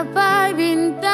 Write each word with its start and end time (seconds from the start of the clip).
menggapai 0.00 0.56
bintang. 0.56 1.12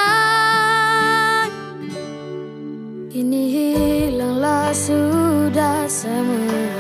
Kini 3.11 3.43
hilanglah 3.51 4.71
sudah 4.71 5.91
semua 5.91 6.71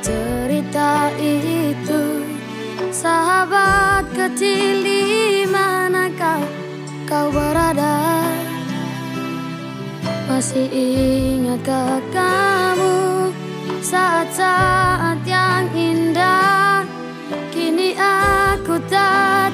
cerita 0.00 1.12
itu. 1.20 2.24
Sahabat 2.88 4.08
kecil 4.16 4.80
di 4.80 5.44
mana 5.44 6.08
kau, 6.16 6.40
kau 7.04 7.28
berada? 7.28 8.24
Masih 10.32 10.72
ingatkah 10.72 12.00
kamu 12.16 13.28
saat-saat 13.84 15.20
yang 15.28 15.68
indah? 15.76 16.88
Kini 17.52 17.92
aku 18.00 18.80
tak 18.88 19.51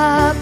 tahap 0.00 0.39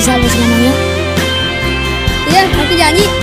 bisa 0.00 0.16
lu 0.16 0.24
semuanya 0.32 0.72
iya 2.32 2.48
nanti 2.48 2.72
janji. 2.72 3.19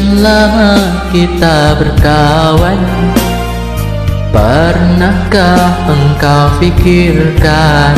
Sekian 0.00 0.24
lama 0.24 0.80
kita 1.12 1.76
berkawan. 1.76 2.80
Pernahkah 4.32 5.92
engkau 5.92 6.56
pikirkan 6.56 7.92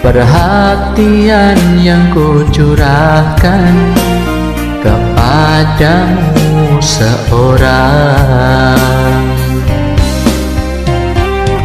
Perhatian 0.00 1.60
yang 1.76 2.08
ku 2.08 2.40
curahkan 2.48 3.76
Kepadamu 4.80 6.80
seorang? 6.80 7.68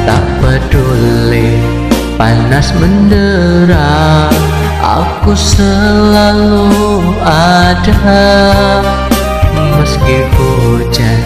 Tak 0.03 0.25
peduli 0.43 1.55
panas 2.19 2.75
mendera 2.75 4.27
Aku 4.83 5.31
selalu 5.31 6.99
ada 7.23 9.04
Meski 9.85 10.25
hujan 10.33 11.21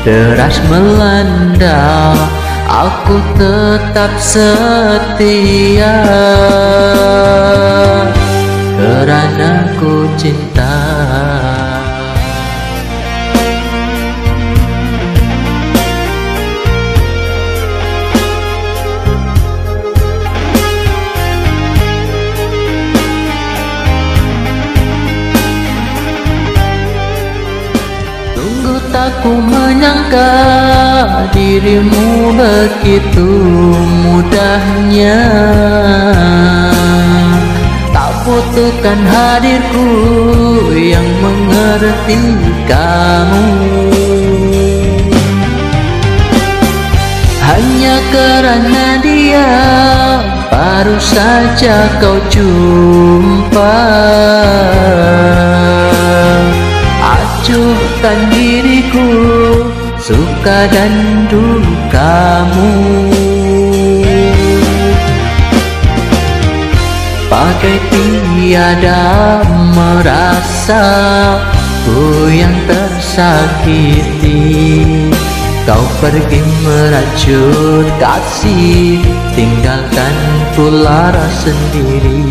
deras 0.00 0.56
melanda 0.72 2.16
Aku 2.64 3.20
tetap 3.36 4.16
setia. 4.16 5.92
Karena 8.80 9.68
ku 9.76 10.08
cinta 10.16 10.47
Sungguh 29.18 29.34
tak 29.34 29.34
ku 29.34 29.34
menyangka 29.50 30.30
dirimu 31.34 32.38
begitu 32.38 33.26
mudahnya. 34.06 35.18
Tak 37.90 38.10
butuhkan 38.22 39.00
hadirku 39.02 39.90
yang 40.70 41.08
mengerti 41.18 42.22
kamu. 42.70 43.50
Hanya 47.42 47.96
karena 48.14 48.86
dia 49.02 49.50
baru 50.46 50.98
saja 51.02 51.90
kau 51.98 52.22
jumpa 52.30 53.82
Acuhkan 57.38 58.34
diriku 58.34 59.06
suka 60.02 60.66
dan 60.74 60.90
dukamu. 61.30 62.74
Bagai 67.30 67.78
tiada 67.94 69.38
merasa 69.70 70.82
ku 71.86 72.26
yang 72.26 72.58
tersakiti. 72.66 74.42
Kau 75.62 75.86
pergi 76.02 76.42
meracun 76.66 77.86
kasih 78.02 78.98
Tinggalkan 79.38 80.16
ku 80.58 80.66
lara 80.74 81.28
sendiri 81.30 82.24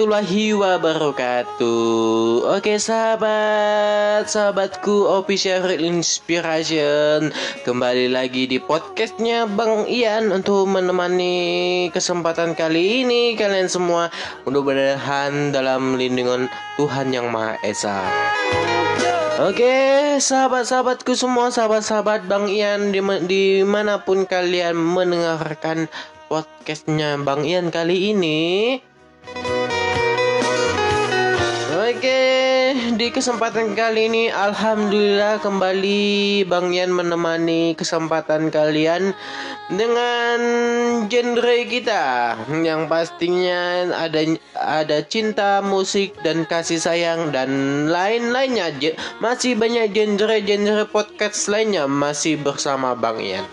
warahmatullahi 0.00 0.56
wabarakatuh. 0.56 2.56
Oke 2.56 2.80
sahabat 2.80 4.24
Sahabatku 4.24 5.04
Official 5.20 5.76
Inspiration. 5.76 7.28
Kembali 7.68 8.08
lagi 8.08 8.48
di 8.48 8.56
podcastnya 8.56 9.44
Bang 9.44 9.84
Ian 9.84 10.32
Untuk 10.32 10.72
menemani 10.72 11.92
kesempatan 11.92 12.56
kali 12.56 13.04
ini 13.04 13.36
Kalian 13.36 13.68
semua. 13.68 14.08
Mudah-mudahan 14.48 15.52
dalam 15.52 16.00
lindungan 16.00 16.48
Tuhan 16.80 17.12
Yang 17.12 17.28
Maha 17.28 17.60
Esa. 17.60 18.00
Oke, 19.44 20.16
sahabat-sahabatku 20.16 21.12
semua, 21.12 21.52
sahabat-sahabat 21.52 22.24
Bang 22.24 22.48
Ian 22.48 22.88
dim- 22.88 23.28
di 23.28 23.60
mana 23.68 24.00
pun 24.00 24.24
kalian 24.24 24.80
mendengarkan 24.80 25.92
podcastnya 26.32 27.20
Bang 27.20 27.44
Ian 27.44 27.68
kali 27.68 28.16
ini. 28.16 28.80
Di 32.96 33.14
kesempatan 33.14 33.78
kali 33.78 34.10
ini 34.10 34.24
Alhamdulillah 34.32 35.38
kembali 35.38 36.42
Bang 36.50 36.74
Ian 36.74 36.90
menemani 36.90 37.78
kesempatan 37.78 38.50
kalian 38.50 39.14
dengan 39.70 40.38
genre 41.06 41.58
kita 41.70 42.34
yang 42.66 42.90
pastinya 42.90 43.94
ada 43.94 44.34
ada 44.58 44.98
cinta, 45.06 45.62
musik 45.62 46.18
dan 46.26 46.42
kasih 46.48 46.82
sayang 46.82 47.30
dan 47.30 47.86
lain-lainnya. 47.86 48.74
Masih 49.22 49.54
banyak 49.54 49.94
genre-genre 49.94 50.88
podcast 50.90 51.46
lainnya 51.46 51.86
masih 51.86 52.40
bersama 52.42 52.98
Bang 52.98 53.22
Ian. 53.22 53.46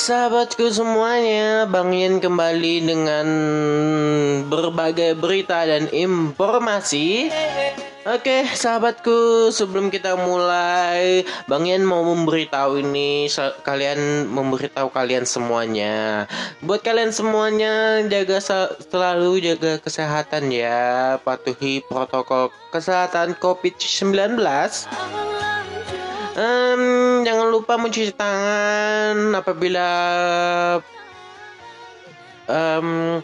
Sahabatku 0.00 0.72
semuanya, 0.72 1.68
Bang 1.68 1.92
Ian 1.92 2.24
kembali 2.24 2.88
dengan 2.88 3.28
berbagai 4.48 5.12
berita 5.12 5.68
dan 5.68 5.92
informasi. 5.92 7.28
Oke, 8.08 8.48
sahabatku, 8.48 9.52
sebelum 9.52 9.92
kita 9.92 10.16
mulai, 10.16 11.28
Bang 11.44 11.68
Ian 11.68 11.84
mau 11.84 12.00
memberitahu 12.00 12.80
ini 12.80 13.28
kalian 13.60 14.24
memberitahu 14.32 14.88
kalian 14.88 15.28
semuanya. 15.28 16.24
Buat 16.64 16.80
kalian 16.80 17.12
semuanya 17.12 18.00
jaga 18.08 18.40
selalu 18.80 19.52
jaga 19.52 19.84
kesehatan 19.84 20.48
ya, 20.48 21.20
patuhi 21.20 21.84
protokol 21.84 22.48
kesehatan 22.72 23.36
COVID-19. 23.36 24.40
Em, 26.30 26.82
jangan 27.26 27.50
lupa 27.50 27.74
mencuci 27.74 28.14
tangan 28.14 29.34
apabila 29.34 29.88
em, 32.46 33.18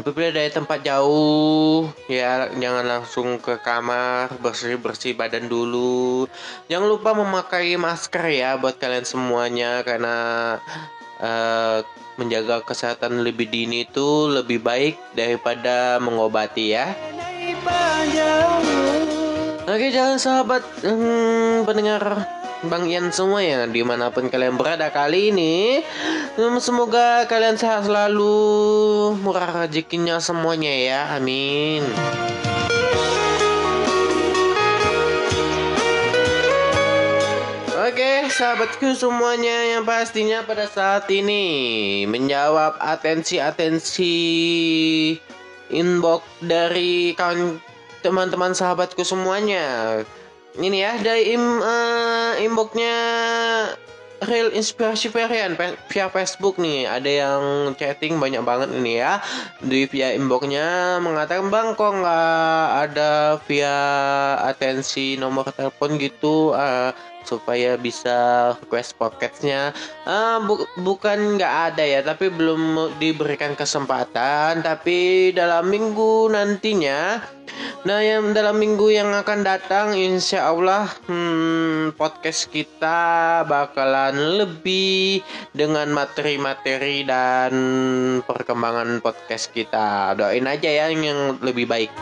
apabila 0.00 0.28
dari 0.32 0.48
tempat 0.48 0.80
jauh. 0.80 1.92
Ya 2.08 2.48
jangan 2.56 2.84
langsung 2.88 3.36
ke 3.44 3.60
kamar 3.60 4.32
bersih 4.40 4.80
bersih 4.80 5.12
badan 5.12 5.52
dulu. 5.52 6.24
Jangan 6.72 6.88
lupa 6.88 7.12
memakai 7.12 7.76
masker 7.76 8.24
ya 8.32 8.56
buat 8.56 8.80
kalian 8.80 9.04
semuanya 9.04 9.84
karena 9.84 10.16
eh, 11.20 11.84
menjaga 12.16 12.62
kesehatan 12.62 13.20
lebih 13.26 13.50
dini 13.50 13.84
itu 13.84 14.30
lebih 14.30 14.62
baik 14.62 14.94
daripada 15.18 15.98
mengobati 15.98 16.72
ya 16.72 16.94
Oke 19.64 19.88
jangan 19.88 20.20
sahabat 20.20 20.60
hmm, 20.84 21.64
pendengar 21.64 22.28
Bang 22.68 22.84
Ian 22.84 23.08
semua 23.16 23.40
ya 23.40 23.64
di 23.64 23.80
mana 23.80 24.12
pun 24.12 24.28
kalian 24.28 24.60
berada 24.60 24.92
kali 24.92 25.32
ini 25.32 25.80
Semoga 26.60 27.24
kalian 27.24 27.56
sehat 27.56 27.88
selalu 27.88 28.36
Murah 29.24 29.64
rezekinya 29.64 30.20
semuanya 30.20 30.68
ya 30.68 31.00
Amin. 31.16 31.80
Oke, 37.84 38.28
sahabatku 38.28 38.92
semuanya 38.92 39.76
yang 39.76 39.88
pastinya 39.88 40.44
pada 40.44 40.68
saat 40.68 41.08
ini 41.08 42.04
menjawab 42.04 42.76
atensi-atensi 42.80 44.16
inbox 45.72 46.20
dari 46.44 47.16
kawan 47.16 47.60
teman-teman 48.04 48.52
sahabatku 48.52 49.00
semuanya. 49.00 50.04
Ini 50.60 50.76
ya 50.76 50.92
dari 51.00 51.32
im, 51.32 51.40
eh, 51.64 52.44
inboxnya 52.44 52.96
Real 54.22 54.54
Inspirasi 54.54 55.10
Varian 55.10 55.56
via 55.90 56.06
Facebook 56.12 56.60
nih. 56.60 56.86
Ada 56.86 57.10
yang 57.10 57.42
chatting 57.74 58.20
banyak 58.20 58.44
banget 58.44 58.70
ini 58.76 59.00
ya. 59.00 59.18
Di 59.64 59.88
via 59.88 60.12
inboxnya 60.14 61.00
mengatakan 61.00 61.48
bang 61.48 61.74
kok 61.74 61.92
nggak 61.98 62.66
ada 62.88 63.40
via 63.48 63.76
atensi 64.46 65.16
nomor 65.18 65.48
telepon 65.50 65.96
gitu? 65.98 66.54
Eh, 66.54 66.92
supaya 67.24 67.74
bisa 67.80 68.52
request 68.62 68.96
podcastnya. 69.00 69.72
Ah, 70.04 70.38
bu- 70.44 70.68
bukan 70.80 71.36
nggak 71.36 71.54
ada 71.74 71.84
ya 71.84 72.00
tapi 72.04 72.30
belum 72.30 72.96
diberikan 73.00 73.56
kesempatan. 73.56 74.62
Tapi 74.62 75.32
dalam 75.34 75.66
minggu 75.68 76.30
nantinya 76.30 77.20
nah 77.84 78.00
yang 78.00 78.32
dalam 78.32 78.56
minggu 78.56 78.88
yang 78.88 79.12
akan 79.12 79.44
datang 79.44 79.92
insya 79.92 80.48
Allah 80.48 80.88
hmm, 81.04 81.92
podcast 82.00 82.48
kita 82.48 83.44
bakalan 83.44 84.40
lebih 84.40 85.20
dengan 85.52 85.92
materi-materi 85.92 87.04
dan 87.04 87.52
perkembangan 88.24 89.04
podcast 89.04 89.52
kita. 89.52 90.16
Doain 90.16 90.48
aja 90.48 90.70
ya 90.72 90.88
yang 90.88 91.36
lebih 91.44 91.68
baik 91.68 91.92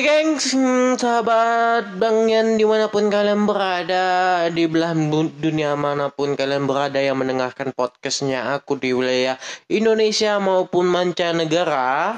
Oke 0.00 0.08
gengs, 0.08 0.56
hmm, 0.56 0.96
sahabat 0.96 2.00
Bang 2.00 2.24
Yan 2.24 2.56
di 2.56 2.64
mana 2.64 2.88
pun 2.88 3.12
kalian 3.12 3.44
berada 3.44 4.48
Di 4.48 4.64
belahan 4.64 5.12
dunia 5.12 5.76
mana 5.76 6.08
pun 6.08 6.40
kalian 6.40 6.64
berada 6.64 6.96
yang 6.96 7.20
mendengarkan 7.20 7.68
podcastnya 7.76 8.56
aku 8.56 8.80
di 8.80 8.96
wilayah 8.96 9.36
Indonesia 9.68 10.40
maupun 10.40 10.88
mancanegara. 10.88 12.16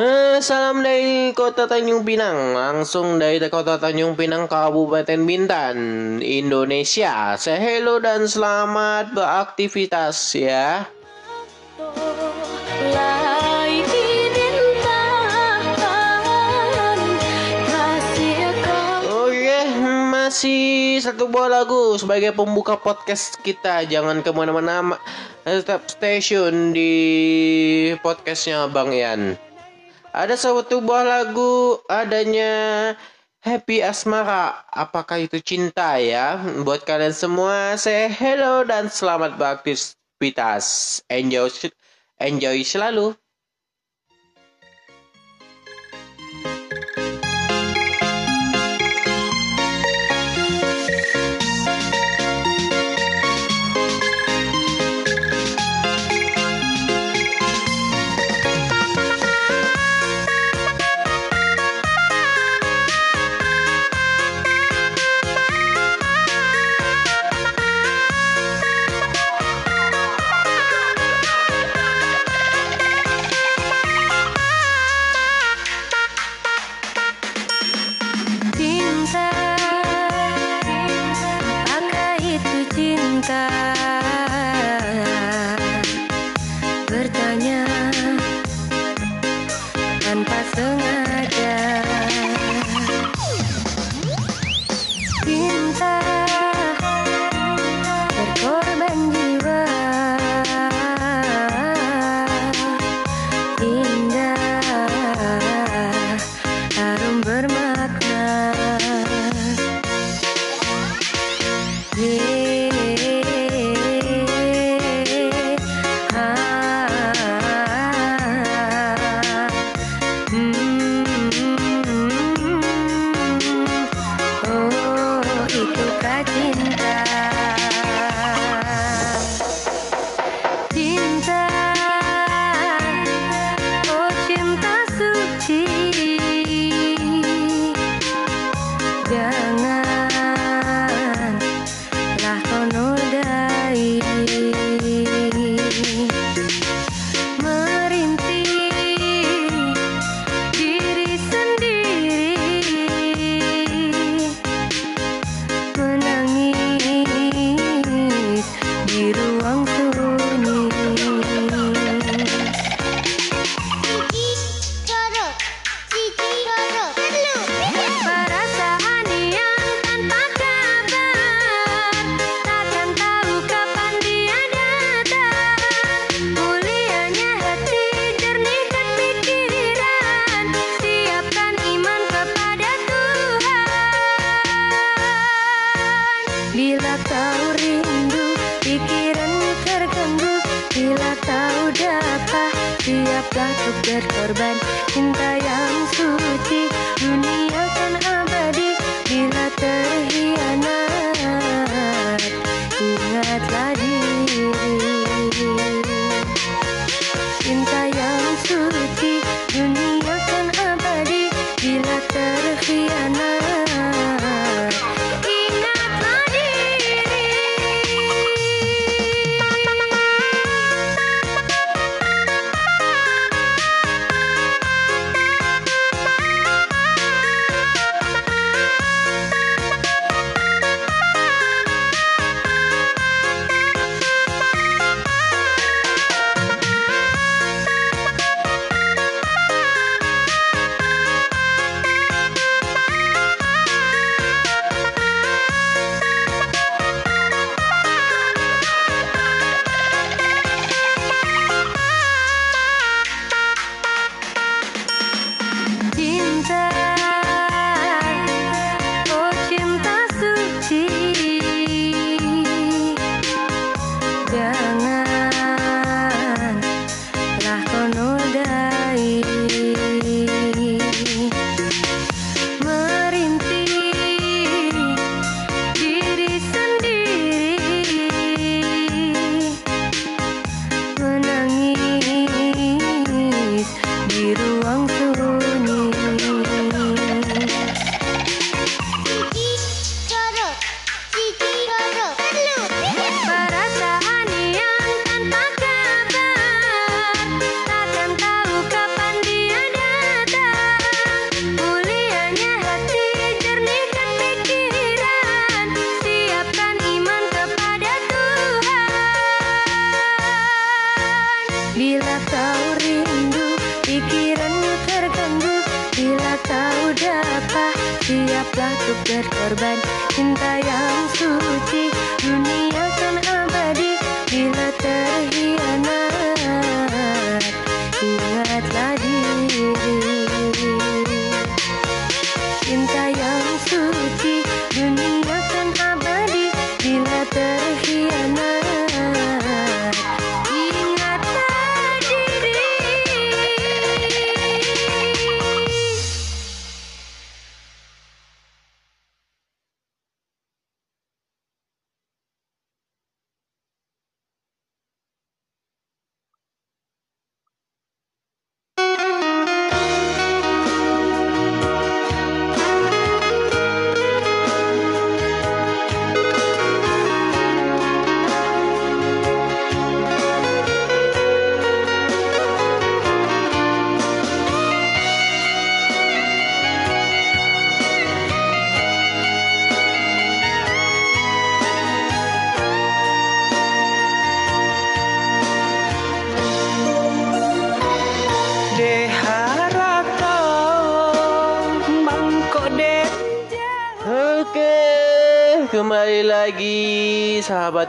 Eh, 0.00 0.40
Salam 0.40 0.80
dari 0.80 1.36
kota 1.36 1.68
Tanjung 1.68 2.08
Pinang 2.08 2.56
Langsung 2.56 3.20
dari 3.20 3.36
kota 3.52 3.76
Tanjung 3.76 4.16
Pinang 4.16 4.48
Kabupaten 4.48 5.20
Bintan 5.28 5.76
Indonesia. 6.24 7.36
Say 7.36 7.60
hello 7.60 8.00
dan 8.00 8.24
selamat 8.24 9.12
beraktivitas 9.12 10.16
ya 10.40 10.88
masih 20.34 20.98
satu 20.98 21.30
buah 21.30 21.46
lagu 21.46 21.94
sebagai 21.94 22.34
pembuka 22.34 22.74
podcast 22.74 23.38
kita. 23.46 23.86
Jangan 23.86 24.18
ke 24.18 24.34
mana-mana, 24.34 24.82
ma- 24.82 25.02
tetap 25.46 25.86
station 25.86 26.74
di 26.74 26.90
podcastnya 28.02 28.66
Bang 28.66 28.90
Ian. 28.90 29.38
Ada 30.10 30.34
satu 30.34 30.82
buah 30.82 31.06
lagu 31.06 31.78
adanya 31.86 32.50
Happy 33.46 33.78
asmara, 33.78 34.66
apakah 34.74 35.22
itu 35.22 35.38
cinta 35.38 36.02
ya? 36.02 36.40
Buat 36.66 36.82
kalian 36.82 37.14
semua, 37.14 37.78
saya 37.78 38.10
hello 38.10 38.66
dan 38.66 38.90
selamat 38.90 39.38
beraktivitas. 39.38 40.98
Enjoy, 41.12 41.46
enjoy 42.20 42.62
selalu. 42.66 43.14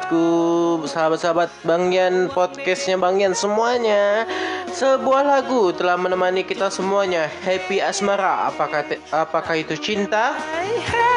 Sahabatku, 0.05 0.85
sahabat-sahabat 0.85 1.49
Bang 1.65 1.89
Yan, 1.89 2.29
podcastnya 2.29 2.93
Bang 3.01 3.17
Yan 3.17 3.33
semuanya. 3.33 4.29
Sebuah 4.69 5.25
lagu 5.25 5.73
telah 5.73 5.97
menemani 5.97 6.45
kita 6.45 6.69
semuanya. 6.69 7.25
Happy 7.41 7.81
Asmara, 7.81 8.53
apakah 8.53 8.85
apakah 9.09 9.55
itu 9.57 9.73
cinta? 9.73 10.37
Oke 10.37 10.77
gengs, 10.85 11.14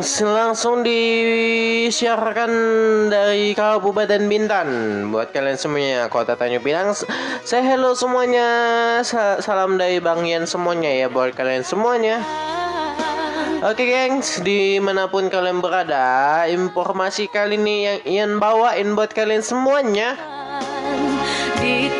langsung 0.00 0.80
disiarkan 0.80 2.52
dari 3.12 3.52
Kabupaten 3.52 4.24
Bintan. 4.32 4.68
Buat 5.12 5.36
kalian 5.36 5.60
semuanya, 5.60 6.08
Kota 6.08 6.40
Tanjung 6.40 6.64
Pinang. 6.64 6.96
Saya 7.44 7.62
hello 7.68 7.92
semuanya, 7.92 8.48
Sa- 9.04 9.44
salam 9.44 9.76
dari 9.76 10.00
Bang 10.00 10.24
Yan 10.24 10.48
semuanya 10.48 10.88
ya 10.88 11.12
buat 11.12 11.36
kalian 11.36 11.68
semuanya. 11.68 12.24
Oke 13.60 13.84
gengs, 13.84 14.40
di 14.40 14.80
mana 14.80 15.04
pun 15.04 15.28
kalian 15.28 15.60
berada 15.60 16.48
Informasi 16.48 17.28
kali 17.28 17.60
ini 17.60 17.84
yang 17.84 18.00
Ian 18.08 18.32
bawain 18.40 18.96
buat 18.96 19.12
kalian 19.12 19.44
semuanya. 19.44 20.16
Di 21.60 21.92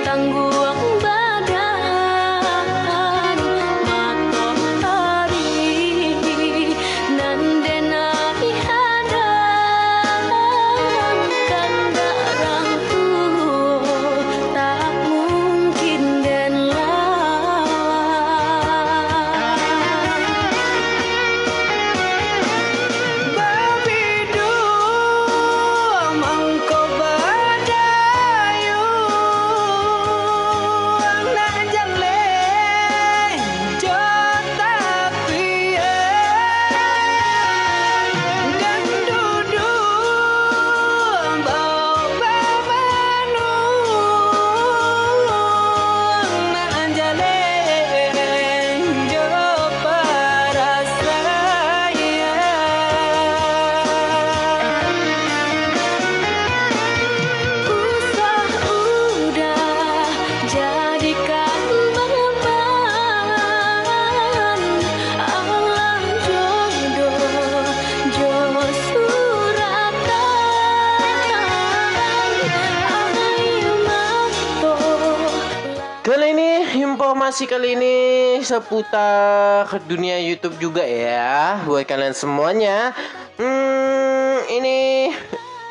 informasi 77.31 77.47
kali 77.47 77.79
ini 77.79 77.97
seputar 78.43 79.71
dunia 79.87 80.19
YouTube 80.19 80.59
juga 80.59 80.83
ya 80.83 81.63
buat 81.63 81.87
kalian 81.87 82.11
semuanya. 82.11 82.91
Hmm, 83.39 84.43
ini 84.51 85.15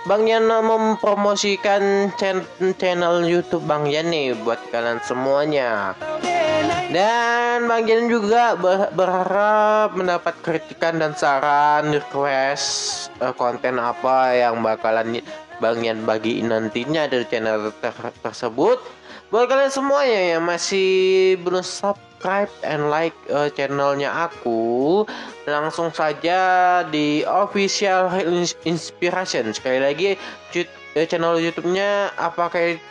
Bang 0.07 0.23
Yan 0.23 0.47
mempromosikan 0.47 2.15
chan- 2.15 2.47
channel 2.79 3.27
YouTube 3.27 3.67
Bang 3.67 3.91
Yan 3.91 4.07
buat 4.39 4.55
kalian 4.71 5.03
semuanya. 5.03 5.99
Dan 6.95 7.67
Bang 7.67 7.91
Yan 7.91 8.07
juga 8.07 8.55
ber- 8.55 8.95
berharap 8.95 9.99
mendapat 9.99 10.39
kritikan 10.39 10.95
dan 10.95 11.11
saran 11.11 11.91
request 11.91 13.11
eh, 13.19 13.35
konten 13.35 13.83
apa 13.83 14.31
yang 14.31 14.63
bakalan 14.63 15.19
Bang 15.59 15.83
Yan 15.83 16.07
bagiin 16.07 16.55
nantinya 16.55 17.11
dari 17.11 17.27
channel 17.27 17.75
ter- 17.83 18.15
tersebut. 18.23 18.79
Buat 19.29 19.45
kalian 19.45 19.69
semuanya 19.69 20.21
yang 20.33 20.41
masih 20.41 20.89
belum 21.45 21.61
subscribe 21.61 22.49
and 22.65 22.89
like 22.89 23.13
eh, 23.29 23.53
channelnya 23.53 24.09
aku, 24.09 25.05
langsung 25.45 25.93
saja 25.93 26.81
di 26.89 27.21
official 27.29 28.09
Ins- 28.25 28.57
inspiration. 28.65 29.53
Sekali 29.53 29.85
lagi 29.85 30.17
eh, 30.97 31.05
channel 31.05 31.37
YouTube-nya 31.37 32.17
apa 32.17 32.49
kayak 32.49 32.81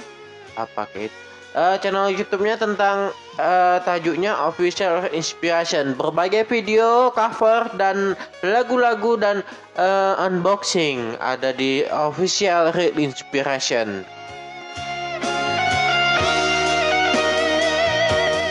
apa 0.55 0.87
kayak 0.95 1.11
eh, 1.59 1.77
channel 1.83 2.07
YouTube-nya 2.07 2.55
tentang 2.55 3.11
eh, 3.35 3.83
tajuknya 3.83 4.39
official 4.47 5.11
inspiration. 5.11 5.99
Berbagai 5.99 6.47
video, 6.47 7.11
cover 7.19 7.67
dan 7.75 8.15
lagu-lagu 8.47 9.19
dan 9.19 9.43
eh, 9.75 10.15
unboxing 10.23 11.19
ada 11.19 11.51
di 11.51 11.83
official 11.91 12.71
Inspiration. 12.95 14.07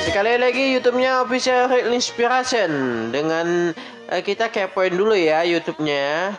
Sekali 0.07 0.39
lagi 0.39 0.71
YouTube-nya 0.71 1.27
official 1.27 1.67
Real 1.67 1.91
Inspiration 1.91 2.71
dengan 3.11 3.75
eh, 4.07 4.23
kita 4.23 4.47
kepoin 4.47 4.95
dulu 4.95 5.11
ya 5.11 5.43
YouTube-nya. 5.43 6.31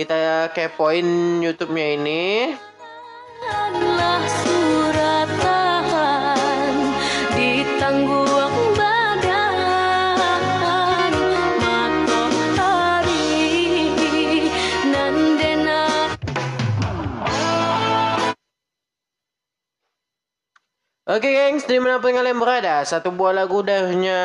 Kita 0.00 0.48
kepoin 0.56 1.04
YouTube-nya 1.44 1.86
ini. 2.00 2.56
Suratan 4.24 5.65
Oke 21.06 21.30
gengs, 21.30 21.62
di 21.70 21.78
mana 21.78 22.02
pun 22.02 22.10
kalian 22.10 22.34
berada, 22.42 22.82
satu 22.82 23.14
buah 23.14 23.30
lagu 23.30 23.62
darinya 23.62 24.18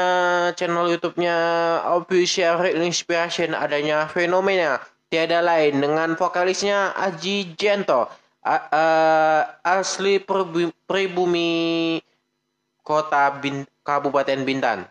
channel 0.58 0.90
YouTube-nya 0.90 1.38
Official 1.94 2.74
Inspiration 2.74 3.54
adanya 3.54 4.10
Fenomena 4.10 4.82
tiada 5.14 5.46
lain 5.46 5.78
dengan 5.78 6.18
vokalisnya 6.18 6.90
Aji 6.98 7.54
Jento 7.54 8.10
asli 9.62 10.26
Pribu- 10.26 10.74
pribumi 10.90 12.02
kota 12.82 13.30
Bin- 13.38 13.70
Kabupaten 13.86 14.42
Bintan. 14.42 14.90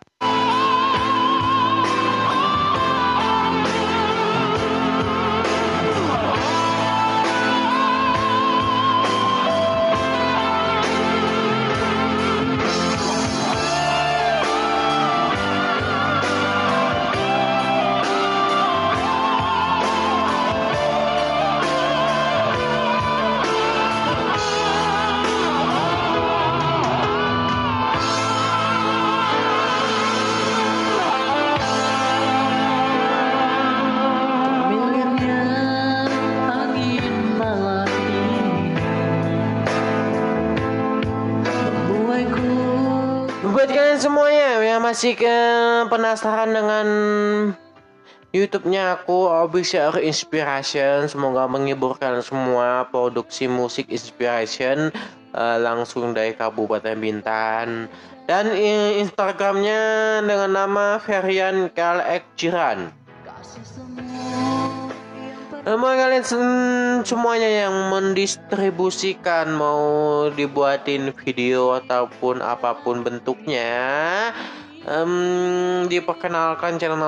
Masih 44.91 45.15
ke 45.15 45.37
penasaran 45.87 46.51
dengan 46.51 46.87
YouTube-nya 48.35 48.99
aku 48.99 49.23
Official 49.23 49.95
Inspiration 50.03 51.07
semoga 51.07 51.47
menghibur 51.47 51.95
kalian 51.95 52.19
semua 52.19 52.83
produksi 52.91 53.47
musik 53.47 53.87
inspiration 53.87 54.91
eh, 55.31 55.57
langsung 55.63 56.11
dari 56.11 56.35
Kabupaten 56.35 56.99
Bintan 56.99 57.87
dan 58.27 58.51
Instagramnya 58.99 59.79
dengan 60.27 60.59
nama 60.59 60.99
Ferian 60.99 61.71
Kalek 61.71 62.27
Jiran. 62.35 62.91
Emang 65.63 65.95
kalian 65.95 66.25
sen- 66.27 67.07
semuanya 67.07 67.47
yang 67.47 67.95
mendistribusikan 67.95 69.55
mau 69.55 70.27
dibuatin 70.35 71.15
video 71.15 71.79
ataupun 71.79 72.43
apa 72.43 72.75
pun 72.83 73.07
bentuknya 73.07 73.79
em, 74.85 75.85
diperkenalkan 75.85 76.81
channel 76.81 77.01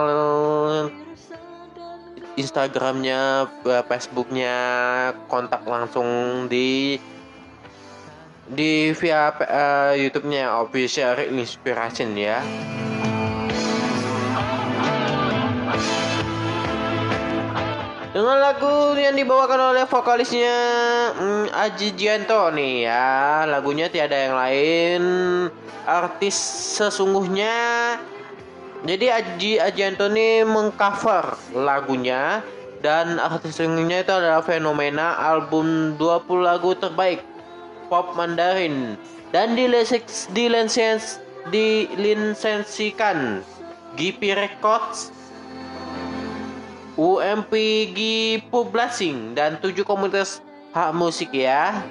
Instagramnya, 2.34 3.46
eh, 3.62 3.84
Facebooknya, 3.86 4.58
kontak 5.30 5.62
langsung 5.70 6.08
di 6.50 6.98
di 8.50 8.92
via 8.98 9.30
eh, 9.38 9.94
YouTube-nya 10.02 10.58
Official 10.66 11.30
Inspiration 11.30 12.18
ya. 12.18 12.42
Dengan 18.14 18.38
lagu 18.38 18.94
yang 18.94 19.18
dibawakan 19.18 19.74
oleh 19.74 19.90
vokalisnya 19.90 20.58
mm, 21.18 21.46
Aji 21.50 21.98
Gianto 21.98 22.46
nih 22.54 22.86
ya 22.86 23.42
Lagunya 23.50 23.90
tiada 23.90 24.14
yang 24.14 24.38
lain 24.38 25.02
Artis 25.84 26.36
sesungguhnya 26.80 27.56
Jadi 28.84 29.08
Aji 29.08 29.52
Ajianto 29.60 30.12
ini 30.12 30.44
mengcover 30.44 31.38
lagunya 31.56 32.44
Dan 32.84 33.20
artis 33.20 33.56
sesungguhnya 33.56 34.04
itu 34.04 34.12
adalah 34.12 34.44
Fenomena 34.44 35.16
Album 35.20 35.96
20 36.00 36.44
lagu 36.44 36.76
terbaik 36.76 37.24
Pop 37.88 38.16
Mandarin 38.16 39.00
Dan 39.32 39.56
dileseks, 39.56 40.32
dilensens, 40.36 41.20
dilinsensikan 41.52 43.44
GP 43.96 44.34
Records 44.36 45.14
UMPG 46.94 47.98
Publishing 48.54 49.34
dan 49.34 49.58
tujuh 49.58 49.82
komunitas 49.82 50.46
hak 50.78 50.94
musik 50.94 51.34
ya. 51.34 51.82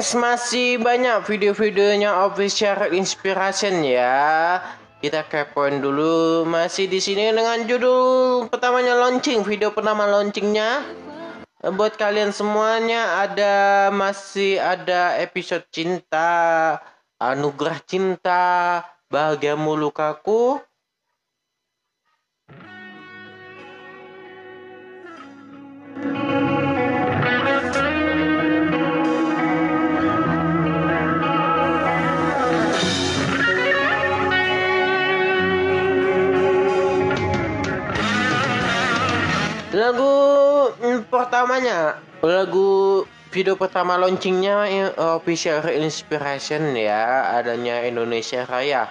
Gengs, 0.00 0.16
masih 0.16 0.80
banyak 0.80 1.28
video-videonya 1.28 2.24
official 2.24 2.88
inspiration 2.96 3.84
ya. 3.84 4.56
Kita 5.04 5.28
kepoin 5.28 5.84
dulu. 5.84 6.48
Masih 6.48 6.88
di 6.88 7.04
sini 7.04 7.28
dengan 7.28 7.68
judul 7.68 8.48
pertamanya 8.48 8.96
launching, 8.96 9.44
video 9.44 9.76
pertama 9.76 10.08
launchingnya. 10.08 10.88
Buat 11.60 12.00
kalian 12.00 12.32
semuanya 12.32 13.28
ada 13.28 13.92
masih 13.92 14.56
ada 14.56 15.20
episode 15.20 15.68
cinta, 15.68 16.80
anugerah 17.20 17.84
cinta, 17.84 18.80
bahagiamu 19.12 19.76
lukaku. 19.76 20.64
Lagu 39.90 40.14
mm, 40.78 41.10
pertamanya, 41.10 41.98
lagu 42.22 43.02
video 43.34 43.58
pertama 43.58 43.98
launchingnya 43.98 44.70
eh, 44.70 44.94
official 45.18 45.66
inspiration 45.66 46.78
ya, 46.78 47.34
adanya 47.34 47.82
Indonesia 47.82 48.46
Raya 48.46 48.86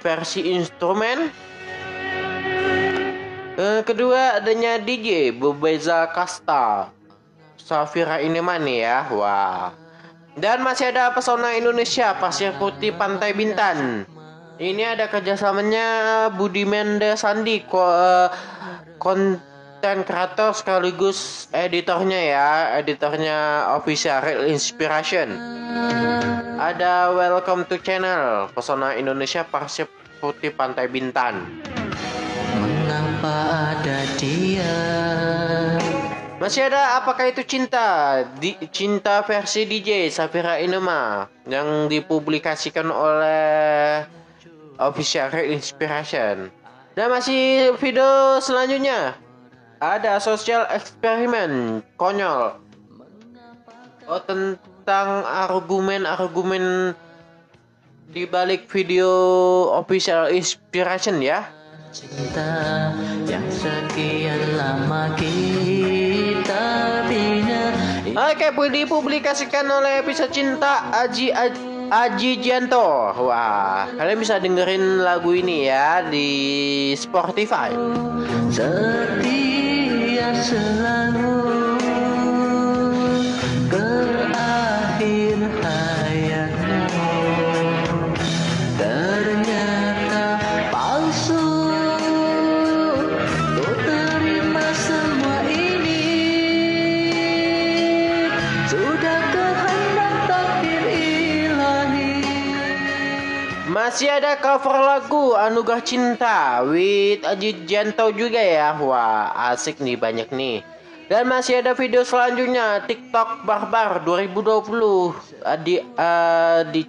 versi 0.00 0.48
instrumen. 0.56 1.28
Eh, 3.60 3.84
kedua 3.84 4.40
adanya 4.40 4.80
DJ 4.80 5.36
Bebeza 5.36 6.08
Kasta, 6.16 6.96
Safira 7.60 8.24
Inemani 8.24 8.80
ya, 8.80 9.04
wah. 9.12 9.76
Dan 10.32 10.64
masih 10.64 10.96
ada 10.96 11.12
pesona 11.12 11.52
Indonesia 11.60 12.16
Pasir 12.16 12.56
Putih 12.56 12.96
Pantai 12.96 13.36
Bintan. 13.36 14.08
Ini 14.56 14.96
ada 14.96 15.12
kerjasamanya 15.12 16.32
Budi 16.32 16.64
Mendes 16.64 17.20
Sandi 17.20 17.68
ko, 17.68 17.84
eh, 17.84 18.32
konten 19.78 20.02
kreator 20.02 20.50
sekaligus 20.58 21.46
editornya 21.54 22.18
ya, 22.18 22.50
editornya 22.82 23.70
official 23.78 24.18
Real 24.26 24.50
Inspiration. 24.50 25.38
Ada 26.58 27.14
Welcome 27.14 27.62
to 27.70 27.78
Channel 27.78 28.50
Pesona 28.50 28.98
Indonesia 28.98 29.46
Pasir 29.46 29.86
Putih 30.18 30.50
Pantai 30.50 30.90
Bintan. 30.90 31.62
Mengapa 32.58 33.38
ada 33.78 34.02
dia 34.18 34.82
Masih 36.42 36.66
ada 36.66 36.98
apakah 36.98 37.30
itu 37.30 37.46
cinta? 37.46 38.26
Di, 38.34 38.58
cinta 38.74 39.22
versi 39.22 39.62
DJ 39.62 40.10
Safira 40.10 40.58
Inema 40.58 41.30
yang 41.46 41.86
dipublikasikan 41.86 42.90
oleh 42.90 44.02
Official 44.82 45.30
Real 45.30 45.54
Inspiration. 45.54 46.50
Dan 46.98 47.14
masih 47.14 47.78
video 47.78 48.42
selanjutnya 48.42 49.27
ada 49.78 50.18
social 50.18 50.66
eksperimen 50.74 51.82
konyol. 51.98 52.58
Oh 54.08 54.22
tentang 54.24 55.22
argumen-argumen 55.22 56.96
di 58.08 58.24
balik 58.24 58.66
video 58.72 59.10
Official 59.76 60.32
Inspiration 60.32 61.20
ya. 61.20 61.46
Cinta 61.88 62.92
yang 63.24 63.44
sekian 63.48 64.60
lama 64.60 65.08
kita 65.16 66.64
bina 67.08 67.72
Oke, 68.12 68.52
dipublikasikan 68.52 69.64
oleh 69.64 70.04
episode 70.04 70.32
cinta 70.32 70.88
Aji 70.92 71.32
Aji, 71.32 71.64
Aji. 71.88 72.32
Wah, 73.16 73.88
kalian 73.96 74.20
bisa 74.20 74.36
dengerin 74.36 75.00
lagu 75.00 75.32
ini 75.32 75.68
ya 75.68 76.04
di 76.04 76.28
Spotify. 76.92 77.72
Setia 78.52 79.67
selalu 80.18 81.57
Masih 103.98 104.14
ada 104.14 104.38
cover 104.38 104.78
lagu 104.78 105.34
Anugerah 105.34 105.82
Cinta 105.82 106.62
with 106.62 107.18
Ajit 107.26 107.66
Janto 107.66 108.14
juga 108.14 108.38
ya. 108.38 108.70
Wah, 108.78 109.34
asik 109.50 109.82
nih 109.82 109.98
banyak 109.98 110.30
nih. 110.30 110.62
Dan 111.10 111.26
masih 111.26 111.58
ada 111.58 111.74
video 111.74 112.06
selanjutnya 112.06 112.86
TikTok 112.86 113.42
Barbar 113.42 114.06
2020 114.06 114.70
uh, 114.70 115.10
di 115.66 115.82
uh, 115.82 116.62
di 116.70 116.86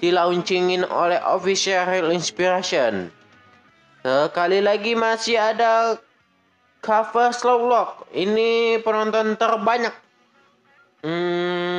di 0.00 0.08
launchingin 0.08 0.88
oleh 0.88 1.20
Official 1.28 2.08
Inspiration. 2.08 3.12
Sekali 4.00 4.64
lagi 4.64 4.96
masih 4.96 5.36
ada 5.36 6.00
cover 6.80 7.36
Slow 7.36 7.68
Lock. 7.68 8.08
Ini 8.16 8.80
penonton 8.80 9.36
terbanyak. 9.36 9.92
Hmm, 11.04 11.73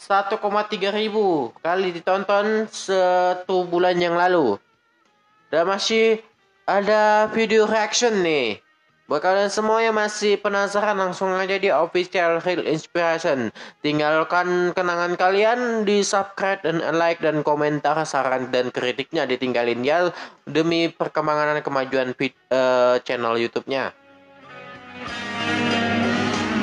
1,3 0.00 0.40
ribu 0.96 1.52
kali 1.60 1.92
ditonton 1.92 2.64
satu 2.72 3.68
bulan 3.68 4.00
yang 4.00 4.16
lalu. 4.16 4.56
Dan 5.52 5.68
masih 5.68 6.24
ada 6.64 7.28
video 7.28 7.68
reaction 7.68 8.24
nih. 8.24 8.64
Buat 9.10 9.26
kalian 9.26 9.50
semua 9.50 9.82
yang 9.82 9.98
masih 9.98 10.38
penasaran 10.38 10.94
langsung 10.94 11.34
aja 11.34 11.58
di 11.58 11.66
official 11.66 12.40
Real 12.40 12.64
Inspiration. 12.64 13.50
Tinggalkan 13.84 14.72
kenangan 14.72 15.18
kalian 15.18 15.82
di 15.84 16.00
subscribe 16.00 16.62
dan 16.64 16.80
like 16.96 17.18
dan 17.20 17.42
komentar 17.44 17.98
saran 18.06 18.54
dan 18.54 18.70
kritiknya 18.70 19.26
ditinggalin 19.26 19.82
ya 19.84 20.14
demi 20.46 20.88
perkembangan 20.88 21.58
dan 21.58 21.66
kemajuan 21.66 22.08
uh, 22.14 23.02
channel 23.02 23.34
YouTube-nya. 23.34 23.90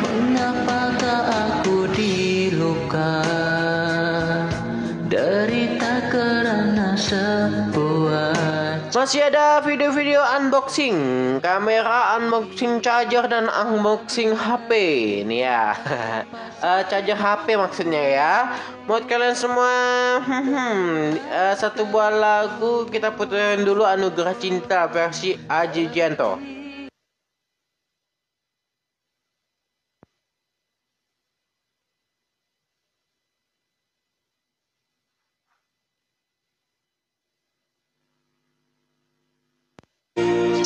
Mengapakah 0.07 1.21
aku 1.35 1.56
diluka 2.97 4.49
Derita 5.07 5.93
karena 6.11 6.97
sebuah 6.97 8.35
Masih 8.91 9.29
ada 9.29 9.61
video-video 9.61 10.19
unboxing 10.19 10.97
Kamera, 11.39 12.17
unboxing 12.17 12.81
charger, 12.81 13.29
dan 13.29 13.47
unboxing 13.47 14.33
HP 14.35 14.71
Nih 15.29 15.45
ya. 15.47 15.77
Uh, 16.59 16.81
Charger 16.89 17.15
HP 17.15 17.55
maksudnya 17.55 18.03
ya. 18.03 18.33
Buat 18.89 19.07
kalian 19.07 19.37
semua 19.37 19.71
uh, 20.19 21.53
Satu 21.61 21.87
buah 21.87 22.11
lagu 22.11 22.89
Kita 22.89 23.13
puterin 23.15 23.63
dulu 23.63 23.87
Anugerah 23.87 24.35
Cinta 24.35 24.89
versi 24.91 25.37
Aji 25.47 25.87
Janto 25.93 26.57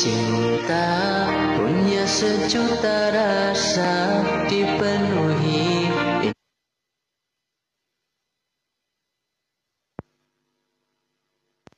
Cinta 0.00 0.88
punya 1.60 2.08
sejuta 2.08 3.12
rasa 3.12 4.24
dipenuhi. 4.48 5.92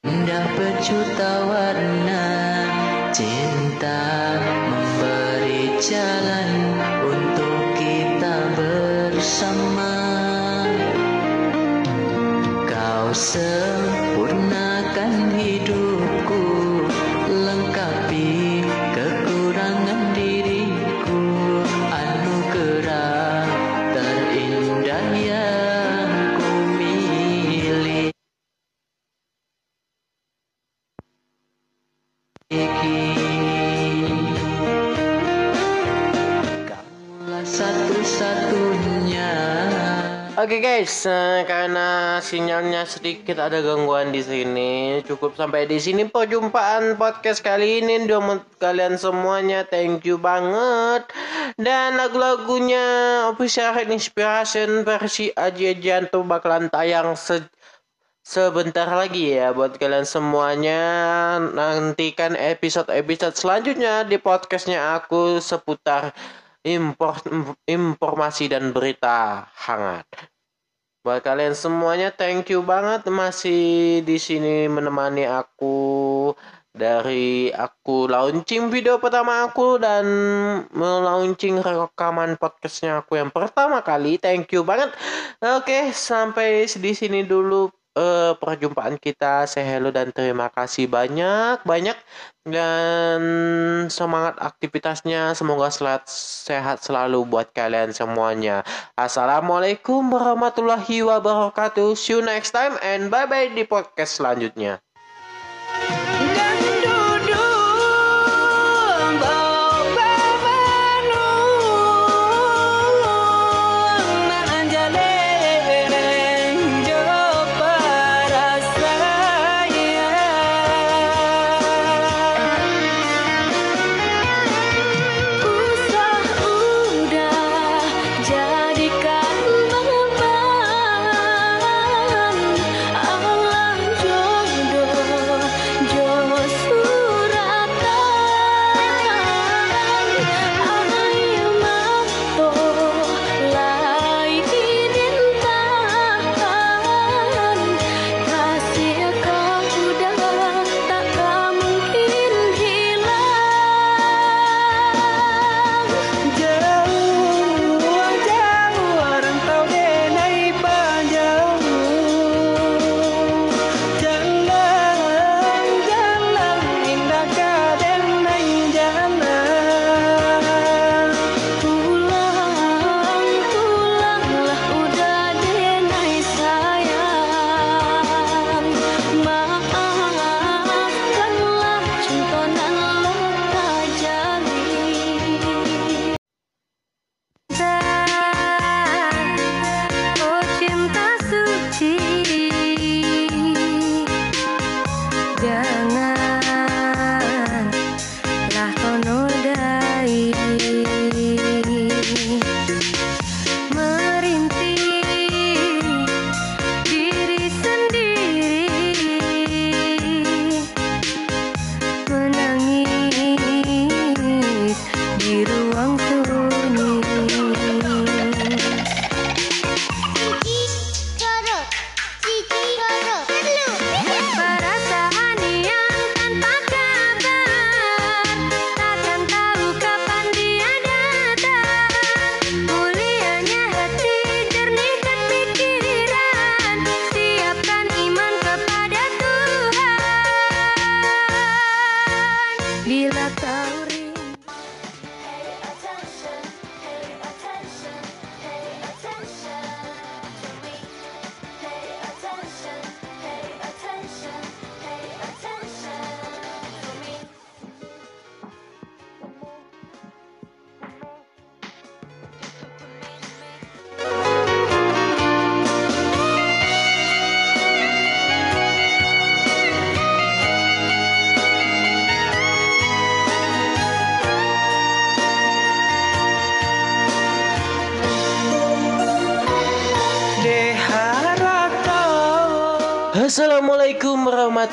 Indah 0.06 0.46
berjuta 0.54 1.30
warna 1.50 2.26
Cinta 3.10 4.38
memberi 4.70 5.74
jalan 5.82 6.50
untuk 7.02 7.56
kita 7.74 8.34
bersama. 8.54 9.94
Kau 12.70 13.10
sempurnakan 13.10 13.73
Oke 40.44 40.60
guys, 40.60 41.08
eh, 41.08 41.40
karena 41.48 42.20
sinyalnya 42.20 42.84
sedikit 42.84 43.40
ada 43.40 43.64
gangguan 43.64 44.12
di 44.12 44.20
sini, 44.20 45.00
cukup 45.00 45.40
sampai 45.40 45.64
di 45.64 45.80
sini 45.80 46.04
perjumpaan 46.04 47.00
podcast 47.00 47.40
kali 47.40 47.80
ini. 47.80 48.04
Untuk 48.04 48.44
kalian 48.60 49.00
semuanya, 49.00 49.64
thank 49.64 50.04
you 50.04 50.20
banget. 50.20 51.08
Dan 51.56 51.96
lagu-lagunya 51.96 52.84
official 53.32 53.88
inspiration 53.88 54.84
versi 54.84 55.32
Aji 55.32 55.80
Janto 55.80 56.20
bakalan 56.28 56.68
tayang 56.68 57.16
se 57.16 57.40
sebentar 58.20 58.92
lagi 58.92 59.40
ya 59.40 59.56
buat 59.56 59.80
kalian 59.80 60.04
semuanya. 60.04 60.80
Nantikan 61.40 62.36
episode-episode 62.36 63.32
selanjutnya 63.32 64.04
di 64.04 64.20
podcastnya 64.20 64.92
aku 65.00 65.40
seputar 65.40 66.12
impor, 66.68 67.16
informasi 67.64 68.52
dan 68.52 68.76
berita 68.76 69.48
hangat. 69.56 70.33
Buat 71.04 71.20
kalian 71.20 71.52
semuanya 71.52 72.08
thank 72.08 72.48
you 72.48 72.64
banget 72.64 73.04
masih 73.12 74.00
di 74.08 74.16
sini 74.16 74.72
menemani 74.72 75.28
aku 75.28 76.32
dari 76.72 77.52
aku 77.52 78.08
launching 78.08 78.72
video 78.72 78.96
pertama 78.96 79.44
aku 79.44 79.76
dan 79.76 80.08
melaunching 80.72 81.60
rekaman 81.60 82.40
podcastnya 82.40 83.04
aku 83.04 83.20
yang 83.20 83.28
pertama 83.28 83.84
kali. 83.84 84.16
Thank 84.16 84.56
you 84.56 84.64
banget. 84.64 84.96
Oke, 85.44 85.92
sampai 85.92 86.64
di 86.72 86.92
sini 86.96 87.20
dulu 87.20 87.68
uh, 87.96 88.36
perjumpaan 88.36 89.00
kita. 89.00 89.48
Saya 89.48 89.78
hello 89.78 89.88
dan 89.88 90.12
terima 90.12 90.52
kasih 90.52 90.86
banyak 90.90 91.64
banyak 91.64 91.96
dan 92.44 93.20
semangat 93.88 94.36
aktivitasnya. 94.36 95.32
Semoga 95.32 95.72
selat, 95.72 96.04
sehat 96.44 96.84
selalu 96.84 97.24
buat 97.24 97.50
kalian 97.56 97.96
semuanya. 97.96 98.60
Assalamualaikum 98.98 100.04
warahmatullahi 100.12 101.00
wabarakatuh. 101.00 101.96
See 101.96 102.12
you 102.12 102.20
next 102.20 102.52
time 102.52 102.76
and 102.84 103.08
bye 103.08 103.24
bye 103.24 103.48
di 103.48 103.64
podcast 103.64 104.20
selanjutnya. 104.20 104.83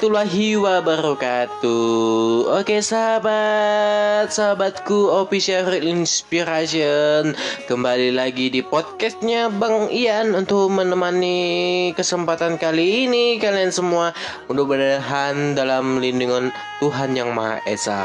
Warahmatullahi 0.02 0.58
wabarakatuh. 0.58 2.58
Oke 2.58 2.82
sahabat 2.82 4.34
Sahabatku 4.34 5.14
Official 5.14 5.78
Inspiration. 5.78 7.38
Kembali 7.70 8.10
lagi 8.10 8.50
di 8.50 8.66
podcastnya 8.66 9.54
Bang 9.54 9.94
Ian 9.94 10.34
Untuk 10.34 10.74
menemani 10.74 11.94
kesempatan 11.94 12.58
kali 12.58 13.06
ini 13.06 13.38
Kalian 13.38 13.70
semua. 13.70 14.10
Mudah-mudahan 14.50 15.54
dalam 15.54 16.02
lindungan 16.02 16.50
Tuhan 16.82 17.14
Yang 17.14 17.30
Maha 17.38 17.62
Esa. 17.70 18.02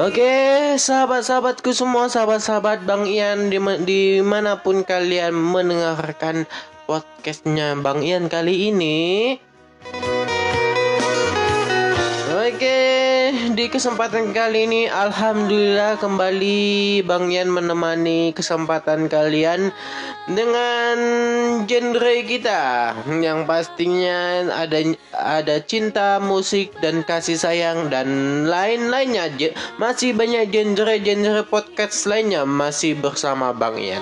Oke, 0.00 0.80
sahabat-sahabatku 0.80 1.76
semua, 1.76 2.08
sahabat-sahabat 2.08 2.80
Bang 2.88 3.04
Ian 3.04 3.52
dima- 3.52 3.76
di 3.76 4.24
mana 4.24 4.64
pun 4.64 4.88
kalian 4.88 5.36
mendengarkan 5.36 6.48
podcastnya 6.88 7.76
Bang 7.76 8.00
Ian 8.00 8.32
kali 8.32 8.72
ini. 8.72 9.36
Oke, 12.56 13.36
di 13.52 13.68
kesempatan 13.68 14.32
kali 14.32 14.64
ini 14.64 14.82
Alhamdulillah 14.88 16.00
kembali 16.00 17.04
Bang 17.04 17.28
Ian 17.28 17.52
menemani 17.52 18.32
kesempatan 18.32 19.12
kalian 19.12 19.76
dengan 20.24 20.96
genre 21.68 22.16
kita 22.24 22.96
yang 23.20 23.44
pastinya 23.44 24.48
ada 24.56 24.96
ada 25.12 25.60
cinta, 25.68 26.16
musik 26.16 26.72
dan 26.80 27.04
kasih 27.04 27.36
sayang 27.36 27.92
dan 27.92 28.08
lain-lainnya. 28.48 29.28
Masih 29.76 30.16
banyak 30.16 30.48
genre-genre 30.48 31.44
podcast 31.44 32.08
lainnya 32.08 32.48
masih 32.48 32.96
bersama 32.96 33.52
Bang 33.52 33.76
Ian. 33.76 34.00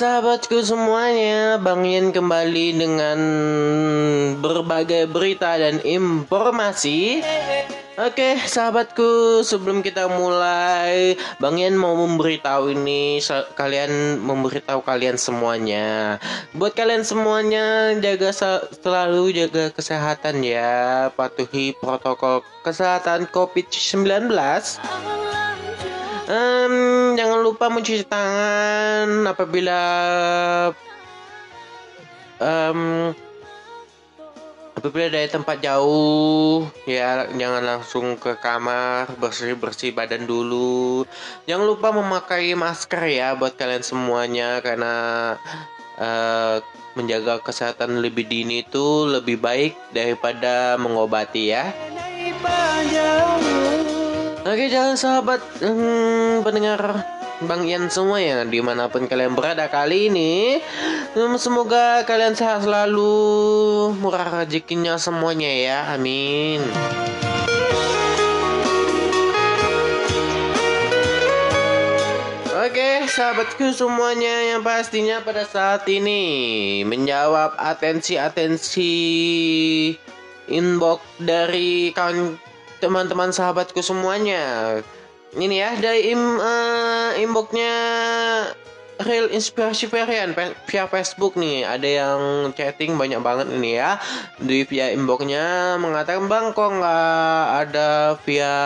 Sahabatku 0.00 0.64
semuanya, 0.64 1.60
Bang 1.60 1.84
Ian 1.84 2.08
kembali 2.08 2.72
dengan 2.72 3.20
berbagai 4.40 5.04
berita 5.12 5.60
dan 5.60 5.76
informasi. 5.84 7.20
Oke, 8.00 8.40
sahabatku, 8.40 9.44
sebelum 9.44 9.84
kita 9.84 10.08
mulai, 10.08 11.20
Bang 11.36 11.60
Ian 11.60 11.76
mau 11.76 11.92
memberitahu 12.00 12.72
ini 12.72 13.20
kalian 13.52 14.24
memberitahu 14.24 14.80
kalian 14.80 15.20
semuanya. 15.20 16.16
Buat 16.56 16.80
kalian 16.80 17.04
semuanya 17.04 17.92
jaga 18.00 18.32
selalu 18.80 19.36
jaga 19.36 19.68
kesehatan 19.68 20.40
ya, 20.40 21.12
patuhi 21.12 21.76
protokol 21.76 22.40
kesehatan 22.64 23.28
COVID-19. 23.28 24.32
Em, 26.30 26.74
jangan 27.18 27.42
lupa 27.42 27.66
mencuci 27.66 28.06
tangan 28.06 29.26
apabila 29.26 29.82
em, 32.38 33.10
apabila 34.78 35.10
dari 35.10 35.26
tempat 35.26 35.58
jauh. 35.58 36.70
Ya 36.86 37.26
jangan 37.34 37.66
langsung 37.66 38.14
ke 38.14 38.38
kamar 38.38 39.10
bersih 39.18 39.58
bersih 39.58 39.90
badan 39.90 40.30
dulu. 40.30 41.02
Jangan 41.50 41.66
lupa 41.66 41.90
memakai 41.90 42.54
masker 42.54 43.02
ya 43.10 43.34
buat 43.34 43.58
kalian 43.58 43.82
semuanya 43.82 44.62
karena 44.62 44.94
eh, 45.98 46.62
menjaga 46.94 47.42
kesehatan 47.42 47.98
lebih 47.98 48.30
dini 48.30 48.62
itu 48.62 49.02
lebih 49.10 49.42
baik 49.42 49.74
daripada 49.90 50.78
mengobati 50.78 51.54
ya 51.54 51.74
Oke 54.40 54.72
jangan 54.72 54.96
sahabat 54.96 55.44
hmm, 55.60 56.40
pendengar 56.40 57.04
Bang 57.44 57.68
Ian 57.68 57.92
semua 57.92 58.24
ya 58.24 58.40
di 58.48 58.64
mana 58.64 58.88
pun 58.88 59.04
kalian 59.04 59.36
berada 59.36 59.68
kali 59.68 60.08
ini. 60.08 60.64
Semoga 61.36 62.08
kalian 62.08 62.32
sehat 62.32 62.64
selalu 62.64 63.12
Murah 64.00 64.40
rezekinya 64.40 64.96
semuanya 64.96 65.52
ya 65.52 65.78
Amin. 65.92 66.64
Oke, 72.64 73.04
sahabatku 73.12 73.76
semuanya 73.76 74.56
yang 74.56 74.64
pastinya 74.64 75.20
pada 75.20 75.44
saat 75.44 75.84
ini 75.84 76.80
menjawab 76.88 77.60
atensi-atensi 77.60 78.92
inbox 80.48 81.04
dari 81.20 81.92
kawan 81.92 82.40
teman-teman 82.80 83.30
sahabatku 83.30 83.84
semuanya. 83.84 84.80
Ini 85.30 85.56
ya 85.62 85.70
dari 85.78 86.10
im, 86.10 86.40
eh, 86.42 87.22
inboxnya 87.22 87.74
Real 89.00 89.32
Inspirasi 89.32 89.88
Varian 89.88 90.36
via 90.68 90.84
Facebook 90.84 91.32
nih 91.32 91.64
ada 91.64 91.88
yang 91.88 92.20
chatting 92.52 93.00
banyak 93.00 93.16
banget 93.24 93.48
ini 93.48 93.80
ya 93.80 93.96
di 94.36 94.68
via 94.68 94.92
inboxnya 94.92 95.76
mengatakan 95.80 96.28
bang 96.28 96.52
kok 96.52 96.68
nggak 96.68 97.44
ada 97.64 98.20
via 98.28 98.56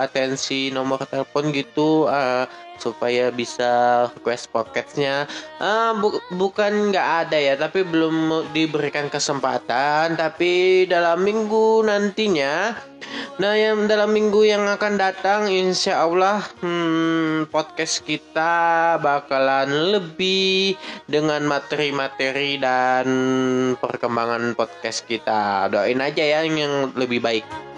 atensi 0.00 0.72
nomor 0.72 1.04
telepon 1.04 1.52
gitu 1.52 2.08
eh, 2.08 2.48
supaya 2.78 3.32
bisa 3.32 4.06
request 4.14 4.52
podcastnya. 4.52 5.28
Ah, 5.58 5.96
bu- 5.96 6.20
bukan 6.34 6.92
nggak 6.92 7.08
ada 7.26 7.38
ya 7.38 7.54
tapi 7.56 7.82
belum 7.82 8.48
diberikan 8.52 9.08
kesempatan. 9.12 10.14
Tapi 10.16 10.84
dalam 10.88 11.22
minggu 11.22 11.84
nantinya 11.86 12.76
nah 13.36 13.52
yang 13.52 13.84
dalam 13.84 14.16
minggu 14.16 14.48
yang 14.48 14.64
akan 14.64 14.96
datang 14.96 15.46
insya 15.52 16.08
Allah 16.08 16.40
hmm, 16.64 17.52
podcast 17.52 18.00
kita 18.02 18.96
bakalan 18.98 19.92
lebih 19.92 20.74
dengan 21.04 21.44
materi-materi 21.44 22.56
dan 22.56 23.06
perkembangan 23.76 24.56
podcast 24.56 25.04
kita. 25.04 25.68
Doain 25.68 26.00
aja 26.00 26.24
ya 26.24 26.40
yang 26.48 26.96
lebih 26.96 27.20
baik 27.20 27.75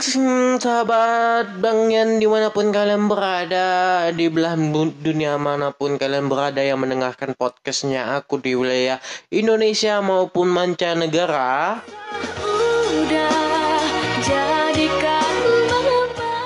sahabat 0.00 1.60
Bang 1.60 1.92
Yan 1.92 2.16
di 2.16 2.24
mana 2.24 2.48
pun 2.48 2.72
kalian 2.72 3.04
berada 3.04 4.08
Di 4.16 4.32
belahan 4.32 4.72
dunia 4.96 5.36
mana 5.36 5.76
pun 5.76 6.00
kalian 6.00 6.24
berada 6.32 6.64
yang 6.64 6.80
mendengarkan 6.80 7.36
podcastnya 7.36 8.16
aku 8.16 8.40
di 8.40 8.56
wilayah 8.56 8.96
Indonesia 9.28 10.00
maupun 10.00 10.48
mancanegara. 10.48 11.84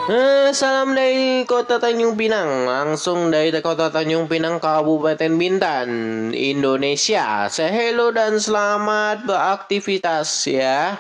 Eh, 0.05 0.51
Salam 0.51 0.93
dari 0.93 1.47
kota 1.47 1.79
Tanjung 1.79 2.19
Pinang 2.19 2.67
Langsung 2.67 3.31
dari 3.31 3.55
kota 3.63 3.89
Tanjung 3.95 4.27
Pinang 4.27 4.59
Kabupaten 4.59 5.31
Bintan 5.39 5.89
Indonesia. 6.35 7.47
Say 7.47 7.71
hello 7.71 8.11
dan 8.11 8.37
selamat 8.37 9.25
beraktivitas 9.31 10.51
ya 10.51 10.99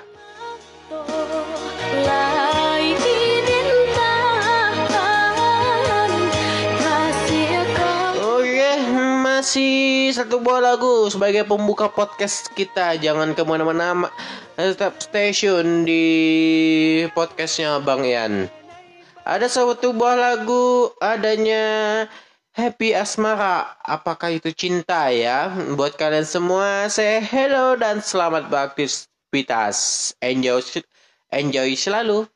satu 10.14 10.38
buah 10.38 10.62
lagu 10.62 11.10
sebagai 11.10 11.42
pembuka 11.42 11.90
podcast 11.90 12.48
kita. 12.54 12.94
Jangan 12.96 13.34
ke 13.34 13.42
mana-mana, 13.42 14.06
ma- 14.06 14.14
tetap 14.54 14.96
station 15.02 15.82
di 15.82 16.02
podcastnya 17.18 17.82
Bang 17.82 18.06
Ian. 18.06 18.46
Ada 19.26 19.50
satu 19.50 19.90
buah 19.90 20.14
lagu 20.14 20.94
adanya 21.02 22.06
Happy 22.54 22.94
Asmara, 22.94 23.74
apakah 23.82 24.38
itu 24.38 24.54
cinta 24.54 25.10
ya? 25.10 25.50
Buat 25.74 25.98
kalian 25.98 26.22
semua, 26.22 26.86
saya 26.86 27.18
hello 27.18 27.74
dan 27.74 27.98
selamat 27.98 28.46
beraktivitas. 28.46 29.76
Enjoy, 30.22 30.62
enjoy 31.32 31.76
selalu. 31.76 32.26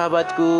Sahabatku, 0.00 0.52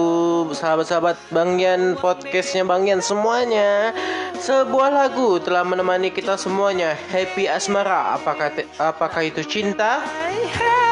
sahabat-sahabat 0.52 1.16
Bang 1.32 1.56
Yan 1.56 1.96
podcastnya 1.96 2.60
Bang 2.60 2.84
Yan 2.84 3.00
semuanya. 3.00 3.96
Sebuah 4.36 4.92
lagu 4.92 5.40
telah 5.40 5.64
menemani 5.64 6.12
kita 6.12 6.36
semuanya. 6.36 6.92
Happy 7.08 7.48
Asmara, 7.48 8.20
apakah 8.20 8.52
apakah 8.76 9.24
itu 9.24 9.40
cinta? 9.40 10.04
Oke 10.04 10.89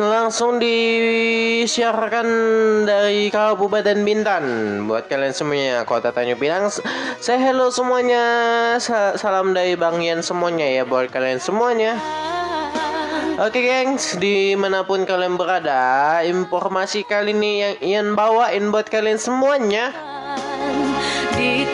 langsung 0.00 0.56
disiarkan 0.56 2.28
dari 2.88 3.28
Kabupaten 3.28 4.00
Bintan 4.00 4.44
buat 4.88 5.12
kalian 5.12 5.36
semuanya 5.36 5.84
Kota 5.84 6.08
Tanjung 6.08 6.40
Pinang. 6.40 6.72
Saya 7.20 7.52
hello 7.52 7.68
semuanya, 7.68 8.24
Sa- 8.80 9.20
salam 9.20 9.52
dari 9.52 9.76
Bang 9.76 10.00
Yan 10.00 10.24
semuanya 10.24 10.64
ya 10.64 10.88
buat 10.88 11.12
kalian 11.12 11.36
semuanya. 11.36 12.00
Oke 13.36 13.60
gengs, 13.60 14.16
di 14.16 14.56
mana 14.56 14.88
pun 14.88 15.04
kalian 15.04 15.36
berada, 15.36 16.24
informasi 16.24 17.04
kali 17.04 17.36
ini 17.36 17.52
yang 17.60 17.76
Ian 17.84 18.08
bawain 18.16 18.72
buat 18.72 18.88
kalian 18.88 19.20
semuanya. 19.20 19.92
di 21.34 21.66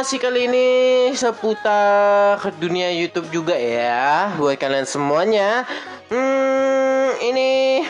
informasi 0.00 0.16
kali 0.16 0.48
ini 0.48 0.68
seputar 1.12 2.40
dunia 2.56 2.88
YouTube 2.88 3.28
juga 3.28 3.52
ya 3.52 4.32
buat 4.40 4.56
kalian 4.56 4.88
semuanya. 4.88 5.68
Hmm, 6.08 7.12
ini 7.20 7.84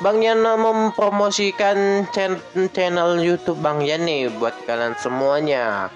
Bang 0.00 0.24
Yan 0.24 0.40
mempromosikan 0.40 2.08
chan- 2.08 2.40
channel 2.72 3.20
YouTube 3.20 3.60
Bang 3.60 3.84
Yan 3.84 4.08
nih 4.08 4.32
buat 4.32 4.56
kalian 4.64 4.96
semuanya. 4.96 5.92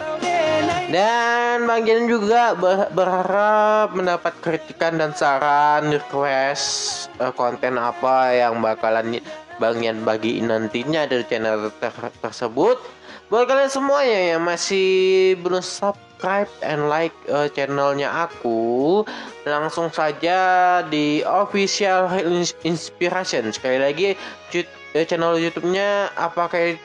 Dan 0.93 1.65
Bang 1.65 1.89
Yan 1.89 2.05
juga 2.05 2.52
ber- 2.52 2.93
berharap 2.93 3.97
mendapat 3.97 4.36
kritikan 4.44 5.01
dan 5.01 5.17
saran 5.17 5.89
request 5.89 7.09
eh, 7.17 7.33
konten 7.33 7.81
apa 7.81 8.36
yang 8.36 8.60
bakalan 8.60 9.25
Bang 9.57 9.81
Yan 9.81 10.05
bagiin 10.05 10.52
nantinya 10.52 11.09
dari 11.09 11.25
channel 11.25 11.73
ter- 11.81 12.12
tersebut. 12.20 12.76
Buat 13.26 13.50
kalian 13.50 13.66
semuanya 13.66 14.38
yang 14.38 14.42
masih 14.46 15.34
belum 15.42 15.58
subscribe 15.58 16.46
and 16.62 16.86
like 16.86 17.10
eh, 17.26 17.50
channelnya 17.50 18.06
aku, 18.06 19.02
langsung 19.42 19.90
saja 19.90 20.38
di 20.86 21.26
official 21.26 22.06
Ins- 22.22 22.55
inspiration. 22.62 23.50
Sekali 23.50 23.82
lagi 23.82 24.14
eh, 24.55 25.05
channel 25.10 25.42
YouTube-nya 25.42 26.14
apa 26.14 26.46
kayak 26.46 26.78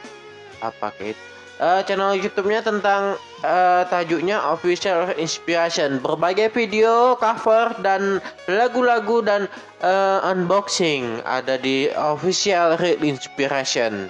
apa 0.65 0.89
kayak 0.97 1.13
eh, 1.61 1.81
channel 1.85 2.17
YouTube-nya 2.17 2.65
tentang 2.65 3.21
eh, 3.45 3.85
tajuknya 3.93 4.41
official 4.49 5.13
inspiration. 5.21 6.01
Berbagai 6.01 6.57
video, 6.57 7.13
cover 7.21 7.69
dan 7.85 8.17
lagu-lagu 8.49 9.21
dan 9.21 9.45
eh, 9.85 10.19
unboxing 10.25 11.21
ada 11.21 11.61
di 11.61 11.85
official 11.93 12.81
Real 12.81 12.97
Inspiration. 13.05 14.09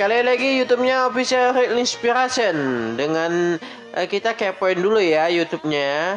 Sekali 0.00 0.24
lagi 0.24 0.64
YouTube-nya 0.64 1.12
official 1.12 1.52
Real 1.52 1.76
Inspiration 1.76 2.56
dengan 2.96 3.60
eh, 3.92 4.08
kita 4.08 4.32
kepoin 4.32 4.80
dulu 4.80 4.96
ya 4.96 5.28
YouTube-nya. 5.28 6.16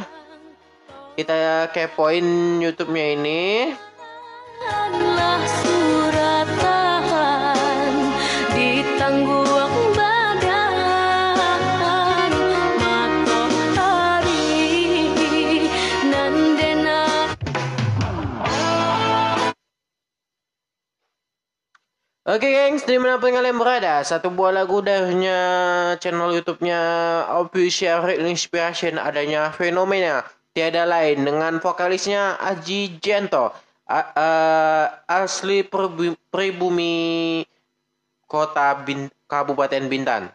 Kita 1.20 1.68
kepoin 1.68 2.24
YouTube-nya 2.64 3.06
ini. 3.20 3.76
adalah 4.64 5.36
Oke 22.24 22.56
gengs, 22.56 22.88
di 22.88 22.96
mana 22.96 23.20
pun 23.20 23.36
kalian 23.36 23.60
berada, 23.60 24.00
satu 24.00 24.32
buah 24.32 24.56
lagu 24.56 24.80
darinya 24.80 25.36
channel 26.00 26.32
YouTube-nya 26.32 26.80
Official 27.36 28.00
Inspiration 28.24 28.96
adanya 28.96 29.52
fenomena 29.52 30.24
tiada 30.56 30.88
lain 30.88 31.28
dengan 31.28 31.60
vokalisnya 31.60 32.40
Aji 32.40 32.96
Jento 33.04 33.52
eh, 33.92 34.88
asli 35.04 35.68
Pribu- 35.68 36.16
pribumi 36.32 37.44
kota 38.24 38.72
Bin- 38.88 39.12
Kabupaten 39.28 39.84
Bintan. 39.92 40.32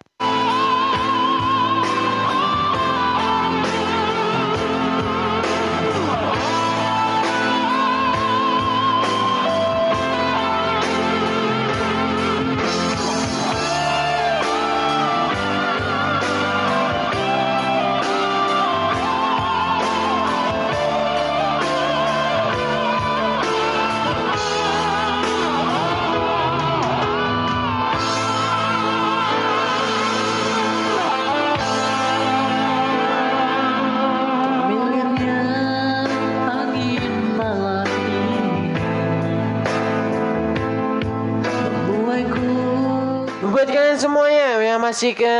Buat 43.58 43.74
kalian 43.74 43.98
semuanya 43.98 44.62
yang 44.62 44.78
masih 44.78 45.18
ke 45.18 45.34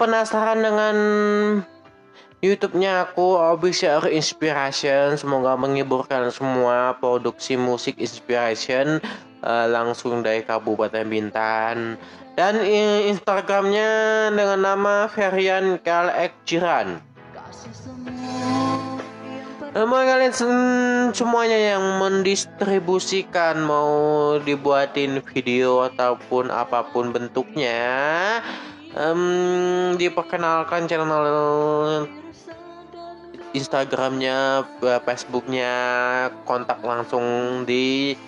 penasaran 0.00 0.56
dengan 0.64 0.96
YouTube-nya 2.40 3.04
aku 3.04 3.36
Official 3.36 4.08
Inspiration 4.08 5.20
semoga 5.20 5.52
menghibur 5.52 6.08
kalian 6.08 6.32
semua 6.32 6.96
produksi 6.96 7.60
musik 7.60 8.00
inspiration 8.00 9.04
eh, 9.44 9.66
langsung 9.68 10.24
dari 10.24 10.40
Kabupaten 10.48 11.12
Bintan 11.12 12.00
dan 12.40 12.54
Instagramnya 13.04 14.32
dengan 14.32 14.64
nama 14.64 15.04
Ferian 15.12 15.76
Kalek 15.84 16.32
Jiran. 16.48 17.04
Emang 19.78 20.10
kalian 20.10 20.34
sem- 20.34 21.14
semuanya 21.14 21.54
yang 21.54 22.02
mendistribusikan 22.02 23.62
mau 23.62 24.34
dibuatin 24.42 25.22
video 25.22 25.86
ataupun 25.86 26.50
apa 26.50 26.90
pun 26.90 27.14
bentuknya 27.14 27.78
em, 28.98 29.94
diperkenalkan 29.94 30.90
channel 30.90 32.10
Instagramnya, 33.54 34.66
eh, 34.82 35.00
Facebooknya, 35.06 35.74
kontak 36.42 36.82
langsung 36.82 37.62
di 37.62 38.18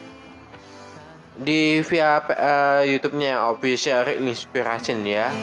di 1.35 1.83
via 1.83 2.23
eh, 2.31 2.95
YouTube-nya 2.95 3.51
Official 3.51 4.07
Inspiration 4.23 5.03
ya. 5.03 5.35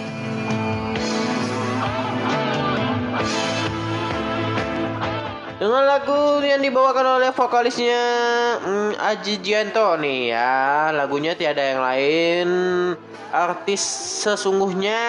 Dengan 5.57 5.89
lagu 5.89 6.37
yang 6.45 6.61
dibawakan 6.61 7.17
oleh 7.17 7.33
vokalisnya 7.33 8.01
mm, 8.61 8.91
Aji 9.01 9.41
Gianto 9.41 9.97
nih 9.97 10.29
ya. 10.29 10.93
Lagunya 10.93 11.33
tiada 11.33 11.65
yang 11.65 11.81
lain. 11.81 12.47
Artis 13.33 13.81
sesungguhnya. 14.21 15.01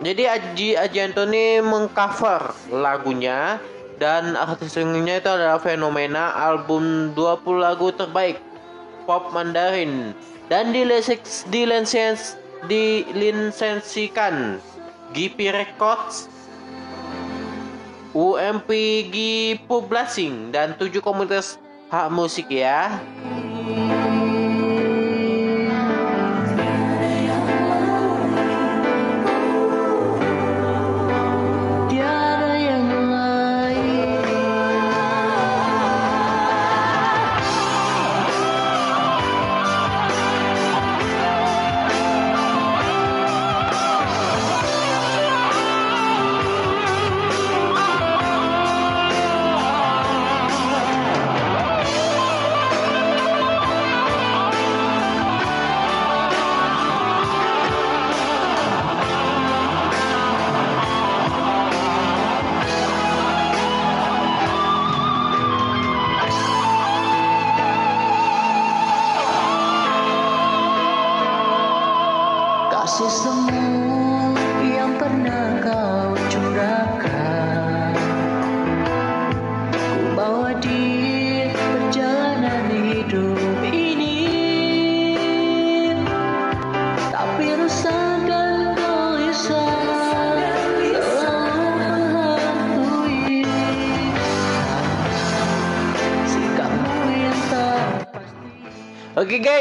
Jadi 0.00 0.24
Aji 0.24 0.68
Ajianto 0.80 1.28
ini 1.28 1.60
mengcover 1.60 2.56
lagunya. 2.72 3.60
Dan 4.00 4.32
artis 4.32 4.72
sesungguhnya 4.72 5.20
itu 5.20 5.28
adalah 5.28 5.60
Fenomena 5.60 6.32
Album 6.32 7.12
20 7.12 7.60
lagu 7.60 7.92
terbaik 7.92 8.40
Pop 9.04 9.28
Mandarin. 9.36 10.16
Dan 10.48 10.72
dileseks, 10.72 11.44
dilensens, 11.52 12.40
dilisensikan 12.64 14.56
GP 15.12 15.52
Records 15.52 16.37
UMPG 18.18 19.14
Publishing 19.70 20.50
dan 20.50 20.74
tujuh 20.74 20.98
komunitas 20.98 21.54
hak 21.86 22.10
musik 22.10 22.50
ya. 22.50 22.98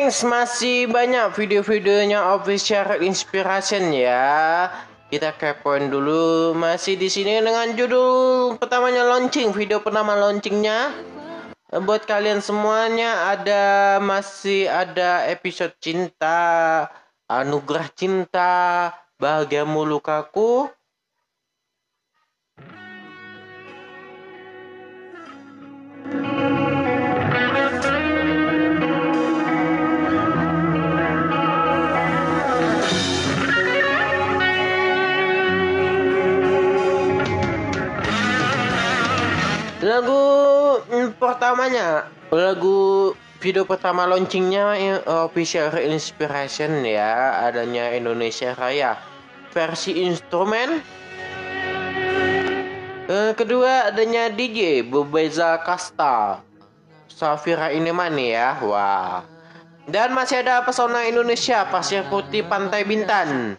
Gengs, 0.07 0.23
masih 0.23 0.87
banyak 0.87 1.35
video-videonya 1.35 2.31
official 2.39 3.03
inspiration 3.03 3.91
ya. 3.91 4.71
Kita 5.11 5.35
kepoin 5.35 5.91
dulu 5.91 6.55
masih 6.55 6.95
di 6.95 7.11
sini 7.11 7.43
dengan 7.43 7.75
judul 7.75 8.55
pertamanya 8.55 9.03
launching, 9.03 9.51
video 9.51 9.83
pertama 9.83 10.15
launchingnya. 10.15 10.95
Buat 11.83 12.07
kalian 12.07 12.39
semuanya 12.39 13.35
ada 13.35 13.99
masih 13.99 14.71
ada 14.71 15.27
episode 15.27 15.75
cinta, 15.83 16.87
anugerah 17.27 17.91
cinta, 17.91 18.55
bahagiamu 19.19 19.83
lukaku, 19.83 20.71
Lagu 39.87 40.19
mm, 40.91 41.15
pertamanya, 41.15 42.11
lagu 42.27 43.15
video 43.39 43.63
pertama 43.63 44.03
launchingnya 44.03 44.75
eh, 44.75 44.99
official 45.23 45.71
inspiration 45.79 46.83
ya, 46.83 47.39
adanya 47.47 47.95
Indonesia 47.95 48.51
Raya 48.51 48.99
versi 49.55 50.03
instrumen. 50.03 50.83
Eh, 53.07 53.31
kedua 53.39 53.87
adanya 53.87 54.27
DJ 54.27 54.83
Bebeza 54.83 55.55
Kasta, 55.63 56.43
Safira 57.07 57.71
Inemani 57.71 58.35
ya, 58.35 58.59
wah. 58.59 59.23
Dan 59.87 60.11
masih 60.11 60.43
ada 60.43 60.67
pesona 60.67 61.07
Indonesia 61.07 61.63
Pasir 61.71 62.03
Putih 62.11 62.43
Pantai 62.43 62.83
Bintan. 62.83 63.55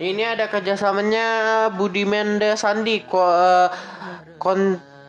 Ini 0.00 0.40
ada 0.40 0.48
kerjasamanya 0.48 1.68
Budi 1.76 2.08
Mendes 2.08 2.64
Sandi 2.64 3.04
ko, 3.04 3.20
eh, 3.20 3.68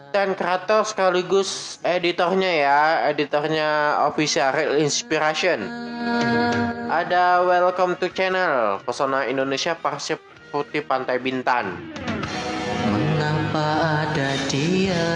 konten 0.08 0.40
kreator 0.40 0.88
sekaligus 0.88 1.84
editornya 1.84 2.48
ya, 2.48 2.82
editornya 3.12 4.00
official 4.08 4.56
Real 4.56 4.80
Inspiration. 4.80 5.68
Ada 6.88 7.44
Welcome 7.44 8.00
to 8.00 8.08
Channel 8.16 8.80
Pesona 8.88 9.28
Indonesia 9.28 9.76
Pasir 9.76 10.16
Putih 10.48 10.88
Pantai 10.88 11.20
Bintan. 11.20 11.76
Mengapa 12.88 13.68
ada 14.08 14.32
dia 14.48 15.12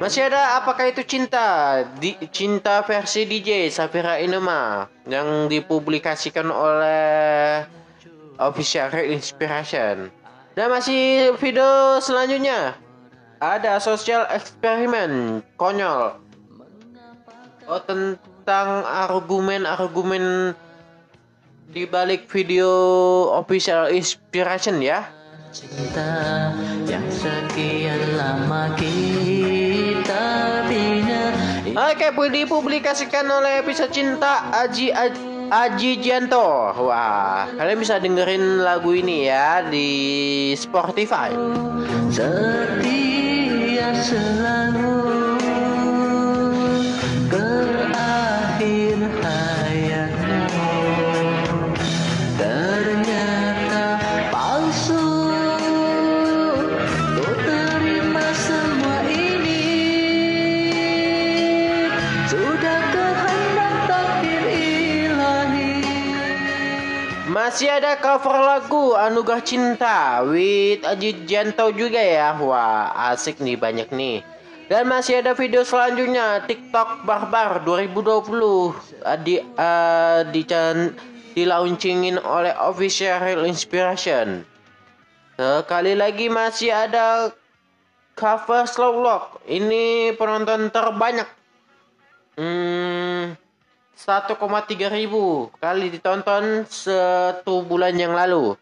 Masih 0.00 0.32
ada 0.32 0.56
apakah 0.56 0.88
itu 0.88 1.04
cinta? 1.04 1.84
Di, 2.00 2.16
cinta 2.32 2.80
versi 2.88 3.28
DJ 3.28 3.68
Safira 3.68 4.16
Inema 4.16 4.88
yang 5.04 5.44
dipublikasikan 5.52 6.48
oleh 6.48 7.68
Official 8.40 8.88
Real 8.88 9.12
Inspiration. 9.12 10.08
Dan 10.56 10.72
masih 10.72 11.36
video 11.36 12.00
selanjutnya 12.00 12.85
ada 13.40 13.76
social 13.80 14.24
eksperimen 14.32 15.44
konyol. 15.60 16.16
Oh 17.66 17.82
tentang 17.82 18.86
argumen-argumen 18.86 20.54
di 21.66 21.82
balik 21.84 22.30
video 22.30 22.70
Official 23.34 23.90
Inspiration 23.90 24.78
ya. 24.78 25.10
Cinta 25.50 26.52
yang 26.86 27.08
sekian 27.10 28.14
lama 28.14 28.70
kita 28.76 30.24
bina 30.68 31.32
Oke, 31.76 32.08
dipublikasikan 32.12 33.24
oleh 33.28 33.60
episode 33.60 33.92
cinta 33.92 34.48
Aji 34.52 34.92
Aji, 34.92 35.35
Aji 35.46 36.02
Gianto. 36.02 36.74
Wah, 36.74 37.46
kalian 37.54 37.78
bisa 37.78 38.02
dengerin 38.02 38.66
lagu 38.66 38.90
ini 38.90 39.30
ya 39.30 39.62
di 39.62 39.90
Spotify. 40.58 41.30
Setia 42.10 43.90
selalu 43.94 45.25
Masih 67.56 67.72
ada 67.72 67.96
cover 67.96 68.36
lagu 68.36 68.92
Anugerah 68.92 69.40
Cinta 69.40 70.20
with 70.28 70.84
Ajit 70.84 71.24
Janto 71.24 71.72
juga 71.72 71.96
ya. 71.96 72.36
Wah, 72.36 72.92
asik 73.08 73.40
nih 73.40 73.56
banyak 73.56 73.88
nih. 73.96 74.20
Dan 74.68 74.84
masih 74.92 75.24
ada 75.24 75.32
video 75.32 75.64
selanjutnya 75.64 76.44
TikTok 76.44 77.08
Barbar 77.08 77.64
2020 77.64 77.96
uh, 77.96 78.72
di 79.24 79.40
uh, 79.40 80.20
di 80.28 80.44
chan- 80.44 81.00
di 81.32 81.48
launchingin 81.48 82.20
oleh 82.20 82.52
Official 82.60 83.48
Inspiration. 83.48 84.44
Sekali 85.40 85.96
lagi 85.96 86.28
masih 86.28 86.76
ada 86.76 87.32
cover 88.20 88.68
Slow 88.68 89.00
Lock. 89.00 89.40
Ini 89.48 90.12
penonton 90.20 90.68
terbanyak. 90.68 91.28
Hmm, 92.36 93.32
1,3 93.96 94.36
ribu 94.92 95.48
kali 95.56 95.88
ditonton 95.88 96.68
satu 96.68 97.64
bulan 97.64 97.96
yang 97.96 98.12
lalu. 98.12 98.52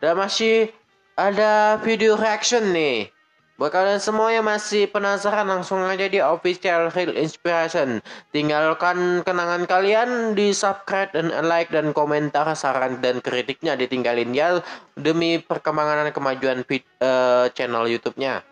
Dan 0.00 0.16
masih 0.16 0.72
ada 1.20 1.76
video 1.84 2.16
reaction 2.16 2.72
nih. 2.72 3.12
Buat 3.58 3.74
kalian 3.74 3.98
semua 3.98 4.30
yang 4.30 4.46
masih 4.46 4.86
penasaran 4.86 5.42
langsung 5.42 5.82
aja 5.82 6.06
di 6.06 6.22
official 6.22 6.94
Real 6.94 7.10
Inspiration. 7.18 7.98
Tinggalkan 8.30 9.26
kenangan 9.26 9.66
kalian 9.66 10.38
di 10.38 10.54
subscribe 10.54 11.10
dan 11.10 11.34
like 11.42 11.66
dan 11.74 11.90
komentar 11.90 12.46
saran 12.54 13.02
dan 13.02 13.18
kritiknya 13.18 13.74
ditinggalin 13.74 14.30
ya 14.30 14.62
demi 14.94 15.42
perkembangan 15.42 16.06
dan 16.06 16.14
kemajuan 16.14 16.58
eh, 16.70 17.50
channel 17.50 17.90
YouTube-nya. 17.90 18.46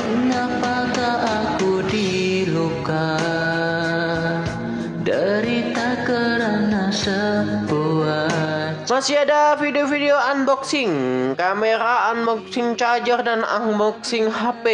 Mengapakah 0.00 1.16
aku 1.44 1.84
diluka 2.50 3.14
Derita 5.06 6.02
karena 6.02 6.90
sebuah 6.90 8.26
Masih 8.90 9.22
ada 9.22 9.54
video-video 9.54 10.18
unboxing, 10.18 10.92
kamera 11.38 12.10
unboxing 12.10 12.74
charger 12.74 13.22
dan 13.22 13.46
unboxing 13.46 14.26
HP. 14.28 14.66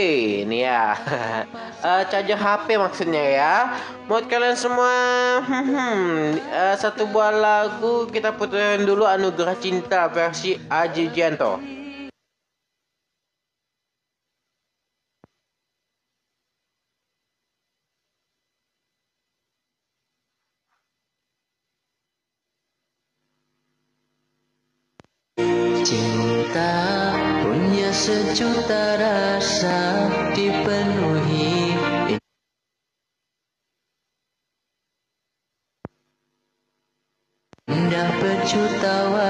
Nih 0.49 0.65
ya, 0.67 0.97
Eh, 1.87 2.03
charger 2.09 2.41
HP 2.41 2.81
maksudnya 2.81 3.23
ya. 3.23 3.55
Buat 4.09 4.27
kalian 4.27 4.57
semua, 4.57 4.97
eh, 6.59 6.75
satu 6.81 7.07
buah 7.13 7.31
lagu 7.31 8.09
kita 8.09 8.35
puterin 8.35 8.89
dulu 8.89 9.05
Anugerah 9.05 9.55
Cinta 9.61 10.09
versi 10.09 10.57
Aji 10.67 11.13
Janto. 11.13 11.61
Sejuta 28.37 29.01
rasa 29.01 30.13
dipenuhi. 30.37 31.73
Indah 37.65 38.13
warna 38.21 39.26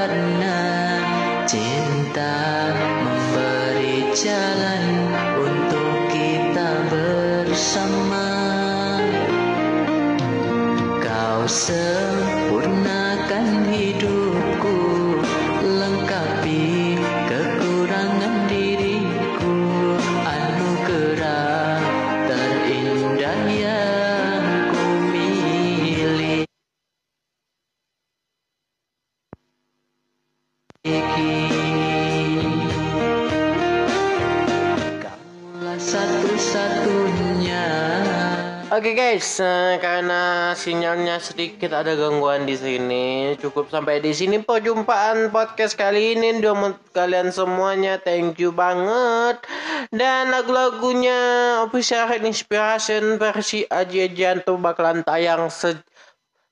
guys, 39.16 39.40
karena 39.80 40.52
sinyalnya 40.52 41.16
sedikit 41.24 41.72
ada 41.72 41.96
gangguan 41.96 42.44
di 42.44 42.52
sini, 42.52 43.32
cukup 43.40 43.72
sampai 43.72 44.04
di 44.04 44.12
sini 44.12 44.44
perjumpaan 44.44 45.32
podcast 45.32 45.72
kali 45.72 46.12
ini. 46.12 46.36
Untuk 46.36 46.76
kalian 46.92 47.32
semuanya, 47.32 47.96
thank 47.96 48.36
you 48.36 48.52
banget. 48.52 49.40
Dan 49.88 50.28
lagu-lagunya 50.28 51.16
official 51.64 52.12
inspiration 52.28 53.16
versi 53.16 53.64
Aji 53.64 54.12
Janto 54.12 54.60
bakalan 54.60 55.00
tayang 55.00 55.48
se 55.48 55.80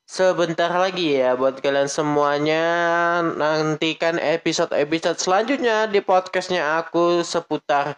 sebentar 0.09 0.73
lagi 0.73 1.21
ya 1.21 1.37
buat 1.37 1.61
kalian 1.61 1.85
semuanya. 1.85 2.65
Nantikan 3.29 4.17
episode-episode 4.17 5.21
selanjutnya 5.21 5.85
di 5.85 6.01
podcastnya 6.01 6.81
aku 6.81 7.21
seputar 7.21 7.93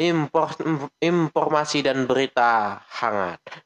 impor, 0.00 0.56
informasi 1.04 1.84
dan 1.84 2.08
berita 2.08 2.80
hangat. 2.88 3.65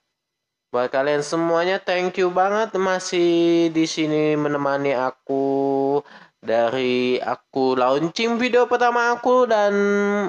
Buat 0.70 0.94
kalian 0.94 1.18
semuanya 1.26 1.82
thank 1.82 2.14
you 2.22 2.30
banget 2.30 2.70
masih 2.78 3.26
di 3.74 3.90
sini 3.90 4.38
menemani 4.38 4.94
aku 4.94 5.98
dari 6.38 7.18
aku 7.18 7.74
launching 7.74 8.38
video 8.38 8.70
pertama 8.70 9.18
aku 9.18 9.50
dan 9.50 9.74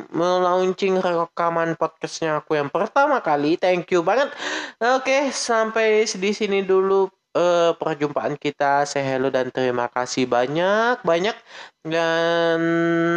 melaunching 0.09 0.97
rekaman 0.97 1.77
podcastnya 1.77 2.41
aku 2.41 2.57
yang 2.57 2.73
pertama 2.73 3.21
kali. 3.21 3.53
Thank 3.53 3.93
you 3.93 4.01
banget. 4.01 4.33
Oke, 4.81 5.29
sampai 5.29 6.09
di 6.09 6.31
sini 6.33 6.65
dulu 6.65 7.05
eh, 7.35 7.71
perjumpaan 7.75 8.35
kita. 8.39 8.87
Say 8.87 9.03
hello 9.03 9.27
dan 9.31 9.51
terima 9.51 9.87
kasih 9.91 10.25
banyak 10.29 11.03
banyak. 11.03 11.35
Dan 11.81 12.59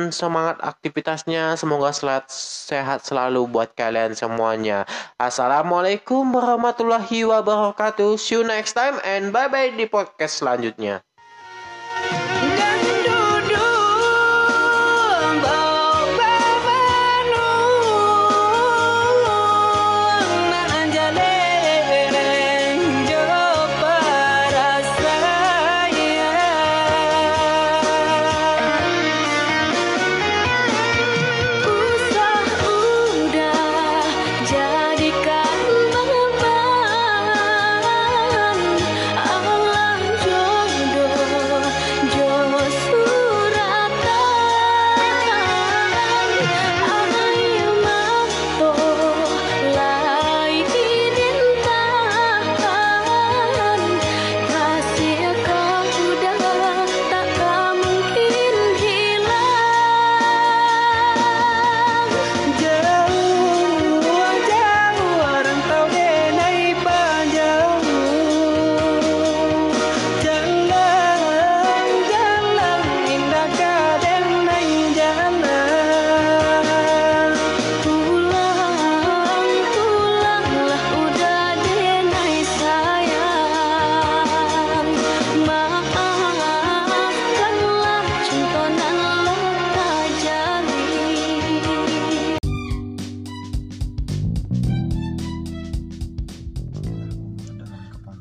semangat 0.08 0.56
aktivitasnya 0.64 1.54
semoga 1.60 1.92
selat, 1.92 2.24
sehat 2.32 3.04
selalu 3.04 3.44
buat 3.46 3.70
kalian 3.76 4.16
semuanya. 4.16 4.88
Assalamualaikum 5.20 6.24
warahmatullahi 6.32 7.28
wabarakatuh. 7.28 8.16
See 8.16 8.40
you 8.40 8.42
next 8.42 8.72
time 8.72 8.96
and 9.04 9.30
bye 9.30 9.52
bye 9.52 9.70
di 9.72 9.84
podcast 9.84 10.40
selanjutnya 10.40 11.04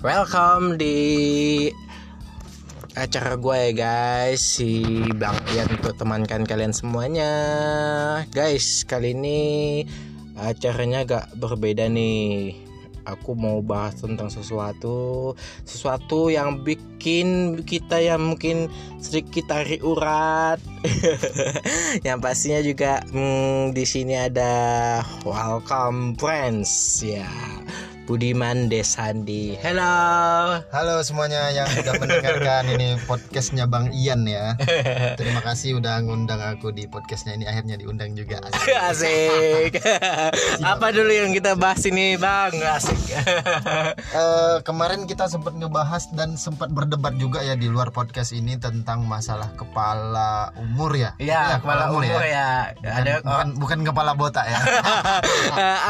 welcome 0.04 0.76
di 0.76 1.72
acara 2.94 3.40
gue 3.40 3.56
ya 3.56 3.72
guys. 3.72 4.44
Si 4.44 5.00
Bang 5.16 5.40
Ian 5.56 5.72
untuk 5.80 5.96
temankan 5.96 6.44
kalian 6.44 6.76
semuanya. 6.76 7.32
Guys 8.36 8.84
kali 8.84 9.16
ini 9.16 9.42
acaranya 10.36 11.08
agak 11.08 11.26
berbeda 11.40 11.88
nih. 11.88 12.60
Aku 13.04 13.36
mau 13.36 13.60
bahas 13.60 14.00
tentang 14.00 14.32
sesuatu 14.32 15.36
Sesuatu 15.68 16.32
yang 16.32 16.64
bikin 16.64 17.60
kita 17.68 18.00
yang 18.00 18.32
mungkin 18.32 18.72
sedikit 19.04 19.52
tarik 19.52 19.84
urat. 19.84 20.56
Yang 22.08 22.20
pastinya 22.24 22.64
juga 22.64 23.04
hmm, 23.12 23.76
di 23.76 23.84
sini 23.84 24.16
ada 24.16 24.56
Welcome 25.28 26.16
Friends 26.16 27.04
Ya 27.04 27.28
Budiman 28.04 28.68
Desandi 28.68 29.56
Hello 29.64 30.60
Halo 30.76 31.00
semuanya 31.08 31.56
yang 31.56 31.72
udah 31.72 31.96
mendengarkan 32.04 32.68
ini 32.76 33.00
podcastnya 33.08 33.64
Bang 33.64 33.96
Ian 33.96 34.28
ya. 34.28 34.60
Terima 35.20 35.40
kasih 35.40 35.80
udah 35.80 36.04
ngundang 36.04 36.44
aku 36.44 36.76
di 36.76 36.84
podcastnya 36.84 37.40
ini 37.40 37.48
akhirnya 37.48 37.80
diundang 37.80 38.12
juga. 38.12 38.44
Asik. 38.52 38.76
Asik. 38.76 39.72
Apa 40.76 40.92
dulu 40.92 41.16
yang 41.16 41.32
kita 41.32 41.56
bahas 41.56 41.80
ini, 41.88 42.20
Bang? 42.20 42.52
Asik. 42.60 43.00
Eh, 43.16 44.58
kemarin 44.68 45.08
kita 45.08 45.32
sempat 45.32 45.56
ngebahas 45.56 46.12
dan 46.12 46.36
sempat 46.36 46.76
berdebat 46.76 47.16
juga 47.16 47.40
ya 47.40 47.56
di 47.56 47.72
luar 47.72 47.96
podcast 47.96 48.36
ini 48.36 48.60
tentang 48.60 49.08
masalah 49.08 49.48
kepala 49.56 50.52
umur 50.60 50.92
ya. 51.00 51.16
Iya, 51.24 51.64
kepala 51.64 51.88
umur 51.88 52.20
ya. 52.20 52.76
Bukan, 52.76 52.92
Ada 52.92 53.14
bukan, 53.24 53.48
bukan 53.64 53.80
kepala 53.88 54.12
botak 54.12 54.44
ya. 54.44 54.60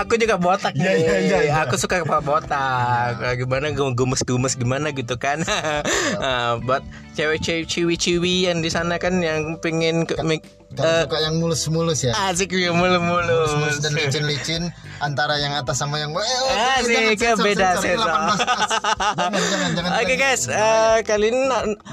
Aku 0.05 0.13
juga 0.21 0.37
botak 0.37 0.77
Iya, 0.77 0.93
iya, 0.93 1.15
iya, 1.17 1.37
iya. 1.49 1.53
Aku 1.65 1.73
suka 1.79 2.02
kepala 2.07 2.21
botak. 2.21 3.15
Eh, 3.19 3.33
Gimana 3.39 3.71
gemes-gemes 3.71 4.53
gimana 4.53 4.91
gitu 4.91 5.15
kan. 5.15 5.41
Eh, 5.41 6.53
buat 6.67 6.83
cewek-cewek 7.13 7.65
ciwi-ciwi 7.65 8.47
yang 8.47 8.59
di 8.59 8.67
sana 8.67 8.95
kan 8.95 9.19
yang 9.19 9.55
pengen 9.59 10.03
ke, 10.03 10.19
mik- 10.21 10.43
Kalau 10.73 10.89
eh, 10.89 11.01
suka 11.05 11.17
yang 11.21 11.35
mulus-mulus 11.37 11.99
ya. 12.01 12.11
asik 12.27 12.49
ya 12.51 12.73
mulu-mulu. 12.73 13.21
Mulus-mulus 13.23 13.77
dan 13.79 13.93
licin-licin 13.93 14.63
antara 14.99 15.37
yang 15.37 15.53
atas 15.53 15.77
sama 15.77 16.01
yang. 16.01 16.09
Eh, 16.09 16.17
oh, 16.17 16.81
Asik, 16.81 17.15
jangan 17.15 17.37
beda 17.39 17.67
sensor, 17.77 17.93
sensor. 17.93 18.09
18 18.09 18.41
plus. 18.41 18.71
Jangan, 19.13 19.31
jangan, 19.37 19.69
jangan. 19.77 19.89
Oke 19.93 20.03
jangan. 20.09 20.17
guys, 20.17 20.43
eh, 20.49 20.97
kali 21.05 21.27
ini 21.29 21.41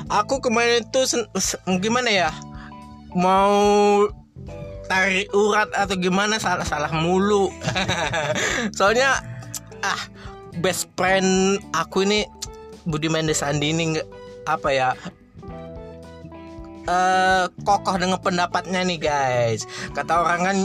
aku 0.08 0.40
kemarin 0.40 0.80
itu 0.80 1.00
gimana 1.78 2.08
ya? 2.08 2.30
Mau 3.12 4.06
tarik 4.89 5.30
urat 5.30 5.70
atau 5.70 5.94
gimana 5.94 6.40
salah 6.40 6.66
salah 6.66 6.90
mulu. 6.90 7.52
Soalnya 8.78 9.22
ah 9.83 10.02
best 10.60 10.91
friend 10.99 11.60
aku 11.73 12.05
ini 12.05 12.26
Budiman 12.89 13.28
Desandi 13.28 13.70
ini 13.70 13.97
nggak 13.97 14.09
apa 14.49 14.68
ya? 14.73 14.91
eh 16.91 17.44
kokoh 17.62 17.97
dengan 18.00 18.18
pendapatnya 18.18 18.83
nih 18.83 18.99
guys. 18.99 19.68
Kata 19.92 20.25
orang 20.26 20.41
kan 20.42 20.57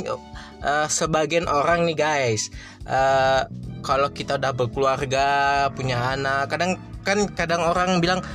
eh, 0.64 0.88
sebagian 0.88 1.46
orang 1.46 1.86
nih 1.86 1.98
guys, 1.98 2.50
eh 2.88 3.44
kalau 3.86 4.10
kita 4.10 4.42
udah 4.42 4.56
berkeluarga, 4.56 5.30
punya 5.76 6.18
anak, 6.18 6.50
kadang 6.50 6.82
kan 7.06 7.30
kadang 7.38 7.62
orang 7.62 8.02
bilang 8.02 8.26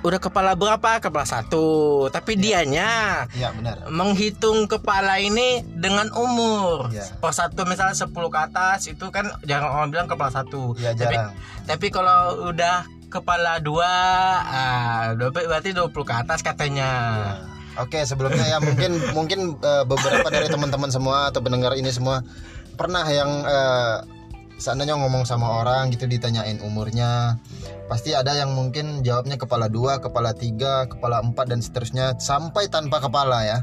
udah 0.00 0.18
kepala 0.18 0.52
berapa? 0.54 0.98
Kepala 0.98 1.24
satu. 1.24 1.66
Tapi 2.08 2.34
dianya 2.34 3.24
Iya 3.30 3.52
benar. 3.52 3.84
menghitung 3.88 4.64
kepala 4.64 5.16
ini 5.16 5.60
dengan 5.66 6.08
umur. 6.12 6.88
Iya. 6.88 7.04
Per 7.16 7.32
satu 7.32 7.64
misalnya 7.64 7.92
10 7.92 8.08
ke 8.10 8.38
atas 8.40 8.86
itu 8.86 9.06
kan 9.08 9.28
jarang 9.42 9.70
orang 9.70 9.88
bilang 9.90 10.08
kepala 10.08 10.32
satu. 10.32 10.72
Iya 10.74 10.92
Tapi 10.92 11.14
jarang. 11.14 11.32
tapi 11.64 11.86
kalau 11.88 12.20
udah 12.48 12.82
kepala 13.06 13.58
dua, 13.58 13.90
ah, 14.40 15.10
berarti 15.18 15.74
20 15.74 15.90
ke 16.06 16.14
atas 16.14 16.40
katanya. 16.40 16.90
Oke, 17.74 18.02
sebelumnya 18.02 18.46
ya 18.46 18.58
mungkin 18.58 18.98
mungkin 19.10 19.40
eh, 19.56 19.84
beberapa 19.84 20.26
dari 20.26 20.46
teman-teman 20.46 20.90
semua 20.90 21.28
atau 21.28 21.38
pendengar 21.38 21.74
ini 21.74 21.90
semua 21.90 22.22
pernah 22.74 23.02
yang 23.06 23.30
eh, 23.42 23.96
seandainya 24.60 24.94
ngomong 25.00 25.24
sama 25.24 25.64
orang 25.64 25.88
gitu 25.90 26.04
ditanyain 26.04 26.60
umurnya, 26.60 27.40
pasti 27.88 28.12
ada 28.12 28.36
yang 28.36 28.52
mungkin 28.52 29.00
jawabnya 29.00 29.40
kepala 29.40 29.72
dua, 29.72 29.98
kepala 29.98 30.36
tiga, 30.36 30.84
kepala 30.86 31.24
empat 31.24 31.48
dan 31.48 31.64
seterusnya 31.64 32.20
sampai 32.20 32.68
tanpa 32.68 33.00
kepala 33.00 33.42
ya. 33.42 33.58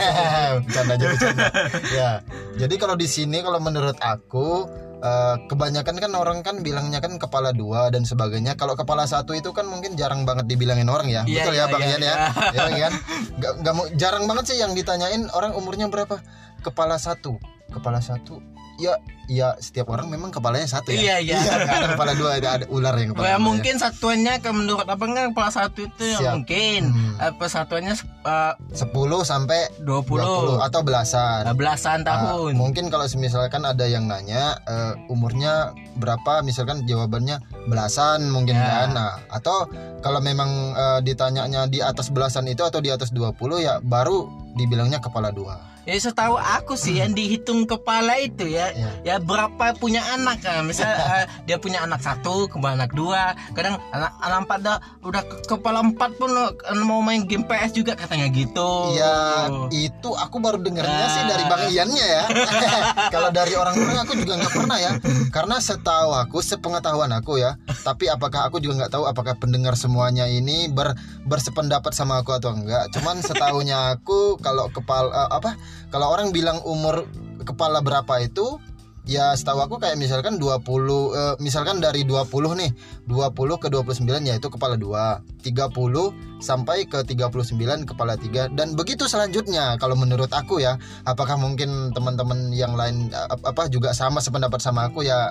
bercanda 0.64 0.94
aja 0.94 1.06
bercanda. 1.10 1.46
Ya. 1.90 2.10
Jadi 2.56 2.74
kalau 2.78 2.94
di 2.94 3.10
sini 3.10 3.42
kalau 3.42 3.58
menurut 3.58 3.98
aku 3.98 4.70
eh, 5.02 5.36
kebanyakan 5.50 5.96
kan 5.98 6.12
orang 6.14 6.38
kan 6.46 6.62
bilangnya 6.62 7.02
kan 7.02 7.18
kepala 7.18 7.50
dua 7.50 7.90
dan 7.90 8.06
sebagainya. 8.06 8.54
Kalau 8.54 8.78
kepala 8.78 9.04
satu 9.04 9.34
itu 9.34 9.50
kan 9.50 9.66
mungkin 9.66 9.98
jarang 9.98 10.22
banget 10.22 10.46
dibilangin 10.46 10.86
orang 10.86 11.10
ya. 11.10 11.26
Iya, 11.26 11.42
Betul 11.42 11.54
ya 11.58 11.64
Bang 11.66 11.82
iya, 11.82 11.90
Ian 11.90 12.02
ya. 12.02 12.14
iya. 12.54 12.64
Ya 12.70 12.80
kan? 12.88 12.94
Gak, 13.42 13.52
gak 13.66 13.74
mau 13.74 13.86
jarang 13.98 14.24
banget 14.30 14.54
sih 14.54 14.56
yang 14.62 14.72
ditanyain 14.78 15.26
orang 15.34 15.58
umurnya 15.58 15.90
berapa. 15.90 16.22
Kepala 16.62 16.96
satu, 16.96 17.36
kepala 17.74 17.98
satu. 17.98 18.56
Ya, 18.76 18.92
ya 19.26 19.56
setiap 19.56 19.88
orang 19.88 20.06
memang 20.06 20.28
kepalanya 20.28 20.68
satu 20.68 20.92
ya. 20.92 21.16
Iya, 21.16 21.16
iya. 21.24 21.38
nggak 21.40 21.72
ada 21.72 21.88
kepala 21.96 22.12
dua, 22.12 22.30
ada, 22.36 22.48
ada 22.54 22.66
ular 22.68 22.92
yang 22.92 23.10
kepala 23.10 23.24
Ya, 23.24 23.32
ya. 23.32 23.38
mungkin 23.38 23.74
satuannya 23.74 24.34
ke 24.38 24.50
menurut 24.50 24.84
abang 24.84 25.10
kan 25.10 25.32
kepala 25.32 25.48
satu 25.48 25.80
itu 25.82 26.04
yang 26.04 26.20
Siap. 26.20 26.32
mungkin 26.36 26.80
Hmm. 26.92 27.16
persatuannya 27.34 27.94
eh, 27.96 28.52
10 28.70 28.92
sampai 29.22 29.60
20, 29.80 30.20
20 30.20 30.60
atau 30.60 30.80
belasan. 30.82 31.42
eh, 31.42 31.56
belasan 31.56 31.98
Ah, 32.02 32.28
tahun. 32.28 32.52
mungkin 32.54 32.84
kalau 32.86 33.08
misalkan 33.10 33.64
ada 33.64 33.84
yang 33.84 34.04
nanya 34.04 34.60
eh, 34.62 34.92
umurnya 35.08 35.72
berapa, 35.96 36.42
misalkan 36.42 36.84
jawabannya 36.84 37.40
belasan 37.66 38.28
mungkin 38.28 38.54
Ya. 38.54 38.84
kan. 38.84 38.88
Nah, 38.92 39.10
atau 39.28 39.64
kalau 40.00 40.20
memang 40.20 40.48
eh, 40.70 41.00
ditanyanya 41.00 41.64
di 41.64 41.80
atas 41.80 42.08
belasan 42.08 42.44
itu 42.44 42.60
atau 42.60 42.78
di 42.78 42.92
atas 42.92 43.08
20 43.08 43.32
ya 43.58 43.80
baru 43.80 44.28
dibilangnya 44.52 45.00
kepala 45.00 45.28
dua. 45.30 45.56
Ya 45.86 45.94
setahu 45.96 46.34
aku 46.34 46.74
sih 46.74 46.98
yang 46.98 47.14
dihitung 47.14 47.62
kepala 47.62 48.18
itu 48.18 48.42
ya, 48.44 48.74
Iya. 48.74 48.90
ya 49.06 49.16
berapa 49.16 49.54
punya 49.72 50.02
anak 50.10 50.42
kan. 50.42 50.66
Misal 50.66 50.90
eh, 50.90 51.24
dia 51.46 51.56
punya 51.56 51.78
anak 51.80 52.02
satu, 52.02 52.50
kemudian 52.50 52.74
anak 52.74 52.90
dua, 52.90 53.38
kadang 53.54 53.78
anak 53.90 54.10
anak 54.18 54.38
empat 54.42 54.58
dah 54.60 54.76
udah 55.00 55.22
ke- 55.22 55.46
kepala 55.48 55.80
empat 55.80 56.10
pun 56.16 56.26
eh, 56.28 56.50
mau 56.82 56.98
main 57.00 57.22
game 57.22 57.42
PS 57.42 57.70
juga 57.72 57.94
katanya 57.94 58.26
gitu. 58.28 58.98
Ya 58.98 59.46
itu 59.70 60.10
aku 60.10 60.36
baru 60.36 60.58
dengarnya 60.58 60.90
Ah. 60.98 61.12
sih 61.12 61.22
dari 61.24 61.44
Bang 61.46 61.62
Iannya 61.64 62.06
ya. 62.08 62.24
Kalau 63.14 63.30
dari 63.30 63.54
orang-orang 63.54 63.96
aku 63.96 64.12
juga 64.16 64.32
nggak 64.36 64.52
pernah 64.52 64.76
ya. 64.76 64.90
Karena 65.30 65.56
setahu 65.56 66.10
aku, 66.10 66.42
sepengetahuan 66.42 67.14
aku 67.14 67.38
ya. 67.38 67.54
Tapi 67.80 68.10
apakah 68.10 68.50
aku 68.50 68.58
juga 68.58 68.82
nggak 68.82 68.92
tahu 68.92 69.06
apakah 69.06 69.38
pendengar 69.38 69.78
semuanya 69.78 70.26
ini 70.26 70.66
ber 70.66 70.98
bersependapat 71.22 71.94
sama 71.94 72.18
aku 72.20 72.34
atau 72.34 72.50
enggak. 72.50 72.90
Cuman 72.90 73.22
setahunya 73.22 73.94
aku 73.94 74.34
kalau 74.36 74.66
kepala 74.68 75.08
eh, 75.08 75.30
apa? 75.32 75.54
Kalau 75.92 76.10
orang 76.10 76.34
bilang 76.34 76.60
umur 76.66 77.06
kepala 77.46 77.80
berapa 77.80 78.20
itu 78.22 78.58
ya 79.06 79.30
setahu 79.38 79.62
aku 79.62 79.78
kayak 79.78 79.94
misalkan 79.94 80.34
20 80.34 80.66
eh, 81.14 81.34
misalkan 81.38 81.78
dari 81.78 82.02
20 82.02 82.26
nih 82.58 82.70
20 83.06 83.62
ke 83.62 83.70
29 83.70 84.02
ya 84.26 84.34
itu 84.34 84.48
kepala 84.50 84.74
2 84.74 85.46
30 85.46 86.42
sampai 86.42 86.90
ke 86.90 87.06
39 87.06 87.86
kepala 87.86 88.18
3 88.18 88.58
dan 88.58 88.74
begitu 88.74 89.06
selanjutnya 89.06 89.78
kalau 89.78 89.94
menurut 89.94 90.28
aku 90.34 90.58
ya 90.58 90.74
apakah 91.06 91.38
mungkin 91.38 91.94
teman-teman 91.94 92.50
yang 92.50 92.74
lain 92.74 93.14
eh, 93.14 93.28
apa 93.30 93.70
juga 93.70 93.94
sama 93.94 94.18
sependapat 94.18 94.58
sama 94.58 94.90
aku 94.90 95.06
ya 95.06 95.30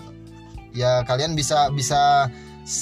ya 0.72 1.04
kalian 1.04 1.36
bisa 1.36 1.68
bisa 1.76 2.32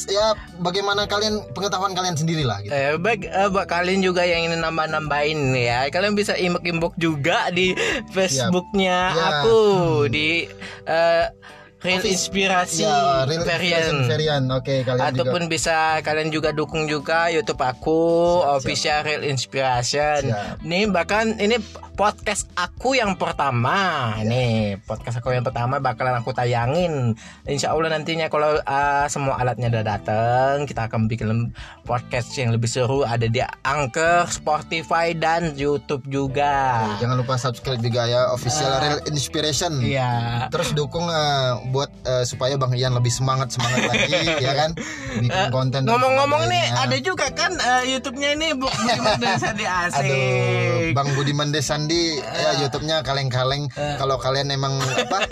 ya 0.05 0.31
bagaimana 0.57 1.03
kalian 1.03 1.43
pengetahuan 1.51 1.91
kalian 1.91 2.15
sendirilah 2.15 2.63
gitu 2.63 2.71
Eh, 2.71 2.95
baik, 2.95 3.27
eh, 3.27 3.47
buat 3.47 3.67
kalian 3.67 3.99
juga 3.99 4.23
yang 4.23 4.47
ingin 4.47 4.63
nambah-nambahin 4.63 5.39
ya, 5.51 5.87
kalian 5.89 6.15
bisa 6.15 6.33
imbok-imbok 6.33 6.95
juga 6.95 7.51
di 7.51 7.75
Facebooknya 8.09 9.11
Ya. 9.11 9.23
aku 9.37 9.59
di 10.07 10.47
eh, 10.85 11.25
Real 11.83 11.99
Inspirasi 12.01 12.81
ya 12.81 13.27
real 13.27 13.43
Varian. 13.43 14.07
varian 14.07 14.43
oke 14.47 14.75
kalian 14.81 15.03
Ataupun 15.05 15.41
juga 15.41 15.51
bisa 15.51 15.77
kalian 15.99 16.29
juga 16.29 16.49
dukung 16.49 16.87
juga 16.87 17.27
YouTube 17.27 17.59
aku 17.59 17.99
official 18.49 19.03
Real 19.03 19.23
Inspiration. 19.23 20.23
Siap. 20.25 20.63
Nih 20.63 20.87
bahkan 20.87 21.35
ini 21.37 21.59
podcast 21.93 22.47
aku 22.53 22.95
yang 22.95 23.13
pertama. 23.13 24.15
Ya. 24.17 24.23
Nih 24.23 24.55
podcast 24.81 25.19
aku 25.19 25.29
yang 25.29 25.43
pertama 25.43 25.77
bakalan 25.77 26.17
aku 26.17 26.31
tayangin. 26.31 27.13
Insya 27.43 27.69
Allah 27.69 27.91
nantinya 27.91 28.27
kalau 28.27 28.57
uh, 28.57 29.05
semua 29.05 29.37
alatnya 29.37 29.67
udah 29.69 29.83
datang, 29.85 30.63
kita 30.63 30.87
akan 30.87 31.05
bikin 31.05 31.51
podcast 31.83 32.31
yang 32.33 32.49
lebih 32.49 32.65
seru. 32.65 33.03
Ada 33.03 33.27
di 33.27 33.43
Anchor, 33.61 34.25
Spotify 34.27 35.11
dan 35.11 35.53
YouTube 35.53 36.07
juga. 36.07 36.87
jangan 36.95 37.19
lupa 37.19 37.35
subscribe 37.35 37.77
juga 37.77 38.05
ya 38.05 38.31
official 38.31 38.65
Ah. 38.65 38.79
real 38.79 38.99
inspiration 39.05 39.73
Iya. 39.77 40.47
terus 40.47 40.71
dukung 40.71 41.05
eh, 41.05 41.51
buat 41.73 41.89
eh, 42.05 42.21
supaya 42.23 42.53
Bang 42.53 42.77
Ian 42.77 42.93
lebih 42.93 43.09
semangat 43.09 43.49
semangat 43.49 43.89
lagi 43.89 44.13
ya 44.45 44.53
kan 44.53 44.77
bikin 45.17 45.49
konten 45.49 45.81
Eh, 45.83 45.89
Ngomong-ngomong 45.89 46.45
nih 46.45 46.63
ada 46.69 46.97
juga 47.01 47.25
kan 47.33 47.49
eh, 47.57 47.89
YouTube-nya 47.89 48.37
ini 48.37 48.53
Bu 48.53 48.69
Budiman 48.69 49.17
Desandi 49.23 49.65
asik. 49.65 50.05
Aduh, 50.05 50.93
Bang 50.93 51.09
Budiman 51.17 51.49
Desandi 51.49 52.21
ya 52.21 52.61
YouTube-nya 52.61 53.01
kaleng-kaleng. 53.01 53.65
Eh. 53.73 53.97
Kalau 53.97 54.21
kalian 54.21 54.53
emang 54.53 54.77
apa? 54.77 55.25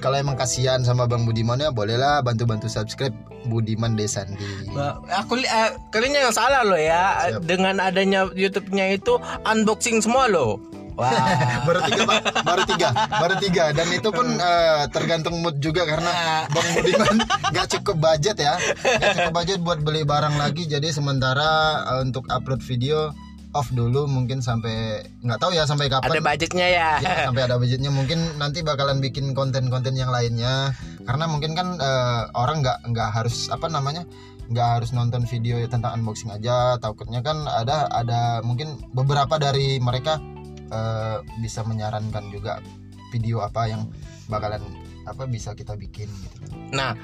kalau 0.00 0.16
emang 0.16 0.34
kasihan 0.34 0.80
sama 0.80 1.04
Bang 1.04 1.28
Budiman 1.28 1.60
ya 1.60 1.68
bolehlah 1.68 2.24
bantu-bantu 2.24 2.72
subscribe 2.72 3.12
Budiman 3.44 3.92
Desandi. 3.92 4.72
Aku 5.12 5.36
eh, 5.36 5.70
kalian 5.90 6.16
jangan 6.16 6.32
salah 6.32 6.62
loh 6.64 6.78
ya 6.78 7.28
dengan 7.42 7.76
adanya 7.78 8.30
YouTube-nya 8.32 8.96
itu 8.96 9.20
unboxing 9.44 10.00
semua 10.00 10.30
loh. 10.30 10.56
Wah. 10.96 11.64
baru 11.64 11.80
tiga 11.88 12.02
Pak. 12.04 12.20
baru 12.44 12.62
tiga. 12.68 12.88
Baru 13.08 13.34
tiga. 13.40 13.64
Dan 13.72 13.88
itu 13.92 14.08
pun 14.12 14.26
eh, 14.36 14.84
tergantung 14.92 15.40
mood 15.40 15.56
juga 15.58 15.88
karena 15.88 16.44
Bang 16.52 16.68
Budiman 16.76 17.16
nggak 17.52 17.66
cukup 17.78 17.96
budget 18.00 18.36
ya. 18.38 18.54
Nggak 18.84 19.12
cukup 19.16 19.34
budget 19.34 19.58
buat 19.64 19.80
beli 19.80 20.02
barang 20.04 20.36
lagi. 20.36 20.68
Jadi 20.68 20.92
sementara 20.92 21.82
eh, 21.96 22.00
untuk 22.04 22.28
upload 22.28 22.60
video 22.60 23.12
off 23.52 23.68
dulu 23.68 24.08
mungkin 24.08 24.40
sampai 24.40 25.04
nggak 25.20 25.38
tahu 25.40 25.52
ya 25.52 25.68
sampai 25.68 25.92
kapan. 25.92 26.08
Ada 26.08 26.24
budgetnya 26.24 26.66
ya. 26.68 26.88
Ya, 27.04 27.14
sampai 27.28 27.42
ada 27.44 27.56
budgetnya. 27.60 27.92
Mungkin 27.92 28.40
nanti 28.40 28.64
bakalan 28.64 29.00
bikin 29.04 29.36
konten-konten 29.36 29.92
yang 29.96 30.08
lainnya. 30.08 30.72
Karena 31.04 31.24
mungkin 31.28 31.52
kan 31.52 31.76
eh, 31.76 32.22
orang 32.36 32.64
nggak 32.64 32.88
nggak 32.88 33.08
harus 33.12 33.52
apa 33.52 33.68
namanya 33.68 34.08
nggak 34.52 34.68
harus 34.80 34.90
nonton 34.92 35.24
video 35.28 35.60
tentang 35.68 36.00
unboxing 36.00 36.32
aja. 36.32 36.76
Takutnya 36.80 37.20
kan 37.20 37.44
ada 37.48 37.88
ada 37.92 38.40
mungkin 38.44 38.80
beberapa 38.92 39.36
dari 39.36 39.80
mereka 39.80 40.20
eh, 40.72 41.18
bisa 41.44 41.60
menyarankan 41.62 42.32
juga 42.32 42.58
video 43.12 43.44
apa 43.44 43.68
yang 43.68 43.92
bakalan 44.32 44.64
apa 45.04 45.28
bisa 45.28 45.52
kita 45.52 45.76
bikin 45.76 46.08
gitu. 46.08 46.38
Nah, 46.72 46.96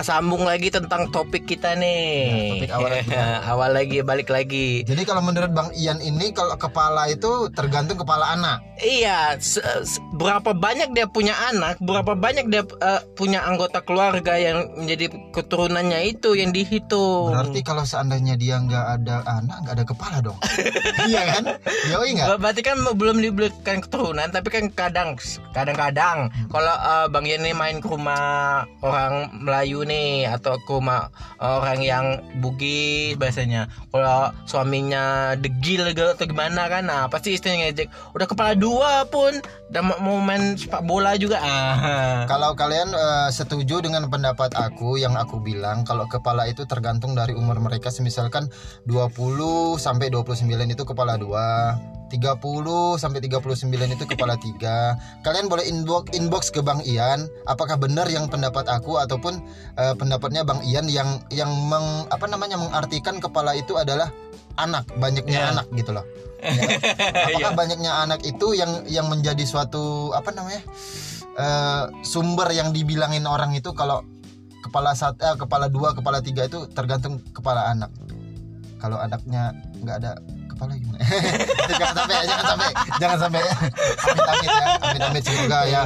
sambung 0.00 0.42
lagi 0.42 0.68
tentang 0.68 1.06
topik 1.08 1.44
kita 1.44 1.74
nih. 1.74 2.02
Ya, 2.26 2.50
topik 2.50 2.70
awal 2.72 2.90
lagi 2.90 3.10
awal 3.52 3.70
lagi 3.72 3.98
balik 4.00 4.28
lagi. 4.28 4.68
Jadi 4.82 5.02
kalau 5.02 5.20
menurut 5.20 5.50
Bang 5.50 5.70
Ian 5.72 5.98
ini 5.98 6.30
kalau 6.30 6.54
kepala 6.54 7.06
itu 7.06 7.46
tergantung 7.50 7.94
kepala 7.96 8.34
anak. 8.34 8.58
Iya, 8.76 9.38
se- 9.38 9.62
se- 9.84 10.02
berapa 10.12 10.50
banyak 10.50 10.90
dia 10.90 11.06
punya 11.06 11.36
anak, 11.46 11.78
berapa 11.78 12.12
banyak 12.12 12.48
dia 12.48 12.62
eh, 12.64 13.00
punya 13.14 13.44
anggota 13.44 13.78
keluarga 13.80 14.34
yang 14.34 14.66
menjadi 14.74 15.06
keturunannya 15.30 16.10
itu 16.10 16.34
yang 16.34 16.50
dihitung. 16.50 17.30
Berarti 17.30 17.62
kalau 17.62 17.86
seandainya 17.86 18.34
dia 18.34 18.58
nggak 18.58 18.86
ada 18.98 19.22
anak 19.24 19.56
nggak 19.62 19.74
ada 19.74 19.84
kepala 19.84 20.16
dong. 20.20 20.38
iya 21.10 21.22
kan? 21.30 21.42
Yoi 21.86 22.10
nggak? 22.14 22.28
Ber- 22.28 22.40
Berarti 22.44 22.60
kan 22.60 22.76
belum 22.76 23.18
diberikan 23.20 23.78
keturunan, 23.78 24.28
tapi 24.28 24.48
kan 24.48 24.64
kadang 24.70 25.14
kadang-kadang 25.54 26.28
kalau 26.48 26.74
eh, 26.74 27.06
Bang 27.08 27.24
Yen 27.24 27.40
nih 27.40 27.54
main 27.54 27.78
ke 27.78 27.86
rumah 27.86 28.24
orang 28.80 29.30
Melayu 29.36 29.83
nih 29.84 30.26
atau 30.28 30.58
ke 30.58 30.70
rumah 30.72 31.12
orang 31.38 31.80
yang 31.84 32.04
Bugis 32.40 33.14
biasanya. 33.20 33.70
Kalau 33.92 34.32
suaminya 34.48 35.36
degil 35.38 35.86
gitu 35.94 36.16
atau 36.16 36.24
gimana 36.26 36.66
kan, 36.66 36.88
nah 36.88 37.06
pasti 37.06 37.36
istrinya 37.36 37.68
ngejek, 37.68 37.88
udah 38.16 38.26
kepala 38.26 38.52
dua 38.58 39.06
pun, 39.08 39.38
udah 39.70 39.82
mau- 40.00 40.22
main 40.24 40.56
sepak 40.56 40.82
bola 40.82 41.14
juga. 41.20 41.38
Ah. 41.38 42.24
Kalau 42.32 42.56
kalian 42.56 42.90
eh, 42.90 43.28
setuju 43.30 43.84
dengan 43.84 44.08
pendapat 44.08 44.56
aku 44.56 44.96
yang 44.96 45.14
aku 45.14 45.38
bilang 45.44 45.84
kalau 45.84 46.08
kepala 46.08 46.48
itu 46.48 46.64
tergantung 46.64 47.12
dari 47.12 47.36
umur 47.36 47.60
mereka 47.60 47.92
semisalkan 47.92 48.48
20 48.88 49.76
sampai 49.76 50.08
29 50.08 50.48
itu 50.48 50.82
kepala 50.88 51.20
2, 51.20 52.03
30 52.14 53.02
sampai 53.02 53.18
39 53.18 53.66
itu 53.98 54.04
kepala 54.06 54.38
3. 54.38 55.26
Kalian 55.26 55.46
boleh 55.50 55.66
inbox 55.66 56.14
inbox 56.14 56.42
ke 56.54 56.62
Bang 56.62 56.80
Ian 56.86 57.26
apakah 57.50 57.74
benar 57.74 58.06
yang 58.06 58.30
pendapat 58.30 58.70
aku 58.70 59.02
ataupun 59.02 59.42
eh, 59.74 59.94
pendapatnya 59.98 60.46
Bang 60.46 60.62
Ian 60.62 60.86
yang 60.86 61.18
yang 61.34 61.50
meng, 61.66 62.06
apa 62.08 62.30
namanya 62.30 62.54
mengartikan 62.54 63.18
kepala 63.18 63.58
itu 63.58 63.74
adalah 63.74 64.14
anak, 64.54 64.86
banyaknya 65.02 65.38
Ya. 65.38 65.50
anak 65.50 65.66
gitu 65.74 65.90
loh. 65.90 66.06
Ya. 66.44 66.76
Apakah 67.32 67.56
banyaknya 67.56 68.04
anak 68.04 68.20
itu 68.22 68.52
yang 68.52 68.84
yang 68.84 69.08
menjadi 69.08 69.48
suatu 69.48 70.12
apa 70.12 70.28
namanya? 70.28 70.60
eh, 71.34 71.84
sumber 72.06 72.46
yang 72.54 72.70
dibilangin 72.70 73.26
orang 73.26 73.54
itu 73.58 73.74
kalau 73.74 74.06
kepala 74.62 74.94
satu 74.96 75.20
eh, 75.20 75.36
kepala 75.36 75.66
dua 75.68 75.92
kepala 75.92 76.22
tiga 76.22 76.46
itu 76.46 76.64
tergantung 76.72 77.20
kepala 77.34 77.74
anak 77.74 77.90
kalau 78.78 79.00
anaknya 79.00 79.56
nggak 79.80 79.96
ada 80.04 80.12
kepala 80.54 80.72
gimana? 80.78 80.98
Jangan 81.74 81.94
sampai 81.98 82.16
jangan 82.24 82.46
sampai 82.46 82.70
jangan 83.02 83.18
sampai. 83.18 83.42
Amit 83.44 84.24
amit 84.24 84.50
ya 84.50 84.66
amit 84.78 85.02
amit 85.02 85.22
semoga 85.26 85.60
ya. 85.66 85.82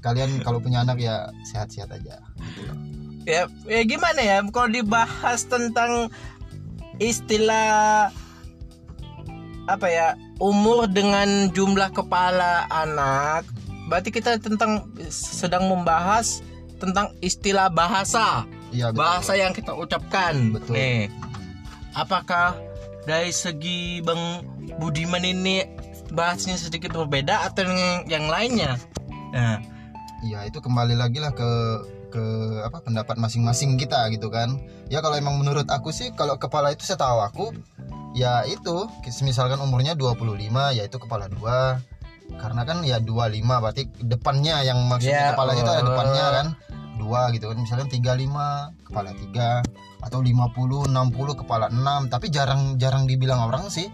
Kalian 0.00 0.30
kalau 0.40 0.58
punya 0.58 0.82
anak 0.82 0.96
ya 0.98 1.28
sehat-sehat 1.44 1.92
aja 1.92 2.18
ya, 3.30 3.42
ya 3.68 3.80
gimana 3.84 4.20
ya 4.20 4.36
kalau 4.48 4.70
dibahas 4.70 5.44
tentang 5.48 6.08
istilah 7.00 8.08
apa 9.68 9.86
ya 9.86 10.18
umur 10.40 10.88
dengan 10.90 11.52
jumlah 11.52 11.92
kepala 11.94 12.66
anak 12.68 13.46
berarti 13.86 14.10
kita 14.10 14.40
tentang 14.40 14.88
sedang 15.10 15.68
membahas 15.68 16.42
tentang 16.80 17.12
istilah 17.20 17.68
bahasa. 17.68 18.48
Iya, 18.72 18.88
betul. 18.94 19.02
bahasa 19.02 19.32
yang 19.36 19.52
kita 19.52 19.76
ucapkan. 19.76 20.56
Betul. 20.56 20.78
nih 20.78 21.12
apakah 21.92 22.56
dari 23.04 23.32
segi 23.32 24.04
bang 24.04 24.44
Budiman 24.80 25.24
ini 25.24 25.64
bahasnya 26.10 26.56
sedikit 26.56 26.96
berbeda 26.96 27.48
atau 27.48 27.64
yang, 27.64 28.04
yang 28.08 28.24
lainnya? 28.28 28.80
Nah 29.32 29.80
Iya 30.20 30.44
itu 30.44 30.60
kembali 30.60 31.00
lagi 31.00 31.16
lah 31.16 31.32
ke 31.32 31.50
ke 32.12 32.24
apa 32.66 32.84
pendapat 32.84 33.16
masing-masing 33.16 33.80
kita 33.80 34.04
gitu 34.12 34.28
kan. 34.28 34.60
Ya 34.92 35.00
kalau 35.00 35.16
emang 35.16 35.40
menurut 35.40 35.64
aku 35.72 35.94
sih 35.94 36.12
kalau 36.12 36.36
kepala 36.36 36.74
itu 36.74 36.84
setahu 36.84 37.24
aku 37.24 37.46
ya 38.12 38.44
itu 38.44 38.90
misalkan 39.24 39.56
umurnya 39.62 39.96
25 39.96 40.76
ya 40.76 40.82
itu 40.84 40.96
kepala 41.00 41.30
dua. 41.32 41.80
Karena 42.36 42.62
kan 42.62 42.84
ya 42.86 43.00
25 43.02 43.42
berarti 43.42 43.90
depannya 44.06 44.62
yang 44.62 44.86
maksudnya 44.86 45.32
Ya, 45.32 45.34
kepala 45.34 45.50
itu 45.56 45.66
ada 45.66 45.82
oh. 45.82 45.88
depannya 45.88 46.24
kan. 46.36 46.46
Dua 47.00 47.20
gitu 47.32 47.48
kan 47.48 47.56
misalkan 47.56 47.88
35 47.88 48.86
kepala 48.86 49.10
tiga 49.16 49.64
atau 50.00 50.18
50 50.18 50.88
60 50.88 51.40
kepala 51.44 51.68
6 51.68 52.08
tapi 52.08 52.28
jarang 52.28 52.76
jarang 52.76 53.04
dibilang 53.04 53.46
orang 53.46 53.68
sih. 53.68 53.88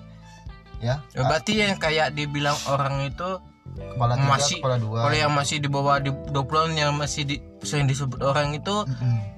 Ya. 0.79 1.01
Ya, 1.13 1.25
berarti 1.25 1.57
yang 1.57 1.77
kayak 1.77 2.13
dibilang 2.13 2.57
orang 2.69 3.09
itu 3.09 3.41
kepala 3.67 4.15
tiga 4.15 4.31
masih 4.31 4.57
kepala 4.63 4.77
dua. 4.79 4.99
kalau 5.05 5.17
yang 5.19 5.33
masih 5.35 5.57
di 5.59 5.69
bawah 5.69 5.99
di 5.99 6.09
20 6.09 6.79
yang 6.79 6.95
masih 6.95 7.27
di 7.27 7.37
sering 7.61 7.91
disebut 7.91 8.23
orang 8.23 8.55
itu 8.55 8.87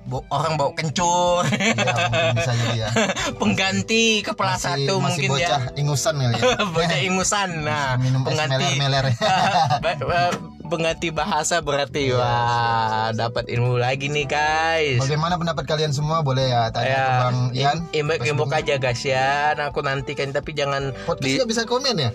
bo- 0.04 0.26
orang 0.28 0.60
bawa 0.60 0.76
kencur. 0.76 1.48
Iya, 1.48 1.74
mungkin 1.74 2.36
bisa 2.36 2.52
jadi 2.52 2.76
ya. 2.76 2.88
Pengganti 3.40 4.20
kepala 4.20 4.54
masih, 4.54 4.66
satu 4.84 4.94
masih 5.00 5.00
mungkin 5.00 5.30
bocah 5.32 5.60
ya. 5.64 5.72
ingusan 5.80 6.14
kali 6.20 6.34
ya. 6.36 6.42
Bocah 6.76 6.98
ingusan. 7.00 7.48
Nah 7.64 7.88
minum 7.96 8.20
pengganti. 8.20 8.52
meler-meler. 8.76 9.04
Ba- 9.84 9.96
ba- 9.96 10.34
pengganti 10.68 11.08
bahasa 11.10 11.58
berarti 11.58 12.08
Iya, 12.08 12.16
wah 12.16 13.08
dapat 13.10 13.48
ilmu 13.48 13.76
lagi 13.76 14.06
nih 14.06 14.24
guys 14.24 15.00
Bagaimana 15.00 15.34
pendapat 15.34 15.64
kalian 15.64 15.90
semua? 15.90 16.20
Boleh 16.20 16.46
ya 16.46 16.68
tanya 16.68 16.86
ya 16.86 17.00
ke 17.00 17.12
Bang 17.18 17.38
Ian. 17.50 17.78
imbek 17.90 18.20
imbek 18.22 18.52
aja 18.54 18.74
guys 18.76 19.00
ya 19.00 19.52
nah, 19.52 19.68
aku 19.68 19.80
nantikan 19.80 20.30
tapi 20.30 20.52
jangan 20.52 20.92
Podcast 21.02 21.34
di 21.34 21.44
bisa 21.44 21.64
komen 21.64 21.96
ya? 21.98 22.12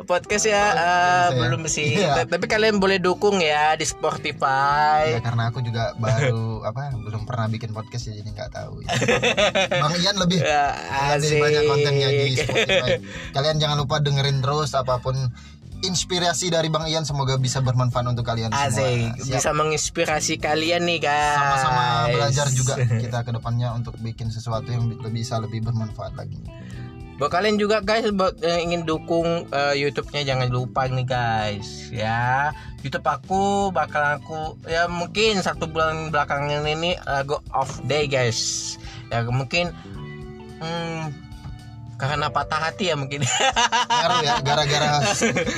podcast 0.00 0.42
ya 0.44 0.74
eh, 0.74 0.74
bisa 0.74 0.82
ya? 1.30 1.38
belum 1.38 1.62
sih 1.64 1.90
Iya. 1.96 2.26
tapi 2.26 2.46
kalian 2.46 2.82
boleh 2.82 2.98
dukung 2.98 3.38
ya 3.38 3.74
di 3.74 3.86
Spotify 3.86 5.06
Ya 5.08 5.22
karena 5.22 5.48
aku 5.48 5.62
juga 5.62 5.94
baru 5.94 6.60
apa 6.68 6.90
belum 6.92 7.22
pernah 7.22 7.46
bikin 7.46 7.70
podcast 7.70 8.10
ya 8.10 8.18
jadi 8.18 8.26
nggak 8.28 8.50
tahu. 8.50 8.82
Ya. 8.82 8.90
Bang 9.82 9.94
Ian 9.96 10.16
lebih 10.18 10.38
Ya, 10.40 10.74
lebih 11.14 11.30
banyak 11.38 11.62
kontennya 11.64 12.08
di 12.10 12.34
Spotify. 12.34 12.90
Kalian 13.34 13.56
jangan 13.58 13.78
lupa 13.78 13.98
dengerin 13.98 14.38
terus 14.40 14.74
apa 14.74 14.98
pun 14.98 15.14
inspirasi 15.86 16.50
dari 16.50 16.66
Bang 16.72 16.86
Ian 16.90 17.06
semoga 17.06 17.38
bisa 17.38 17.62
bermanfaat 17.62 18.06
untuk 18.10 18.26
kalian 18.26 18.50
Asik, 18.50 18.74
semua. 18.74 19.18
Siap. 19.18 19.34
bisa 19.38 19.50
menginspirasi 19.54 20.34
kalian 20.42 20.82
nih 20.88 20.98
guys. 21.02 21.38
Sama-sama 21.38 21.84
belajar 22.10 22.46
juga 22.50 22.74
kita 23.04 23.18
ke 23.22 23.30
depannya 23.30 23.68
untuk 23.74 23.94
bikin 24.02 24.32
sesuatu 24.32 24.66
yang 24.70 24.90
bi- 24.90 24.98
bisa 25.14 25.38
lebih 25.38 25.62
bermanfaat 25.62 26.18
lagi. 26.18 26.38
Buat 27.18 27.34
kalian 27.34 27.58
juga 27.58 27.82
guys 27.82 28.06
buat 28.14 28.38
yang 28.46 28.70
ingin 28.70 28.82
dukung 28.86 29.50
eh, 29.50 29.74
YouTube-nya 29.74 30.22
jangan 30.22 30.48
lupa 30.54 30.86
nih 30.86 31.06
guys 31.06 31.90
ya. 31.90 32.54
YouTube 32.78 33.06
aku 33.10 33.74
bakal 33.74 34.22
aku 34.22 34.54
ya 34.70 34.86
mungkin 34.86 35.42
satu 35.42 35.66
bulan 35.66 36.14
belakangan 36.14 36.62
ini 36.62 36.94
eh, 36.94 37.22
go 37.26 37.42
off 37.50 37.82
day 37.90 38.06
guys. 38.06 38.74
Ya 39.10 39.26
mungkin 39.26 39.74
hmm, 40.62 41.27
karena 41.98 42.30
patah 42.30 42.70
hati 42.70 42.88
ya 42.88 42.94
mungkin. 42.94 43.26
Ngaruh 43.26 44.20
ya 44.22 44.34
gara-gara 44.40 45.02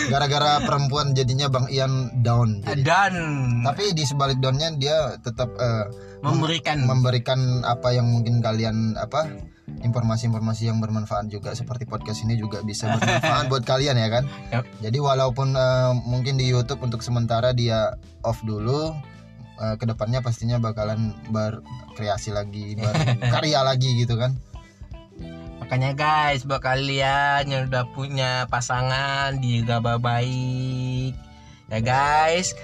gara-gara 0.09 0.51
perempuan 0.65 1.13
jadinya 1.13 1.53
Bang 1.53 1.69
Ian 1.69 2.25
down. 2.25 2.65
Jadi. 2.65 2.81
Dan 2.81 3.15
Tapi 3.61 3.93
di 3.93 4.09
sebalik 4.09 4.41
downnya 4.41 4.73
dia 4.81 5.21
tetap 5.21 5.53
eh, 5.61 5.85
memberikan 6.25 6.89
memberikan 6.89 7.61
apa 7.63 7.93
yang 7.93 8.09
mungkin 8.09 8.41
kalian 8.41 8.97
apa 8.97 9.29
informasi-informasi 9.71 10.67
yang 10.67 10.83
bermanfaat 10.83 11.31
juga 11.31 11.55
seperti 11.55 11.87
podcast 11.87 12.27
ini 12.27 12.35
juga 12.35 12.65
bisa 12.65 12.91
bermanfaat 12.91 13.47
buat 13.53 13.65
kalian 13.69 14.01
ya 14.01 14.09
kan. 14.09 14.25
Yap. 14.49 14.65
Jadi 14.81 14.99
walaupun 14.99 15.53
eh, 15.53 15.93
mungkin 16.09 16.41
di 16.41 16.49
YouTube 16.49 16.81
untuk 16.81 17.05
sementara 17.05 17.53
dia 17.53 18.01
off 18.25 18.41
dulu 18.49 18.97
eh, 19.61 19.77
ke 19.77 19.85
depannya 19.85 20.25
pastinya 20.25 20.57
bakalan 20.57 21.13
berkreasi 21.29 22.33
lagi 22.33 22.81
berkarya 22.81 23.61
lagi 23.61 24.01
gitu 24.01 24.17
kan 24.17 24.41
Makanya 25.71 25.95
guys, 25.95 26.43
buat 26.43 26.67
kalian 26.67 27.47
yang 27.47 27.71
udah 27.71 27.87
punya 27.95 28.43
pasangan 28.51 29.39
dijaga 29.39 30.03
baik, 30.03 31.15
ya 31.71 31.79
guys. 31.79 32.59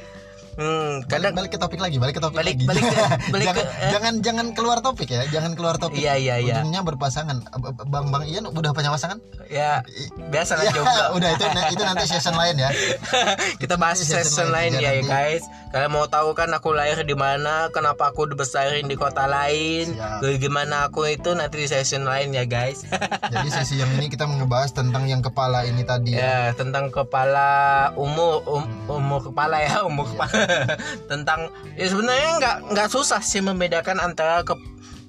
Hmm, 0.57 1.05
kadang 1.05 1.33
balik 1.33 1.53
ke 1.53 1.59
topik 1.59 1.77
lagi 1.77 1.97
balik 1.97 2.17
ke 2.17 2.23
topik 2.23 2.37
Balik- 2.37 2.57
lagi 2.57 2.65
balik 2.65 2.83
ke- 2.83 2.97
balik 3.33 3.45
jangan, 3.47 3.57
ke- 3.59 3.69
eh. 3.77 3.91
jangan 3.93 4.15
jangan 4.21 4.47
keluar 4.53 4.79
topik 4.81 5.05
ya 5.07 5.23
jangan 5.29 5.53
keluar 5.53 5.77
topik 5.77 6.01
Iya, 6.01 6.17
iya, 6.17 6.35
iya. 6.39 6.57
ujungnya 6.57 6.81
berpasangan 6.81 7.45
bang 7.85 8.07
bang 8.09 8.25
Ian 8.27 8.45
udah 8.49 8.73
punya 8.73 8.89
pasangan 8.89 9.21
ya 9.47 9.85
biasa 10.29 10.57
lah 10.57 10.65
Ya, 10.67 10.73
udah 11.17 11.29
itu 11.31 11.45
itu 11.71 11.83
nanti 11.83 12.05
session 12.07 12.35
lain 12.35 12.57
ya 12.57 12.73
Kita 13.63 13.77
bahas 13.77 13.99
Nanti 13.99 14.13
season 14.25 14.49
lain 14.49 14.77
ya, 14.77 14.81
ya 14.81 14.91
nanti. 14.97 15.09
guys. 15.09 15.43
Kalian 15.67 15.91
mau 15.91 16.07
tahu 16.07 16.33
kan 16.33 16.49
aku 16.51 16.73
lahir 16.73 17.03
di 17.03 17.13
mana, 17.13 17.69
kenapa 17.69 18.09
aku 18.09 18.25
dibesarin 18.25 18.87
di 18.87 18.95
kota 18.95 19.27
lain, 19.27 19.93
Siap. 19.93 20.39
gimana 20.39 20.87
aku 20.87 21.05
itu 21.07 21.33
nanti 21.33 21.59
di 21.59 21.67
season 21.67 22.05
lain 22.05 22.31
ya 22.31 22.45
guys. 22.45 22.87
jadi 23.27 23.49
sesi 23.51 23.77
yang 23.77 23.91
ini 23.93 24.07
kita 24.07 24.25
ngebahas 24.25 24.73
tentang 24.73 25.05
yang 25.05 25.21
kepala 25.21 25.65
ini 25.65 25.83
tadi 25.83 26.15
ya 26.15 26.49
ya 26.49 26.55
tentang 26.55 26.89
kepala 26.89 27.49
umur 27.95 28.41
um- 28.47 28.69
umur 28.89 29.21
kepala 29.23 29.57
ya 29.59 29.83
umur 29.83 30.07
kepala 30.07 30.46
tentang 31.11 31.51
ya 31.75 31.87
sebenarnya 31.91 32.31
nggak 32.39 32.57
nggak 32.73 32.89
susah 32.91 33.21
sih 33.23 33.43
membedakan 33.43 33.99
antara 33.99 34.43
ke 34.43 34.55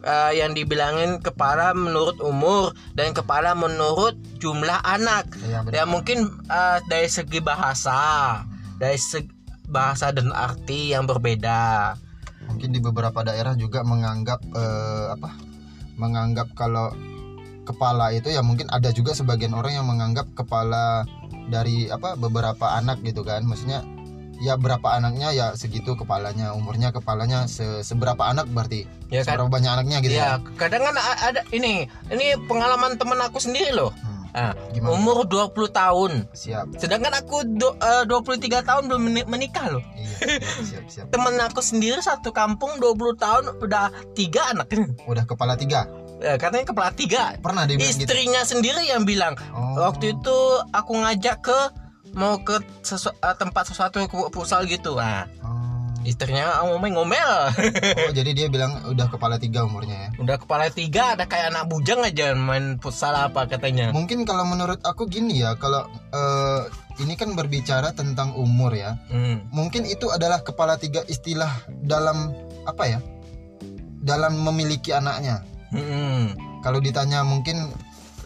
eh, 0.04 0.32
yang 0.40 0.54
dibilangin 0.54 1.20
kepala 1.24 1.74
menurut 1.74 2.18
umur 2.22 2.74
dan 2.94 3.12
kepala 3.12 3.54
menurut 3.58 4.18
jumlah 4.38 4.80
anak. 4.86 5.30
Benar. 5.38 5.74
ya 5.74 5.84
mungkin 5.88 6.30
eh, 6.48 6.80
dari 6.88 7.10
segi 7.10 7.40
bahasa 7.42 8.42
dari 8.78 8.98
segi 8.98 9.30
bahasa 9.68 10.16
dan 10.16 10.32
arti 10.32 10.96
yang 10.96 11.04
berbeda. 11.04 11.94
Mungkin 12.48 12.72
di 12.72 12.80
beberapa 12.80 13.28
daerah 13.28 13.54
juga 13.60 13.84
menganggap 13.84 14.40
eh, 14.56 15.08
apa 15.12 15.30
menganggap 15.98 16.54
kalau 16.56 16.94
kepala 17.68 18.16
itu 18.16 18.32
ya 18.32 18.40
mungkin 18.40 18.72
ada 18.72 18.96
juga 18.96 19.12
sebagian 19.12 19.52
orang 19.52 19.76
yang 19.76 19.84
menganggap 19.84 20.32
kepala 20.32 21.04
dari 21.52 21.92
apa 21.92 22.16
beberapa 22.16 22.80
anak 22.80 23.04
gitu 23.04 23.28
kan. 23.28 23.44
Maksudnya 23.44 23.84
ya 24.40 24.54
berapa 24.54 24.88
anaknya 24.92 25.30
ya 25.30 25.48
segitu 25.54 25.94
kepalanya 25.94 26.54
umurnya 26.54 26.90
kepalanya 26.90 27.46
se- 27.46 27.82
seberapa 27.82 28.22
anak 28.22 28.46
berarti 28.48 28.86
Ya 29.08 29.22
kan? 29.22 29.36
seberapa 29.36 29.50
banyak 29.52 29.72
anaknya 29.72 29.98
gitu 30.00 30.14
ya 30.14 30.20
ya 30.20 30.32
kadang 30.56 30.84
kan 30.84 30.96
ada 30.98 31.42
ini 31.50 31.74
ini 32.08 32.26
pengalaman 32.44 32.96
teman 32.96 33.18
aku 33.20 33.38
sendiri 33.38 33.74
loh 33.74 33.94
Hmm. 34.30 34.54
Gimana? 34.70 34.94
umur 34.94 35.18
20 35.26 35.50
tahun 35.68 36.12
siap 36.30 36.70
Sedangkan 36.78 37.10
aku 37.12 37.42
do, 37.50 37.74
eh, 37.76 38.06
23 38.06 38.62
tahun 38.62 38.86
belum 38.86 39.02
meni- 39.02 39.26
menikah 39.26 39.66
loh. 39.68 39.82
iya 39.98 40.14
siap 40.70 40.86
siap. 40.86 41.06
Temen 41.10 41.34
aku 41.40 41.58
sendiri 41.58 41.98
satu 41.98 42.30
kampung 42.30 42.78
20 42.78 43.18
tahun 43.18 43.58
udah 43.58 43.90
tiga 44.14 44.54
anak. 44.54 44.70
udah 45.04 45.26
kepala 45.26 45.58
tiga 45.58 45.90
Ya, 46.18 46.34
katanya 46.36 46.66
kepala 46.66 46.90
tiga. 46.92 47.34
pernah 47.40 47.66
dia 47.66 47.78
gitu 47.78 48.06
Istrinya 48.06 48.42
sendiri 48.42 48.86
yang 48.86 49.06
bilang 49.06 49.34
Oh. 49.50 49.74
waktu 49.80 50.14
itu 50.14 50.38
aku 50.70 50.92
ngajak 50.98 51.42
ke 51.42 51.60
mau 52.18 52.42
ke 52.42 52.58
sesu- 52.82 53.14
eh, 53.14 53.36
tempat 53.38 53.70
sesuatu 53.70 54.02
ke 54.02 54.18
futsal 54.34 54.66
gitu. 54.66 54.98
Nah, 54.98 55.30
Oh. 55.46 55.94
istrinya 56.02 56.66
ngomel-ngomel. 56.66 57.32
oh 58.08 58.12
jadi 58.12 58.32
dia 58.34 58.48
bilang 58.50 58.82
udah 58.90 59.08
kepala 59.08 59.38
tiga 59.38 59.64
umurnya 59.64 60.08
ya 60.08 60.10
udah 60.18 60.38
kepala 60.40 60.72
tiga 60.72 61.14
ada 61.14 61.28
kayak 61.28 61.52
anak 61.52 61.68
bujang 61.68 62.02
aja 62.02 62.34
main 62.34 62.82
futsal 62.82 63.14
apa 63.14 63.46
katanya. 63.46 63.94
Mungkin 63.94 64.26
kalau 64.26 64.44
menurut 64.44 64.82
aku 64.82 65.06
gini 65.06 65.44
ya, 65.44 65.54
kalau 65.56 65.86
eh, 66.12 66.62
ini 66.98 67.14
kan 67.14 67.38
berbicara 67.38 67.94
tentang 67.94 68.34
umur 68.34 68.74
ya. 68.74 68.98
Hmm. 69.14 69.46
Mungkin 69.54 69.86
itu 69.86 70.10
adalah 70.10 70.42
kepala 70.42 70.82
tiga 70.82 71.06
istilah 71.06 71.52
dalam 71.86 72.34
apa 72.66 72.84
ya? 72.90 73.00
Dalam 74.02 74.40
memiliki 74.42 74.96
anaknya. 74.96 75.44
Hmm. 75.70 76.34
Kalau 76.64 76.80
ditanya 76.80 77.22
mungkin 77.22 77.70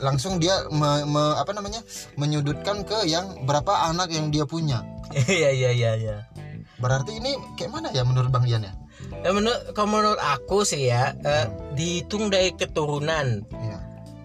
langsung 0.02 0.38
dia 0.38 0.66
me- 0.68 1.06
me- 1.06 1.38
apa 1.38 1.54
namanya? 1.54 1.80
menyudutkan 2.16 2.82
ke 2.82 3.06
yang 3.06 3.46
berapa 3.46 3.88
anak 3.88 4.10
yang 4.10 4.28
dia 4.28 4.44
punya. 4.44 4.82
Iya 5.12 5.50
iya 5.52 5.70
iya 5.72 5.92
iya. 5.96 6.18
Berarti 6.78 7.14
ini 7.14 7.32
kayak 7.54 7.72
mana 7.72 7.88
ya 7.92 8.02
menurut 8.02 8.28
Bang 8.28 8.44
Ian 8.44 8.64
ya? 8.64 8.74
Ya, 9.22 9.30
menurut 9.30 9.72
kalau 9.72 9.90
menurut 9.92 10.18
aku 10.18 10.64
sih 10.64 10.88
ya 10.88 11.14
eh, 11.18 11.46
dihitung 11.72 12.28
dari 12.28 12.52
keturunan. 12.52 13.44
Iya. 13.48 13.78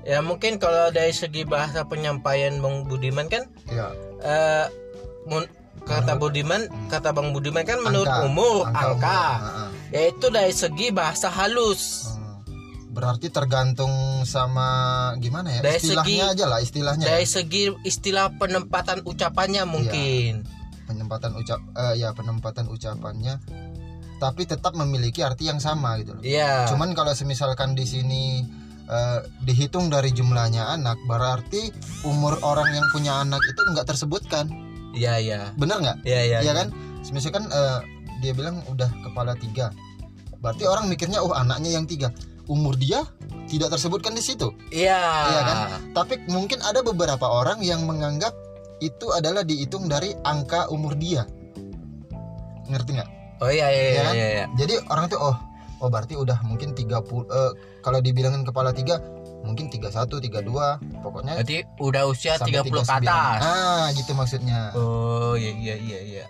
Ya 0.06 0.18
mungkin 0.22 0.56
kalau 0.56 0.88
dari 0.88 1.10
segi 1.10 1.42
bahasa 1.42 1.82
penyampaian 1.82 2.56
Bang 2.58 2.86
Budiman 2.86 3.26
kan 3.26 3.50
Iya. 3.66 3.90
eh, 4.22 4.64
mun- 5.26 5.50
kata 5.82 6.14
Budiman 6.14 6.64
kata 6.86 7.10
Bang 7.10 7.30
Budiman 7.30 7.62
kan 7.62 7.78
menurut 7.78 8.06
Angka, 8.06 8.24
umur 8.24 8.56
angka 8.64 8.86
angka, 8.88 9.22
umur, 9.36 9.68
yaitu 9.90 10.26
dari 10.30 10.50
segi 10.50 10.86
bahasa 10.90 11.28
halus 11.28 12.14
Berarti 12.96 13.28
tergantung 13.28 14.24
sama 14.24 14.68
gimana 15.20 15.52
ya? 15.52 15.60
Dari 15.60 15.76
istilahnya 15.76 16.32
segi- 16.32 16.32
aja 16.32 16.44
lah, 16.48 16.58
istilahnya. 16.64 17.04
ya. 17.04 17.08
dari 17.12 17.26
segi 17.28 17.68
istilah 17.84 18.32
penempatan 18.40 19.04
ucapannya 19.04 19.68
mungkin 19.68 20.48
penempatan 20.86 21.34
ucap 21.36 21.60
eh, 21.76 22.00
ya 22.00 22.14
penempatan 22.14 22.70
ucapannya 22.70 23.42
tapi 24.16 24.48
tetap 24.48 24.72
memiliki 24.72 25.20
arti 25.20 25.44
yang 25.44 25.60
sama 25.60 26.00
gitu 26.00 26.16
loh. 26.16 26.24
Iya. 26.24 26.72
Cuman 26.72 26.96
kalau 26.96 27.12
semisalkan 27.12 27.76
di 27.76 27.84
sini 27.84 28.40
eh, 28.88 29.18
dihitung 29.44 29.92
dari 29.92 30.08
jumlahnya 30.16 30.72
anak 30.72 30.96
berarti 31.04 31.68
umur 32.08 32.40
orang 32.40 32.72
yang 32.72 32.86
punya 32.96 33.20
anak 33.20 33.44
itu 33.44 33.60
nggak 33.76 33.84
tersebutkan. 33.84 34.48
Iya 34.96 35.20
iya. 35.20 35.40
Bener 35.60 35.84
nggak? 35.84 35.98
Iya 36.08 36.20
iya. 36.24 36.38
Iya 36.40 36.52
kan? 36.64 36.72
Misalkan 37.12 37.44
eh, 37.52 37.78
dia 38.24 38.32
bilang 38.32 38.64
udah 38.72 38.88
kepala 39.04 39.36
tiga, 39.36 39.68
berarti 40.40 40.64
orang 40.64 40.88
mikirnya 40.88 41.20
oh 41.20 41.36
anaknya 41.36 41.76
yang 41.76 41.84
tiga, 41.84 42.08
umur 42.46 42.74
dia 42.78 43.02
tidak 43.46 43.74
tersebutkan 43.74 44.14
di 44.14 44.22
situ. 44.22 44.50
Iya. 44.74 45.00
Iya 45.02 45.40
kan? 45.46 45.56
Tapi 45.94 46.14
mungkin 46.30 46.58
ada 46.62 46.82
beberapa 46.82 47.26
orang 47.26 47.62
yang 47.62 47.86
menganggap 47.86 48.34
itu 48.82 49.08
adalah 49.14 49.46
dihitung 49.46 49.86
dari 49.88 50.12
angka 50.26 50.68
umur 50.68 50.94
dia. 50.98 51.24
Ngerti 52.66 52.90
nggak? 52.98 53.10
Oh 53.40 53.50
iya 53.52 53.68
iya 53.68 53.82
Iya 53.82 53.90
iya. 53.92 54.02
kan? 54.02 54.14
iya, 54.16 54.28
iya. 54.28 54.44
Jadi 54.58 54.74
orang 54.90 55.06
tuh 55.06 55.20
oh 55.20 55.36
oh 55.84 55.88
berarti 55.92 56.16
udah 56.16 56.40
mungkin 56.48 56.72
30 56.72 56.88
eh, 56.88 57.52
kalau 57.84 57.98
dibilangin 58.00 58.42
kepala 58.42 58.72
tiga 58.72 58.98
mungkin 59.46 59.70
31, 59.70 59.94
32, 60.10 60.42
pokoknya 61.06 61.38
Berarti 61.38 61.62
udah 61.78 62.02
usia 62.10 62.34
sampai 62.34 62.66
30 62.66 62.66
ke 62.66 62.82
39. 62.82 62.98
atas. 62.98 63.38
Ah, 63.46 63.86
gitu 63.94 64.12
maksudnya. 64.18 64.60
Oh 64.74 65.38
iya 65.38 65.54
iya 65.54 65.74
iya 65.78 65.98
iya. 66.02 66.24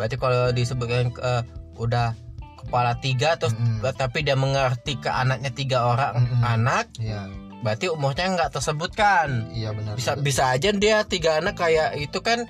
Berarti 0.00 0.16
kalau 0.16 0.48
disebutkan 0.48 1.12
eh, 1.12 1.42
udah 1.76 2.16
kepala 2.62 2.96
tiga 2.98 3.36
terus 3.36 3.56
tapi 3.94 4.22
dia 4.22 4.36
mengerti 4.36 4.96
ke 4.96 5.08
anaknya 5.08 5.50
tiga 5.50 5.78
orang 5.88 6.14
anak, 6.44 6.92
Iya. 6.96 7.26
berarti 7.60 7.88
umurnya 7.88 8.26
nggak 8.36 8.52
tersebutkan. 8.56 9.52
Iya 9.52 9.72
benar. 9.72 9.96
Bisa 9.96 10.16
bisa 10.16 10.52
aja 10.52 10.70
dia 10.70 11.04
tiga 11.04 11.40
anak 11.40 11.56
kayak 11.56 11.96
itu 11.96 12.20
kan 12.20 12.44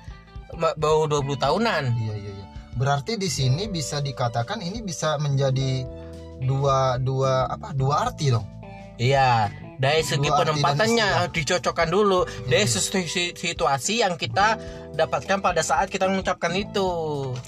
baru 0.75 1.07
20 1.07 1.39
tahunan. 1.39 1.83
Iya 1.95 2.15
iya 2.15 2.31
iya. 2.35 2.45
Berarti 2.75 3.15
di 3.15 3.27
sini 3.27 3.67
bisa 3.67 3.99
dikatakan 3.99 4.59
ini 4.63 4.79
bisa 4.81 5.15
menjadi 5.19 5.83
dua 6.41 6.97
dua 6.97 7.47
apa? 7.47 7.71
Dua 7.75 8.07
arti 8.07 8.31
dong. 8.31 8.47
Iya, 8.95 9.47
dari 9.81 10.05
segi 10.05 10.29
penempatannya 10.29 11.07
istilah. 11.09 11.33
dicocokkan 11.33 11.89
dulu 11.89 12.21
dari 12.45 12.69
situ- 12.69 13.09
si- 13.09 13.33
situasi 13.33 14.05
yang 14.05 14.13
kita 14.13 14.61
dapatkan 14.93 15.41
pada 15.41 15.65
saat 15.65 15.89
kita 15.89 16.05
mengucapkan 16.05 16.53
itu. 16.53 16.85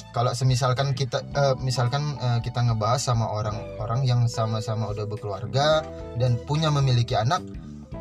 Kalau 0.10 0.34
semisalkan 0.34 0.98
kita 0.98 1.22
eh, 1.22 1.54
misalkan 1.62 2.18
eh, 2.18 2.40
kita 2.42 2.66
ngebahas 2.66 3.06
sama 3.06 3.30
orang-orang 3.30 4.02
yang 4.02 4.26
sama-sama 4.26 4.90
udah 4.90 5.06
berkeluarga 5.06 5.86
dan 6.18 6.42
punya 6.50 6.74
memiliki 6.74 7.14
anak, 7.14 7.46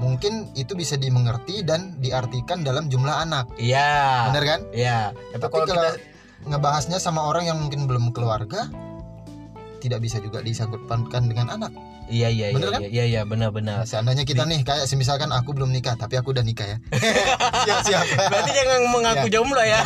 mungkin 0.00 0.48
itu 0.56 0.72
bisa 0.72 0.96
dimengerti 0.96 1.60
dan 1.60 2.00
diartikan 2.00 2.64
dalam 2.64 2.88
jumlah 2.88 3.12
anak. 3.28 3.52
Iya. 3.60 4.32
Bener 4.32 4.44
kan? 4.48 4.60
Iya. 4.72 4.98
Tapi, 5.36 5.42
Tapi 5.44 5.52
kalau 5.52 5.66
kalau 5.68 5.92
kita 5.92 6.10
ngebahasnya 6.42 6.98
sama 6.98 7.22
orang 7.22 7.46
yang 7.46 7.58
mungkin 7.60 7.84
belum 7.84 8.10
keluarga, 8.10 8.66
tidak 9.82 9.98
bisa 9.98 10.16
juga 10.16 10.38
disangkutkan 10.38 11.02
dengan 11.26 11.50
anak. 11.50 11.74
Iya 12.06 12.28
iya 12.28 12.46
Bener 12.50 12.68
iya, 12.68 12.72
kan? 12.72 12.80
iya 12.84 13.04
iya 13.04 13.22
benar 13.22 13.50
benar. 13.50 13.82
Nah, 13.82 13.84
seandainya 13.84 14.22
kita 14.22 14.42
nih 14.42 14.62
kayak 14.62 14.86
semisalkan 14.86 15.28
aku 15.28 15.50
belum 15.50 15.70
nikah 15.70 15.94
tapi 15.94 16.14
aku 16.14 16.30
udah 16.30 16.42
nikah 16.42 16.66
ya. 16.66 16.76
siap 17.64 17.78
siap. 17.82 18.04
Berarti 18.06 18.50
jangan 18.52 18.80
mengaku 18.86 19.26
Ya. 19.26 19.32
jomblo 19.32 19.58
ya. 19.60 19.80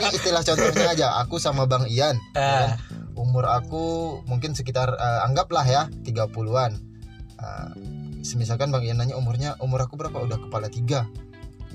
Ini 0.00 0.06
istilah 0.10 0.42
contohnya 0.42 0.86
aja. 0.88 1.06
Aku 1.20 1.38
sama 1.38 1.64
Bang 1.64 1.86
Ian. 1.86 2.18
ya 2.32 2.38
Ah. 2.38 2.50
kan? 2.58 2.70
Umur 3.14 3.46
aku 3.46 3.84
mungkin 4.24 4.52
sekitar 4.52 4.90
eh, 4.90 5.20
anggaplah 5.22 5.62
ya 5.62 5.82
30-an. 6.02 6.72
Eh, 7.34 7.66
semisalkan 8.22 8.70
Bang 8.70 8.82
Ian 8.82 8.96
nanya 8.96 9.14
umurnya 9.14 9.54
umur 9.58 9.78
aku 9.80 9.94
berapa? 9.94 10.16
Udah 10.16 10.38
kepala 10.40 10.66
tiga. 10.66 11.06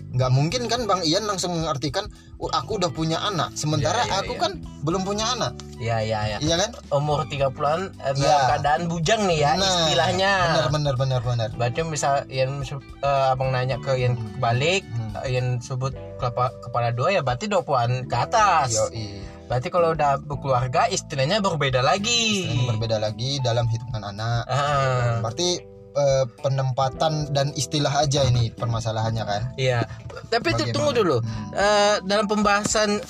Nggak 0.10 0.32
mungkin 0.34 0.62
kan 0.66 0.90
Bang 0.90 1.06
Ian 1.06 1.30
langsung 1.30 1.54
mengartikan 1.54 2.10
oh, 2.42 2.50
aku 2.50 2.82
udah 2.82 2.90
punya 2.90 3.22
anak. 3.22 3.54
Sementara 3.54 4.02
Iya, 4.04 4.10
iya, 4.10 4.18
aku 4.26 4.34
iya. 4.34 4.42
kan 4.42 4.52
belum 4.82 5.02
punya 5.06 5.26
anak. 5.38 5.54
Iya 5.78 5.98
iya 6.02 6.20
iya. 6.26 6.38
Iya 6.42 6.56
kan? 6.66 6.70
Umur 6.98 7.30
30-an 7.30 7.94
eh, 8.02 8.14
Iya. 8.18 8.38
keadaan 8.50 8.82
bujang 8.90 9.22
nih 9.30 9.38
ya 9.46 9.52
Nah, 9.54 9.70
istilahnya. 9.86 10.32
Benar 10.42 10.68
benar 10.74 10.96
benar 10.98 11.22
benar. 11.22 11.50
Berarti 11.54 11.80
misal 11.86 12.26
yang 12.26 12.66
eh, 12.66 13.32
abang 13.32 13.54
nanya 13.54 13.78
ke 13.78 13.94
yang 14.02 14.18
balik, 14.42 14.82
Hmm. 14.90 15.14
yang 15.30 15.48
sebut 15.62 15.94
kepala, 16.18 16.50
kepala 16.66 16.90
dua 16.90 17.14
ya 17.14 17.22
berarti 17.22 17.46
20-an 17.46 18.10
ke 18.10 18.16
atas. 18.18 18.74
Yoi. 18.74 19.22
Berarti 19.50 19.74
kalau 19.74 19.98
udah 19.98 20.22
berkeluarga 20.22 20.86
istilahnya 20.90 21.42
berbeda 21.42 21.82
lagi. 21.82 22.46
Istilahnya 22.46 22.70
berbeda 22.78 22.98
lagi 23.02 23.42
dalam 23.42 23.66
hitungan 23.66 24.06
anak. 24.06 24.46
Ah. 24.46 25.22
Berarti 25.26 25.78
eh, 25.92 26.26
penempatan 26.40 27.32
dan 27.32 27.50
istilah 27.53 27.92
aja 27.95 28.24
ini 28.24 28.50
permasalahannya 28.50 29.24
kan? 29.24 29.42
Iya. 29.56 29.85
Tapi 30.27 30.48
itu 30.51 30.64
Bagaimana? 30.66 30.74
tunggu 30.76 30.92
dulu. 30.93 31.18
Eh, 31.51 31.95
dalam 32.03 32.26
pembahasan 32.26 33.01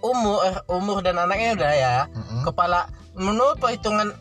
umur 0.00 0.40
eh, 0.42 0.56
umur 0.66 0.98
dan 1.00 1.18
anaknya 1.18 1.56
udah 1.56 1.72
ya. 1.72 1.96
Kepala 2.42 2.88
menurut 3.12 3.58
perhitungan 3.58 4.14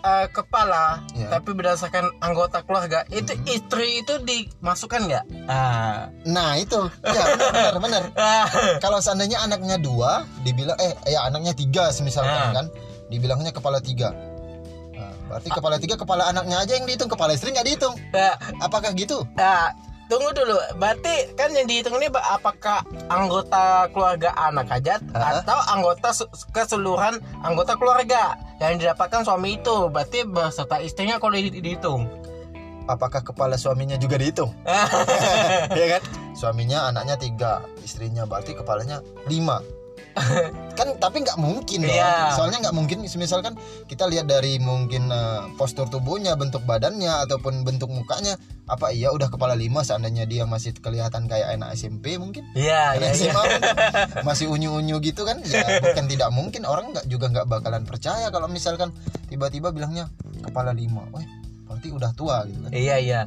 eh, 0.00 0.26
kepala 0.28 1.00
Iya. 1.14 1.30
tapi 1.30 1.54
berdasarkan 1.54 2.10
anggota 2.18 2.60
keluarga 2.60 3.06
itu 3.08 3.30
istri 3.46 4.02
itu 4.02 4.18
dimasukkan 4.20 5.00
nggak? 5.06 5.24
Ah. 5.46 6.10
Nah 6.26 6.58
itu, 6.58 6.76
ya 7.00 7.24
benar 7.38 7.76
benar. 7.78 8.02
benar. 8.10 8.44
Kalau 8.84 8.98
seandainya 8.98 9.40
anaknya 9.40 9.78
dua, 9.78 10.26
dibilang 10.42 10.76
eh 10.76 10.92
ya 11.06 11.24
anaknya 11.24 11.54
tiga 11.54 11.88
misalkan 12.00 12.34
Ah. 12.34 12.52
kan, 12.52 12.66
dibilangnya 13.08 13.48
kepala 13.48 13.78
tiga. 13.78 14.10
Nah, 15.34 15.42
berarti 15.42 15.50
kepala 15.50 15.76
tiga 15.82 15.98
kepala 15.98 16.30
anaknya 16.30 16.62
aja 16.62 16.78
yang 16.78 16.86
dihitung, 16.86 17.10
kepala 17.10 17.34
istri 17.34 17.50
nggak 17.50 17.66
dihitung. 17.66 17.98
Apakah 18.62 18.94
gitu? 18.94 19.26
Nah, 19.34 19.74
tunggu 20.06 20.30
dulu. 20.30 20.54
Berarti 20.78 21.34
kan 21.34 21.50
yang 21.50 21.66
dihitung 21.66 21.98
ini 21.98 22.06
apakah 22.06 22.86
anggota 23.10 23.90
keluarga 23.90 24.30
anak 24.38 24.70
aja 24.70 25.02
atau 25.10 25.58
anggota 25.74 26.14
se- 26.14 26.30
keseluruhan 26.54 27.18
anggota 27.42 27.74
keluarga 27.74 28.38
yang 28.62 28.78
didapatkan 28.78 29.26
suami 29.26 29.58
itu? 29.58 29.90
Berarti 29.90 30.22
beserta 30.22 30.78
istrinya 30.78 31.18
kalau 31.18 31.34
di- 31.34 31.58
dihitung. 31.58 32.06
Apakah 32.86 33.26
kepala 33.26 33.58
suaminya 33.58 33.98
juga 33.98 34.14
dihitung? 34.14 34.54
ya 35.82 35.86
kan? 35.98 36.02
Suaminya 36.38 36.94
anaknya 36.94 37.18
tiga, 37.18 37.52
istrinya 37.82 38.22
berarti 38.22 38.54
kepalanya 38.54 39.02
lima. 39.26 39.58
kan 40.78 40.88
tapi 41.02 41.26
nggak 41.26 41.38
mungkin 41.38 41.86
dong. 41.86 41.94
Iya. 41.94 42.34
Soalnya 42.38 42.58
nggak 42.68 42.76
mungkin. 42.76 42.98
Misalkan 43.04 43.58
kita 43.90 44.06
lihat 44.06 44.30
dari 44.30 44.62
mungkin 44.62 45.10
eh, 45.10 45.42
postur 45.58 45.90
tubuhnya, 45.90 46.38
bentuk 46.38 46.62
badannya 46.62 47.10
ataupun 47.26 47.66
bentuk 47.66 47.90
mukanya, 47.90 48.38
apa 48.70 48.94
iya 48.94 49.10
udah 49.10 49.28
kepala 49.28 49.58
lima 49.58 49.82
seandainya 49.82 50.24
dia 50.24 50.46
masih 50.46 50.72
kelihatan 50.78 51.26
kayak 51.26 51.58
anak 51.58 51.74
SMP 51.74 52.16
mungkin? 52.16 52.46
Iya, 52.54 52.98
iya, 52.98 53.10
SMA 53.12 53.30
iya. 53.30 53.34
mungkin. 53.34 53.62
masih 54.28 54.46
unyu-unyu 54.50 54.96
gitu 55.02 55.26
kan? 55.26 55.42
Ya 55.44 55.82
bukan 55.82 56.06
tidak 56.06 56.30
mungkin 56.30 56.62
orang 56.64 56.94
nggak 56.94 57.06
juga 57.10 57.30
nggak 57.34 57.46
bakalan 57.50 57.82
percaya 57.82 58.30
kalau 58.30 58.46
misalkan 58.46 58.94
tiba-tiba 59.26 59.74
bilangnya 59.74 60.06
kepala 60.40 60.70
lima. 60.70 61.04
Wah, 61.10 61.26
berarti 61.66 61.88
udah 61.90 62.10
tua 62.14 62.46
gitu 62.46 62.58
kan? 62.64 62.70
Iya, 62.70 62.96
iya. 63.02 63.20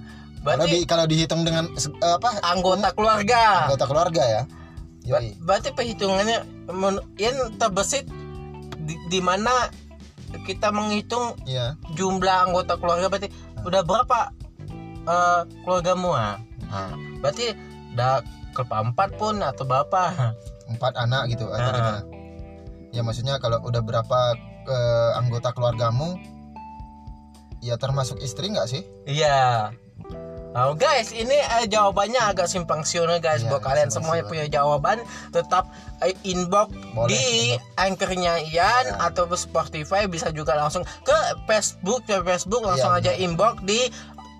Kalau 0.48 0.64
Berarti 0.64 0.80
di 0.80 0.88
kalau 0.88 1.06
dihitung 1.09 1.41
dengan 1.43 1.66
eh, 1.75 2.14
apa 2.16 2.30
anggota 2.45 2.90
keluarga. 2.95 3.67
anggota 3.67 3.85
keluarga 3.90 4.24
ya. 4.24 4.43
Ba- 5.10 5.36
berarti 5.40 5.69
perhitungannya 5.72 6.38
yang 7.16 7.36
terbesit 7.56 8.03
di, 8.77 8.95
di 9.08 9.19
mana 9.19 9.72
kita 10.44 10.69
menghitung 10.69 11.40
Iya. 11.44 11.80
jumlah 11.94 12.38
anggota 12.45 12.76
keluarga 12.76 13.08
berarti 13.08 13.32
udah 13.61 13.82
berapa 13.82 14.19
eh, 15.08 15.42
keluargamu 15.64 16.11
ah? 16.11 16.36
Nah, 16.68 16.92
berarti 17.19 17.56
udah 17.95 18.19
keempat 18.52 19.16
pun 19.16 19.40
atau 19.40 19.64
berapa? 19.64 20.36
Empat 20.68 20.94
anak 21.00 21.32
gitu 21.32 21.48
atau 21.48 21.72
gimana? 21.72 22.02
Ya 22.92 23.02
maksudnya 23.02 23.40
kalau 23.40 23.64
udah 23.64 23.80
berapa 23.80 24.19
eh, 24.68 25.11
anggota 25.16 25.56
keluargamu 25.56 26.19
ya 27.60 27.80
termasuk 27.80 28.19
istri 28.19 28.52
nggak 28.52 28.68
sih? 28.68 28.84
Iya. 29.06 29.72
Nah, 30.58 30.74
guys, 30.74 31.14
ini 31.14 31.38
eh, 31.38 31.69
jawabannya 31.69 32.18
agak 32.18 32.50
simpang 32.50 32.82
siur 32.82 33.06
guys. 33.22 33.45
Iya, 33.45 33.53
Buat 33.53 33.61
kalian 33.61 33.94
semua 33.94 34.18
yang 34.18 34.26
punya 34.26 34.50
jawaban, 34.50 35.06
tetap 35.30 35.69
eh, 36.02 36.18
inbox 36.26 36.74
Boleh, 36.98 37.14
di 37.14 37.26
anchornya 37.77 38.42
Ian 38.42 38.98
atau 38.98 39.30
Spotify 39.38 40.10
bisa 40.10 40.34
juga 40.34 40.58
langsung 40.58 40.82
ke 41.06 41.18
Facebook 41.45 42.10
ke 42.10 42.26
Facebook 42.26 42.66
langsung 42.66 42.90
Iya, 42.98 43.06
aja 43.06 43.22
inbox 43.22 43.61
di 43.69 43.86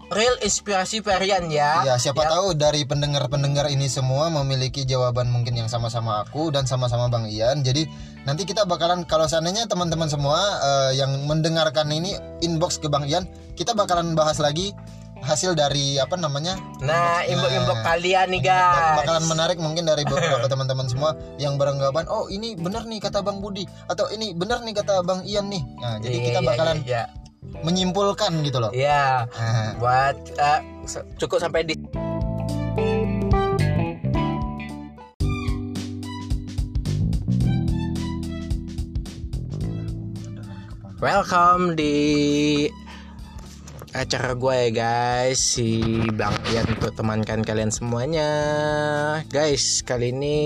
Real 0.10 0.42
Inspirasi 0.42 1.06
Varian 1.06 1.54
ya. 1.54 1.86
Ya 1.86 2.02
siapa 2.02 2.26
tahu 2.26 2.58
dari 2.58 2.82
pendengar-pendengar 2.88 3.70
ini 3.70 3.86
semua 3.86 4.34
memiliki 4.34 4.90
jawaban 4.90 5.30
mungkin 5.30 5.54
yang 5.54 5.70
sama-sama 5.70 6.26
aku 6.26 6.50
dan 6.50 6.66
sama-sama 6.66 7.14
Bang 7.14 7.30
Ian. 7.30 7.62
Jadi 7.62 7.86
nanti 8.26 8.42
kita 8.50 8.66
bakalan 8.66 9.06
kalau 9.06 9.30
seandainya 9.30 9.70
teman-teman 9.70 10.10
semua 10.10 10.42
eh, 10.66 10.92
yang 10.98 11.30
mendengarkan 11.30 11.94
ini 11.94 12.18
inbox 12.42 12.82
ke 12.82 12.90
Bang 12.90 13.06
Ian, 13.06 13.30
kita 13.54 13.78
bakalan 13.78 14.18
bahas 14.18 14.42
lagi 14.42 14.74
hasil 15.20 15.54
dari 15.54 15.98
apa 15.98 16.14
namanya? 16.14 16.56
Nah, 16.80 17.24
inbox-inbox 17.24 17.78
Nah, 17.78 17.86
kalian 17.86 18.28
nih 18.30 18.42
guys. 18.44 18.98
bakalan 18.98 19.26
menarik 19.26 19.58
mungkin 19.58 19.84
dari 19.84 20.04
beberapa 20.04 20.48
teman-teman 20.52 20.88
semua 20.88 21.12
yang 21.38 21.56
beranggapan 21.56 22.06
oh 22.08 22.28
ini 22.28 22.54
benar 22.54 22.84
nih 22.84 23.00
kata 23.00 23.20
Bang 23.20 23.40
Budi 23.40 23.64
atau 23.86 24.08
ini 24.10 24.32
benar 24.32 24.62
nih 24.62 24.74
kata 24.74 25.02
Bang 25.02 25.24
Ian 25.24 25.48
nih. 25.48 25.64
Nah, 25.78 25.98
jadi 26.00 26.16
Iya, 26.16 26.26
kita 26.26 26.40
iya, 26.40 26.48
bakalan 26.48 26.78
iya, 26.84 27.04
menyimpulkan 27.62 28.32
gitu 28.42 28.58
loh. 28.58 28.72
Iya. 28.72 29.26
Nah. 29.28 29.72
Buat 29.78 30.16
se- 30.84 31.06
cukup 31.18 31.40
sampai 31.40 31.64
di 31.64 31.76
Welcome 40.98 41.78
di 41.78 41.96
acara 43.98 44.38
gue 44.38 44.56
ya 44.56 44.70
guys. 44.70 45.42
Si 45.42 45.82
Bang 46.14 46.38
Ian 46.54 46.70
untuk 46.78 46.94
temankan 46.94 47.42
kalian 47.42 47.74
semuanya. 47.74 48.30
Guys 49.34 49.82
kali 49.82 50.14
ini 50.14 50.40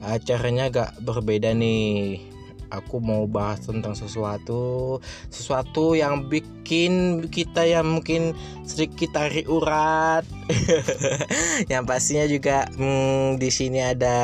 acaranya 0.00 0.72
agak 0.72 0.90
berbeda 1.04 1.52
nih. 1.52 2.32
Aku 2.72 2.98
mau 2.98 3.22
bahas 3.30 3.62
tentang 3.62 3.94
sesuatu 3.94 4.98
Sesuatu 5.30 5.94
yang 5.94 6.26
bikin 6.26 7.22
kita 7.30 7.62
yang 7.62 8.00
mungkin 8.00 8.34
sedikit 8.66 9.14
tarik 9.14 9.46
urat. 9.46 10.26
Yang 11.70 11.84
pastinya 11.86 12.26
juga 12.26 12.66
hmm, 12.74 13.38
di 13.38 13.46
sini 13.52 13.78
ada 13.78 14.18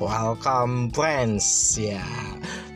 Welcome 0.00 0.96
Friends 0.96 1.76
Ya 1.76 2.00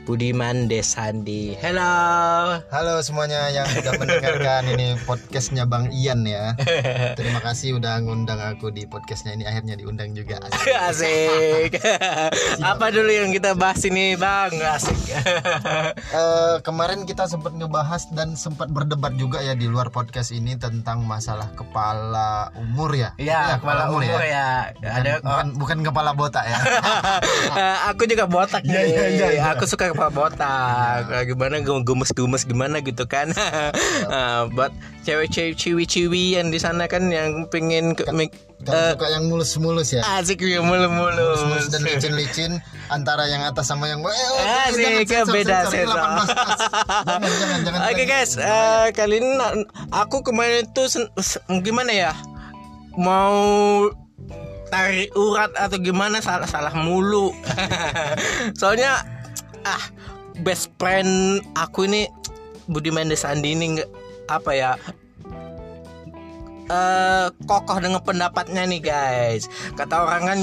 Budiman 0.08 0.72
Desandi 0.72 1.52
Hello 1.60 2.56
Halo 2.72 3.04
semuanya 3.04 3.52
yang 3.52 3.68
sudah 3.68 3.92
mendengarkan 4.00 4.64
ini 4.72 4.96
podcastnya 5.04 5.68
Bang 5.68 5.92
Ian 5.92 6.24
ya. 6.24 6.56
Terima 7.20 7.44
kasih 7.44 7.76
udah 7.76 8.00
ngundang 8.00 8.40
aku 8.40 8.72
di 8.72 8.88
podcastnya 8.88 9.36
ini 9.36 9.44
akhirnya 9.44 9.76
diundang 9.76 10.16
juga. 10.16 10.40
Asik. 10.48 10.72
Asik 10.72 11.72
Apa 12.72 12.88
dulu 12.88 13.12
yang 13.12 13.36
kita 13.36 13.52
bahas 13.52 13.84
ini 13.84 14.16
bang 14.16 14.48
Asik 14.56 14.96
Eh, 16.08 16.56
kemarin 16.64 17.04
kita 17.04 17.28
sempat 17.28 17.52
ngebahas 17.52 18.08
dan 18.16 18.32
sempat 18.32 18.72
berdebat 18.72 19.12
juga 19.20 19.44
ya 19.44 19.52
di 19.52 19.68
luar 19.68 19.92
podcast 19.92 20.32
ini 20.32 20.56
tentang 20.56 21.04
masalah 21.04 21.52
kepala 21.52 22.48
umur 22.56 22.96
ya. 22.96 23.12
Iya 23.20 23.60
kepala 23.60 23.92
umur 23.92 24.24
ya, 24.24 24.72
Bukan, 24.72 24.88
Ada 24.88 25.10
bukan, 25.20 25.46
bukan 25.60 25.78
kepala 25.84 26.10
botak 26.16 26.48
ya. 26.48 26.58
Eh, 27.60 27.76
aku 27.92 28.08
juga 28.08 28.24
botak 28.24 28.64
Iya, 28.64 28.88
iya, 28.88 29.04
iya, 29.12 29.28
iya. 29.36 29.42
Aku 29.52 29.68
suka 29.68 29.97
kepala 29.98 30.14
botak. 30.14 31.02
Eh, 31.10 31.22
Gimana 31.34 31.58
gemes-gemes 31.58 32.46
gimana 32.46 32.78
gitu 32.78 33.02
kan. 33.10 33.34
Eh, 33.34 34.42
buat 34.54 34.70
cewek-cewek 35.02 35.58
ciwi-ciwi 35.58 36.38
yang 36.38 36.54
di 36.54 36.62
sana 36.62 36.86
kan 36.86 37.10
yang 37.10 37.50
pengen 37.50 37.98
ke, 37.98 38.06
Kan 38.06 38.22
eh, 38.22 38.94
suka 38.94 39.06
yang 39.10 39.26
mulus-mulus 39.26 39.94
ya. 39.94 40.02
asik 40.18 40.42
ya 40.42 40.62
mulu-mulu. 40.62 41.50
Mulus 41.50 41.70
dan 41.70 41.82
licin-licin 41.82 42.62
antara 42.90 43.26
yang 43.26 43.42
atas 43.42 43.66
sama 43.66 43.90
yang 43.90 44.02
bawah. 44.02 44.14
Eh, 44.14 44.28
oh, 44.30 44.66
Asik 44.70 44.82
jangan, 44.82 45.02
sensor, 45.06 45.34
beda 45.34 45.56
sensor, 45.66 45.74
ini 45.74 45.82
sensor. 45.82 45.98
18 45.98 46.26
plus. 46.30 46.60
Jangan, 46.98 47.30
jangan, 47.34 47.58
jangan. 47.66 47.80
Oke 47.90 48.04
guys, 48.06 48.32
eh, 48.38 48.86
kali 48.94 49.16
ini 49.18 49.30
aku 49.90 50.16
kemarin 50.22 50.62
itu 50.66 50.82
gimana 51.62 51.90
ya? 51.90 52.12
Mau 52.98 53.38
tarik 54.68 55.14
urat 55.16 55.48
atau 55.56 55.78
gimana 55.80 56.20
salah 56.20 56.44
salah 56.44 56.74
mulu. 56.76 57.32
Soalnya 58.60 59.00
ah 59.68 59.84
best 60.40 60.72
friend 60.80 61.44
aku 61.52 61.84
ini 61.84 62.08
Budiman 62.68 63.08
Desandi 63.08 63.52
ini 63.52 63.80
nggak 63.80 63.90
apa 64.28 64.50
ya? 64.52 64.72
eh 66.68 67.26
kokoh 67.48 67.80
dengan 67.80 68.04
pendapatnya 68.04 68.68
nih 68.68 68.84
guys. 68.84 69.48
Kata 69.72 70.04
orang 70.04 70.22
kan 70.28 70.40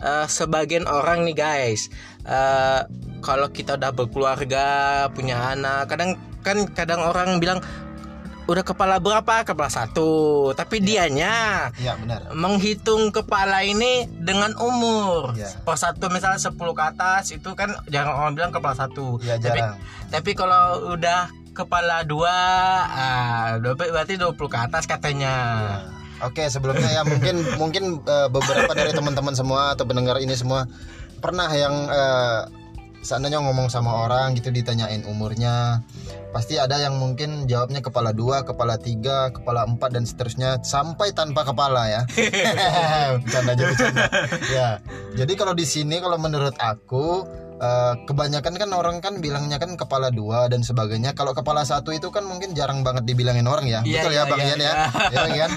eh, 0.00 0.26
sebagian 0.26 0.88
orang 0.88 1.28
nih 1.28 1.36
guys, 1.36 1.92
eh 2.24 2.80
kalau 3.20 3.52
kita 3.52 3.76
udah 3.76 3.92
berkeluarga, 3.92 4.68
punya 5.12 5.52
anak, 5.52 5.92
kadang 5.92 6.16
kan 6.40 6.64
kadang 6.72 7.04
orang 7.04 7.36
bilang 7.36 7.60
udah 8.50 8.64
kepala 8.64 8.98
berapa? 8.98 9.46
Kepala 9.46 9.70
satu. 9.70 10.10
Tapi 10.52 10.82
dianya 10.82 11.70
Iya 11.76 11.94
benar. 11.94 12.34
menghitung 12.34 13.08
kepala 13.08 13.62
ini 13.62 14.10
dengan 14.10 14.50
umur. 14.58 15.32
Iya. 15.32 15.62
Per 15.62 15.76
satu 15.76 16.10
misalnya 16.10 16.42
10 16.42 16.58
ke 16.74 16.82
atas 16.84 17.30
itu 17.30 17.46
kan 17.54 17.70
jangan 17.86 18.12
orang 18.16 18.32
bilang 18.34 18.50
kepala 18.50 18.74
satu. 18.74 19.22
Iya 19.22 19.38
tapi 19.38 19.62
jarang. 19.62 19.78
tapi 20.10 20.30
kalau 20.34 20.64
udah 20.92 21.30
kepala 21.50 22.02
dua, 22.02 22.34
ah, 22.84 23.46
dua- 23.56 23.74
berarti 23.76 24.14
20 24.14 24.34
ke 24.46 24.58
atas 24.60 24.84
katanya. 24.84 25.34
Oke, 26.20 26.44
sebelumnya 26.46 26.90
ya 26.90 27.02
mungkin 27.02 27.40
mungkin 27.62 27.84
eh, 28.02 28.28
beberapa 28.28 28.70
dari 28.70 28.90
teman-teman 28.90 29.32
semua 29.32 29.72
atau 29.72 29.84
pendengar 29.84 30.18
ini 30.18 30.34
semua 30.34 30.66
pernah 31.18 31.48
yang 31.48 31.74
eh, 31.86 32.40
seandainya 33.00 33.40
ngomong 33.40 33.72
sama 33.72 34.04
orang 34.06 34.36
gitu 34.36 34.52
ditanyain 34.52 35.04
umurnya, 35.08 35.80
pasti 36.30 36.60
ada 36.60 36.76
yang 36.76 37.00
mungkin 37.00 37.48
jawabnya 37.48 37.80
kepala 37.80 38.12
dua, 38.12 38.44
kepala 38.44 38.76
tiga, 38.76 39.32
kepala 39.32 39.64
empat 39.64 39.90
dan 39.96 40.04
seterusnya 40.04 40.60
sampai 40.60 41.16
tanpa 41.16 41.48
kepala 41.48 41.88
ya. 41.88 42.02
bercanda 43.24 43.52
aja 43.56 43.64
bercanda. 43.64 44.04
Ya, 44.52 44.68
jadi 45.16 45.32
kalau 45.34 45.56
di 45.56 45.64
sini 45.64 45.96
kalau 45.98 46.20
menurut 46.20 46.54
aku 46.60 47.24
eh, 47.56 47.94
kebanyakan 48.04 48.54
kan 48.60 48.70
orang 48.76 48.96
kan 49.00 49.18
bilangnya 49.24 49.56
kan 49.56 49.80
kepala 49.80 50.12
dua 50.12 50.52
dan 50.52 50.60
sebagainya. 50.60 51.16
Kalau 51.16 51.32
kepala 51.32 51.64
satu 51.64 51.96
itu 51.96 52.12
kan 52.12 52.28
mungkin 52.28 52.52
jarang 52.52 52.84
banget 52.84 53.08
dibilangin 53.08 53.48
orang 53.48 53.64
ya. 53.64 53.80
Iya, 53.82 54.04
Betul 54.04 54.12
iya, 54.12 54.22
ya 54.22 54.30
Bang 54.30 54.40
iya, 54.40 54.48
Ian 54.52 54.60
ya. 54.60 54.64
iya. 54.64 54.74
Ya 55.08 55.18
Bang 55.24 55.34
Ian. 55.36 55.52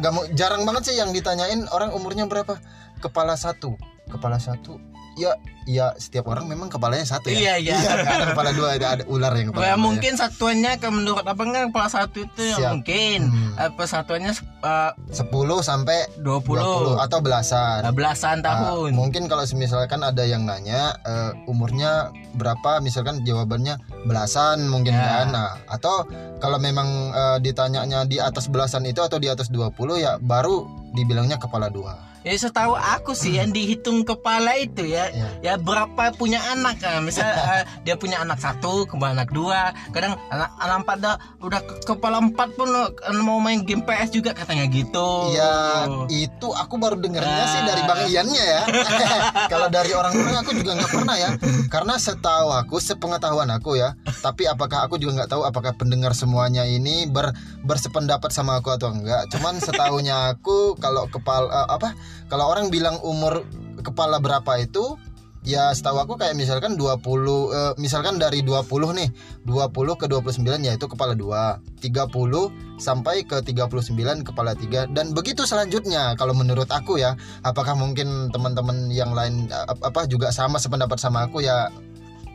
Nggak 0.00 0.12
mau 0.16 0.24
jarang 0.32 0.62
banget 0.64 0.82
sih 0.88 0.96
yang 0.96 1.12
ditanyain 1.12 1.68
orang 1.70 1.92
umurnya 1.92 2.24
berapa. 2.24 2.56
Kepala 3.00 3.32
satu, 3.32 3.80
kepala 4.12 4.36
satu. 4.36 4.89
Ya, 5.20 5.36
ya 5.68 5.92
setiap 5.94 6.24
orang 6.26 6.48
memang 6.48 6.66
kepalanya 6.66 7.04
satu 7.04 7.28
ya. 7.28 7.36
Iya, 7.36 7.54
iya. 7.60 7.76
nggak 7.76 8.08
ada 8.08 8.26
kepala 8.32 8.50
dua, 8.50 8.68
ada, 8.72 8.86
ada 8.96 9.04
ular 9.04 9.28
yang 9.36 9.52
kepala 9.52 9.62
Ya, 9.62 9.74
dua, 9.76 9.84
mungkin 9.84 10.12
satuannya 10.16 10.72
ke 10.80 10.88
menurut 10.88 11.20
apa 11.22 11.36
kan 11.36 11.68
kepala 11.68 11.88
satu 11.88 12.24
itu 12.24 12.40
ya 12.40 12.56
Siap. 12.56 12.64
Hmm. 12.64 12.72
mungkin 12.72 13.18
apa 13.54 13.82
satuannya 13.84 14.32
eh, 14.32 14.90
10 15.12 15.28
sampai 15.60 15.98
20. 16.16 16.96
20 16.96 17.04
atau 17.04 17.18
belasan. 17.20 17.80
belasan 17.92 18.40
Nah, 18.40 18.72
tahun. 18.72 18.96
mungkin 18.96 19.28
kalau 19.28 19.44
misalkan 19.54 20.00
ada 20.00 20.24
yang 20.24 20.48
nanya 20.48 20.96
eh, 21.04 21.30
umurnya 21.44 22.08
berapa, 22.32 22.80
misalkan 22.80 23.20
jawabannya 23.20 23.76
belasan 24.04 24.64
mungkin 24.66 24.96
Ya. 24.96 25.22
kan. 25.22 25.26
Nah, 25.30 25.48
atau 25.68 26.08
kalau 26.38 26.56
memang 26.56 26.88
eh, 27.12 27.36
ditanyanya 27.38 28.08
di 28.08 28.16
atas 28.16 28.48
belasan 28.48 28.88
itu 28.88 29.04
atau 29.04 29.20
di 29.20 29.28
atas 29.28 29.52
20 29.52 29.68
ya 29.98 30.16
baru 30.16 30.64
dibilangnya 30.96 31.36
kepala 31.36 31.68
dua. 31.68 32.09
Ya 32.20 32.36
setahu 32.36 32.76
aku 32.76 33.16
sih 33.16 33.40
yang 33.40 33.48
dihitung 33.48 34.04
kepala 34.04 34.52
itu 34.54 34.84
ya 34.84 35.08
ya 35.40 35.56
berapa 35.56 36.12
punya 36.12 36.36
anak 36.52 36.76
kan 36.76 37.00
misal 37.00 37.24
eh, 37.24 37.64
dia 37.84 37.96
punya 37.96 38.20
anak 38.20 38.36
satu 38.36 38.84
kemudian 38.84 39.16
anak 39.16 39.32
dua 39.32 39.72
kadang 39.90 40.20
anak 40.28 40.52
anak 40.60 40.76
empat 40.84 40.98
dah 41.00 41.16
udah 41.40 41.60
ke- 41.64 41.80
kepala 41.86 42.20
empat 42.20 42.52
pun 42.54 42.68
eh, 42.68 42.92
mau 43.20 43.40
main 43.40 43.64
game 43.64 43.80
PS 43.80 44.12
juga 44.12 44.36
katanya 44.36 44.68
gitu 44.68 45.32
Ya 45.32 45.88
itu 46.08 46.48
aku 46.50 46.76
baru 46.76 47.00
dengernya 47.00 47.44
sih 47.46 47.60
dari 47.64 47.82
Bang 47.84 48.00
Iannya 48.04 48.44
ya. 48.44 48.62
Kalau 49.52 49.68
dari 49.68 49.92
orang-orang 49.92 50.36
aku 50.42 50.52
juga 50.52 50.76
nggak 50.76 50.92
pernah 50.92 51.16
ya. 51.16 51.30
Karena 51.68 51.94
setahu 51.96 52.50
aku, 52.50 52.76
sepengetahuan 52.78 53.48
aku 53.48 53.78
ya. 53.78 53.94
Tapi 54.20 54.44
apakah 54.44 54.84
aku 54.84 55.00
juga 55.00 55.22
nggak 55.22 55.30
tahu 55.32 55.42
apakah 55.46 55.72
pendengar 55.74 56.12
semuanya 56.12 56.64
ini 56.64 57.06
ber, 57.06 57.32
bersependapat 57.64 58.30
sama 58.30 58.58
aku 58.60 58.74
atau 58.74 58.90
enggak. 58.92 59.28
Cuman 59.32 59.56
setahunya 59.58 60.36
aku 60.36 60.76
kalau 60.76 61.06
kepala 61.08 61.48
eh, 61.48 61.68
apa? 61.70 61.88
Kalau 62.30 62.46
orang 62.50 62.70
bilang 62.70 62.98
umur 63.02 63.44
kepala 63.80 64.20
berapa 64.20 64.60
itu 64.60 64.98
Ya 65.40 65.72
setahu 65.72 65.96
aku 66.04 66.20
kayak 66.20 66.36
misalkan 66.36 66.76
20 66.76 67.00
eh, 67.00 67.72
misalkan 67.80 68.20
dari 68.20 68.44
20 68.44 68.60
nih 68.92 69.08
20 69.48 69.72
ke 69.96 70.04
29 70.04 70.44
ya 70.60 70.76
itu 70.76 70.84
kepala 70.84 71.16
2 71.16 71.80
30 71.80 72.76
sampai 72.76 73.24
ke 73.24 73.40
39 73.40 73.80
kepala 74.20 74.52
3 74.52 74.92
dan 74.92 75.16
begitu 75.16 75.48
selanjutnya. 75.48 76.12
Kalau 76.20 76.36
menurut 76.36 76.68
aku 76.68 77.00
ya 77.00 77.16
apakah 77.40 77.72
mungkin 77.72 78.28
teman-teman 78.28 78.92
yang 78.92 79.16
lain 79.16 79.48
eh, 79.48 79.66
apa 79.80 80.04
juga 80.04 80.28
sama 80.28 80.60
sependapat 80.60 81.00
sama 81.00 81.24
aku 81.24 81.40
ya 81.40 81.72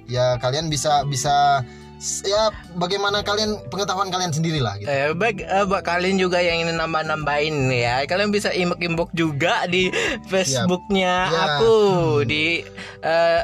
ya 0.10 0.42
kalian 0.42 0.74
bisa 0.74 1.06
bisa 1.06 1.62
ya 2.22 2.52
bagaimana 2.76 3.24
kalian 3.24 3.56
pengetahuan 3.72 4.12
kalian 4.12 4.30
sendiri 4.30 4.60
lah 4.60 4.76
gitu. 4.78 4.88
Eh, 4.88 5.16
baik, 5.16 5.42
eh, 5.42 5.66
buat 5.66 5.82
kalian 5.82 6.20
juga 6.20 6.44
yang 6.44 6.68
ingin 6.68 6.78
nambah-nambahin 6.78 7.72
ya, 7.72 8.04
kalian 8.06 8.30
bisa 8.30 8.52
imbok-imbok 8.52 9.10
juga 9.16 9.64
di 9.66 9.90
Facebooknya 10.28 11.32
Ya. 11.32 11.42
aku 11.58 11.76
di 12.28 12.62
eh, 13.02 13.42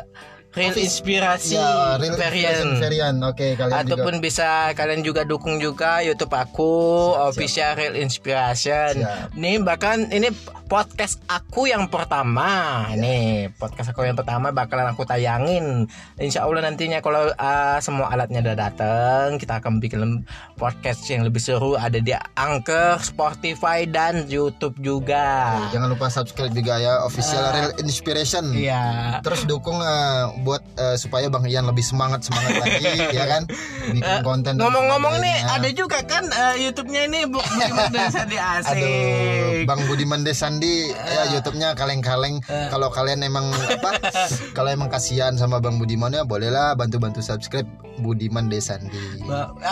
Real 0.51 0.75
Inspirasi 0.75 1.55
Ya, 1.55 1.95
real 1.95 2.15
Varian. 2.15 2.75
varian. 2.75 3.15
Oke, 3.23 3.55
kalian 3.55 3.71
Ataupun 3.77 4.19
juga. 4.19 4.23
bisa 4.23 4.49
kalian 4.73 4.99
juga 4.99 5.23
dukung 5.23 5.57
juga 5.57 6.03
YouTube 6.03 6.31
aku 6.31 6.73
official 7.23 7.73
Real 7.73 7.95
Inspiration. 7.95 8.99
Nih 9.33 9.57
bahkan 9.57 10.11
ini 10.11 10.27
podcast 10.67 11.23
aku 11.25 11.67
yang 11.67 11.87
pertama. 11.87 12.83
Nih 12.93 13.47
podcast 13.53 13.91
aku 13.91 14.03
yang 14.03 14.13
pertama 14.13 14.51
bakalan 14.51 14.87
aku 14.87 15.03
tayangin. 15.03 15.87
Insya 16.17 16.43
Allah 16.43 16.63
nantinya 16.63 16.99
kalau 16.99 17.31
uh, 17.31 17.77
semua 17.79 18.07
alatnya 18.09 18.39
udah 18.41 18.55
datang, 18.57 19.35
kita 19.35 19.55
akan 19.57 19.79
bikin 19.79 20.27
podcast 20.55 21.07
yang 21.07 21.23
lebih 21.23 21.39
seru. 21.39 21.73
Ada 21.73 21.97
di 21.97 22.11
Anchor, 22.35 22.99
Spotify 22.99 23.83
dan 23.83 24.27
YouTube 24.27 24.75
juga. 24.77 25.55
Jangan 25.71 25.87
lupa 25.87 26.07
subscribe 26.07 26.51
juga 26.51 26.75
ya 26.75 26.99
official 27.01 27.39
Ah. 27.41 27.51
Real 27.53 27.71
Inspiration. 27.79 28.51
Iya. 28.51 28.83
Terus 29.23 29.43
dukung 29.43 29.79
eh, 29.79 30.23
buat 30.41 30.61
eh, 30.75 30.97
supaya 30.97 31.29
Bang 31.29 31.45
Ian 31.45 31.69
lebih 31.69 31.85
semangat 31.85 32.25
semangat 32.25 32.59
lagi 32.59 32.83
ya 33.17 33.25
kan 33.29 33.45
bikin 33.93 34.17
konten. 34.25 34.53
dan 34.57 34.63
Ngomong-ngomong 34.65 35.21
nih, 35.21 35.37
ada 35.45 35.69
juga 35.71 36.01
kan 36.03 36.25
uh, 36.27 36.55
YouTube-nya 36.57 37.07
ini 37.07 37.29
Bu 37.29 37.39
Budiman 37.53 37.87
dan 37.93 38.09
Sandi 38.09 38.37
Asik. 38.37 38.73
Aduh, 38.77 39.63
Bang 39.69 39.81
Budiman 39.85 40.21
Desandi 40.25 40.91
ya 40.91 41.23
YouTube-nya 41.37 41.77
kaleng-kaleng. 41.77 42.41
Kalau 42.45 42.89
kalian 42.89 43.21
emang 43.21 43.47
apa? 43.53 44.01
kalau 44.57 44.69
emang 44.73 44.89
kasihan 44.89 45.37
sama 45.37 45.61
Bang 45.61 45.77
Budiman 45.77 46.11
ya 46.11 46.25
bolehlah 46.25 46.73
bantu-bantu 46.73 47.21
subscribe 47.21 47.67
Budiman 48.01 48.49
Desandi. 48.49 49.21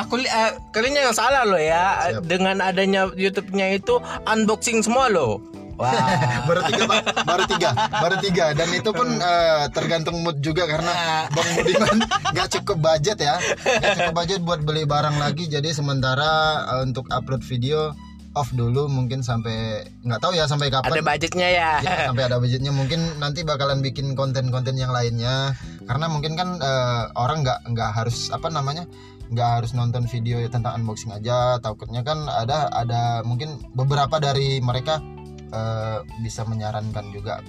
Aku 0.06 0.22
eh, 0.22 0.52
kalian 0.72 1.10
yang 1.10 1.16
salah 1.16 1.44
loh 1.44 1.60
ya 1.60 2.14
dengan 2.24 2.62
adanya 2.62 3.10
YouTube-nya 3.18 3.76
itu 3.76 3.98
unboxing 4.30 4.86
semua 4.86 5.10
loh. 5.10 5.42
Wah. 5.80 6.44
baru 6.44 6.62
tiga 6.68 6.84
Pak. 6.92 7.02
baru 7.24 7.44
tiga. 7.48 7.70
Baru 7.88 8.16
tiga. 8.20 8.46
Dan 8.52 8.70
itu 8.76 8.90
pun 8.92 9.08
eh, 9.16 9.64
tergantung 9.72 10.20
mood 10.20 10.44
juga 10.44 10.68
karena 10.68 10.92
Bang 11.32 11.50
Budiman 11.56 11.98
nggak 12.36 12.50
cukup 12.60 12.78
budget 12.84 13.18
ya. 13.24 13.40
Nggak 13.64 13.96
cukup 13.96 14.16
budget 14.20 14.42
buat 14.44 14.60
beli 14.68 14.84
barang 14.84 15.16
lagi. 15.16 15.48
Jadi 15.48 15.72
sementara 15.72 16.64
eh, 16.68 16.82
untuk 16.84 17.08
upload 17.08 17.42
video 17.48 17.96
off 18.38 18.54
dulu 18.54 18.86
mungkin 18.86 19.26
sampai 19.26 19.88
nggak 20.06 20.22
tahu 20.22 20.36
ya 20.36 20.46
sampai 20.46 20.70
kapan. 20.70 20.92
Ada 20.92 21.02
budgetnya 21.02 21.48
ya. 21.50 21.72
Ya, 21.82 21.96
sampai 22.12 22.24
ada 22.28 22.38
budgetnya. 22.38 22.76
Mungkin 22.76 23.18
nanti 23.18 23.42
bakalan 23.48 23.80
bikin 23.80 24.14
konten-konten 24.14 24.76
yang 24.76 24.92
lainnya. 24.92 25.56
Karena 25.88 26.12
mungkin 26.12 26.36
kan 26.36 26.60
eh, 26.60 27.04
orang 27.16 27.42
nggak 27.48 27.72
nggak 27.72 27.92
harus 27.96 28.30
apa 28.36 28.52
namanya 28.52 28.84
nggak 29.30 29.50
harus 29.62 29.78
nonton 29.78 30.10
video 30.10 30.44
tentang 30.52 30.76
unboxing 30.82 31.16
aja. 31.16 31.58
Takutnya 31.64 32.04
kan 32.04 32.28
ada 32.28 32.70
ada 32.70 33.24
mungkin 33.24 33.58
beberapa 33.74 34.20
dari 34.22 34.60
mereka 34.60 35.02
eh, 35.50 36.00
bisa 36.22 36.46
menyarankan 36.46 37.10
juga 37.14 37.42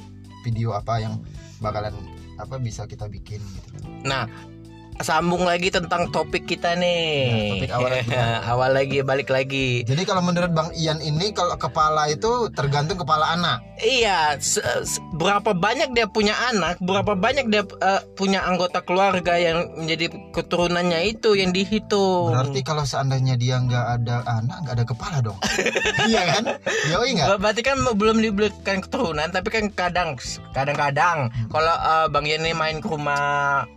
video 0.44 0.72
apa 0.72 1.00
yang 1.00 1.20
bakalan 1.60 1.92
apa 2.40 2.56
bisa 2.56 2.88
kita 2.88 3.04
bikin 3.06 3.40
gitu. 3.44 3.70
Nah, 4.08 4.24
sambung 5.00 5.42
lagi 5.42 5.68
tentang 5.68 6.08
topik 6.08 6.44
kita 6.44 6.74
nih. 6.74 7.56
topik 7.58 7.72
awal 7.72 7.90
lagi. 7.90 8.08
awal 8.50 8.70
lagi 8.70 8.98
balik 9.00 9.28
lagi. 9.28 9.82
Jadi 9.82 10.02
kalau 10.02 10.20
menurut 10.20 10.50
Bang 10.50 10.70
Ian 10.72 10.98
ini 10.98 11.32
kalau 11.32 11.56
kepala 11.56 12.06
itu 12.06 12.28
tergantung 12.50 12.96
kepala 12.96 13.32
anak. 13.32 13.60
Iya, 13.76 14.36
se- 14.36 14.60
se- 14.84 15.00
berapa 15.14 15.50
banyak 15.50 15.90
dia 15.90 16.04
punya 16.04 16.36
anak, 16.46 16.76
berapa 16.78 17.16
banyak 17.16 17.48
dia 17.48 17.64
eh, 17.64 18.00
punya 18.12 18.44
anggota 18.44 18.80
keluarga 18.80 19.34
yang 19.34 19.72
menjadi 19.74 20.12
keturunannya 20.30 21.00
itu 21.08 21.32
yang 21.32 21.48
dihitung. 21.50 22.28
Berarti 22.28 22.60
kalau 22.60 22.84
seandainya 22.84 23.34
dia 23.34 23.56
nggak 23.56 23.86
ada 23.96 24.16
anak 24.26 24.56
nggak 24.62 24.74
ada 24.74 24.84
kepala 24.84 25.16
dong. 25.20 25.38
iya 26.12 26.22
kan? 26.30 26.44
Yoi 26.88 27.16
nggak? 27.16 27.28
Ber- 27.30 27.40
Berarti 27.40 27.62
kan 27.64 27.76
belum 27.90 28.20
dibelikan 28.20 28.78
keturunan, 28.80 29.28
tapi 29.28 29.48
kan 29.48 29.64
kadang 29.70 30.20
kadang-kadang 30.52 31.32
Hmm. 31.32 31.48
kalau 31.48 31.72
eh, 31.72 32.06
Bang 32.08 32.24
Ian 32.24 32.42
ini 32.42 32.52
main 32.52 32.78
ke 32.78 32.86
rumah 32.86 33.22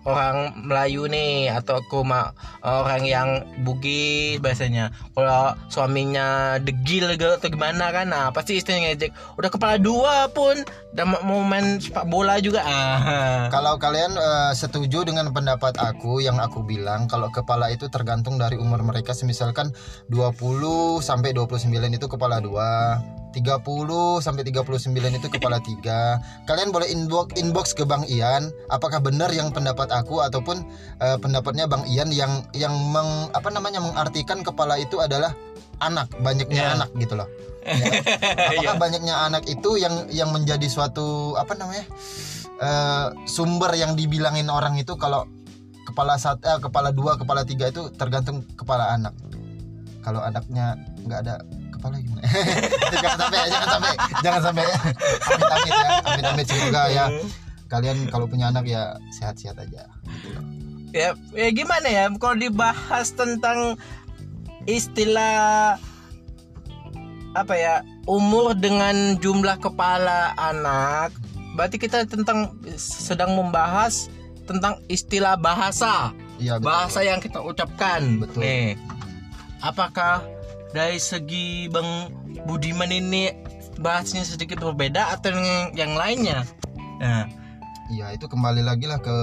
orang 0.04 0.52
Melayu 0.60 1.08
nih 1.14 1.54
atau 1.54 1.86
ke 1.86 1.94
rumah 1.94 2.34
orang 2.66 3.06
yang 3.06 3.30
Bugis 3.62 4.42
biasanya. 4.42 4.90
Kalau 5.14 5.54
suaminya 5.70 6.58
degil 6.58 7.14
gitu 7.14 7.38
atau 7.38 7.54
gimana 7.54 7.94
kan, 7.94 8.10
nah 8.10 8.34
pasti 8.34 8.58
istrinya 8.58 8.90
ngejek, 8.90 9.14
udah 9.38 9.50
kepala 9.54 9.78
dua 9.78 10.28
pun, 10.34 10.66
udah 10.98 11.06
mau- 11.06 11.46
main 11.46 11.78
sepak 11.78 12.10
bola 12.10 12.42
juga. 12.42 12.66
Ah. 12.66 13.48
Kalau 13.54 13.78
kalian 13.78 14.18
eh, 14.18 14.52
setuju 14.58 15.06
dengan 15.06 15.30
pendapat 15.30 15.78
aku 15.78 16.24
yang 16.24 16.42
aku 16.42 16.66
bilang 16.66 17.06
kalau 17.06 17.30
kepala 17.30 17.70
itu 17.70 17.92
tergantung 17.92 18.42
dari 18.42 18.58
umur 18.58 18.82
mereka 18.82 19.14
semisalkan 19.14 19.70
20 20.10 21.04
sampai 21.04 21.36
29 21.36 21.70
itu 21.94 22.08
kepala 22.10 22.40
2 22.42 23.24
30 23.34 24.22
sampai 24.22 24.44
39 24.46 24.94
itu 24.94 25.28
kepala 25.28 25.58
3 25.58 26.46
Kalian 26.46 26.70
boleh 26.70 26.88
inbox 26.94 27.34
inbox 27.36 27.74
ke 27.74 27.84
Bang 27.84 28.06
Ian 28.06 28.54
apakah 28.70 29.02
benar 29.02 29.34
yang 29.34 29.50
pendapat 29.50 29.90
aku 29.90 30.22
ataupun 30.22 30.62
eh, 31.04 31.18
pendapatnya 31.20 31.68
Bang 31.68 31.84
Ian 31.86 32.10
yang 32.16 32.48
yang 32.56 32.72
meng, 32.72 33.28
apa 33.36 33.52
namanya 33.52 33.84
mengartikan 33.84 34.40
kepala 34.42 34.80
itu 34.80 35.04
adalah 35.04 35.36
anak 35.84 36.08
banyaknya 36.24 36.64
Ya. 36.64 36.74
anak 36.80 36.90
gitu 36.96 37.20
loh. 37.20 37.28
Ya. 37.64 38.04
Apakah 38.52 38.76
banyaknya 38.76 39.16
anak 39.24 39.48
itu 39.48 39.80
yang 39.80 40.08
yang 40.12 40.32
menjadi 40.32 40.68
suatu 40.68 41.36
apa 41.40 41.56
namanya? 41.56 41.88
eh, 42.60 43.08
sumber 43.28 43.72
yang 43.76 43.96
dibilangin 43.98 44.48
orang 44.48 44.78
itu 44.80 44.96
kalau 44.96 45.26
kepala 45.84 46.16
satu 46.16 46.44
eh, 46.48 46.60
kepala 46.64 46.90
dua 46.96 47.20
kepala 47.20 47.44
tiga 47.44 47.68
itu 47.68 47.92
tergantung 47.96 48.44
kepala 48.56 48.96
anak 48.96 49.12
kalau 50.04 50.24
anaknya 50.24 50.76
nggak 51.04 51.20
ada 51.28 51.36
kepala 51.72 52.00
gimana 52.00 52.24
jangan 53.04 53.18
sampai 53.20 53.40
jangan 53.52 53.70
sampai 53.72 53.94
jangan 54.24 54.42
sampai 54.44 54.66
amit 55.28 55.48
amit 55.52 55.74
ya 55.74 55.90
amit 56.08 56.26
amit 56.28 56.46
semoga 56.48 56.84
ya 56.88 57.06
kalian 57.68 57.98
kalau 58.08 58.26
punya 58.30 58.48
anak 58.54 58.64
ya 58.70 58.96
sehat-sehat 59.12 59.60
aja 59.60 59.84
ya. 60.94 61.18
Ya 61.34 61.50
gimana 61.50 61.88
ya? 61.90 62.06
Kalau 62.16 62.38
dibahas 62.38 63.12
tentang 63.12 63.76
istilah 64.70 65.76
apa 67.34 67.54
ya 67.58 67.82
umur 68.06 68.54
dengan 68.54 69.18
jumlah 69.18 69.58
kepala 69.58 70.38
anak 70.38 71.10
berarti 71.58 71.82
kita 71.82 72.06
tentang 72.06 72.54
sedang 72.78 73.34
membahas 73.34 74.08
tentang 74.46 74.78
istilah 74.86 75.34
bahasa. 75.36 76.14
Betul. 76.34 76.66
bahasa 76.66 77.00
yang 77.06 77.22
kita 77.22 77.40
ucapkan. 77.40 78.22
Betul. 78.22 78.42
nih 78.44 78.76
apakah 79.64 80.26
dari 80.76 80.98
segi 81.00 81.70
bang 81.70 82.10
Budiman 82.44 82.92
ini 82.92 83.32
bahasnya 83.80 84.28
sedikit 84.28 84.60
berbeda 84.60 85.16
atau 85.16 85.32
yang, 85.32 85.72
yang 85.78 85.94
lainnya? 85.96 86.44
Nah. 87.00 87.30
Iya 87.94 88.16
itu 88.16 88.26
kembali 88.26 88.64
lagi 88.64 88.90
lah 88.90 88.98
ke 88.98 89.18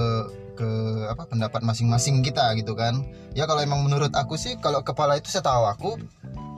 ke 0.61 0.69
apa 1.09 1.25
pendapat 1.25 1.65
masing-masing 1.65 2.21
kita 2.21 2.53
gitu 2.53 2.77
kan. 2.77 3.01
Ya 3.33 3.49
kalau 3.49 3.65
emang 3.65 3.81
menurut 3.81 4.13
aku 4.13 4.37
sih 4.37 4.61
kalau 4.61 4.85
kepala 4.85 5.17
itu 5.17 5.33
setahu 5.33 5.65
aku 5.65 5.91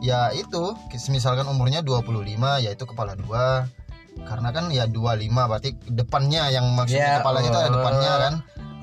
ya 0.03 0.35
itu 0.35 0.75
misalkan 1.07 1.47
umurnya 1.47 1.79
25 1.79 2.11
ya 2.59 2.75
itu 2.75 2.83
kepala 2.83 3.15
dua. 3.15 3.71
Karena 4.27 4.51
kan 4.51 4.69
ya 4.69 4.85
25 4.85 5.31
berarti 5.31 5.73
depannya 5.89 6.51
yang 6.53 6.69
maksudnya 6.77 7.17
Ya, 7.17 7.19
kepala 7.23 7.39
itu 7.41 7.55
ada 7.55 7.71
oh. 7.71 7.75
depannya 7.79 8.13
kan. 8.19 8.33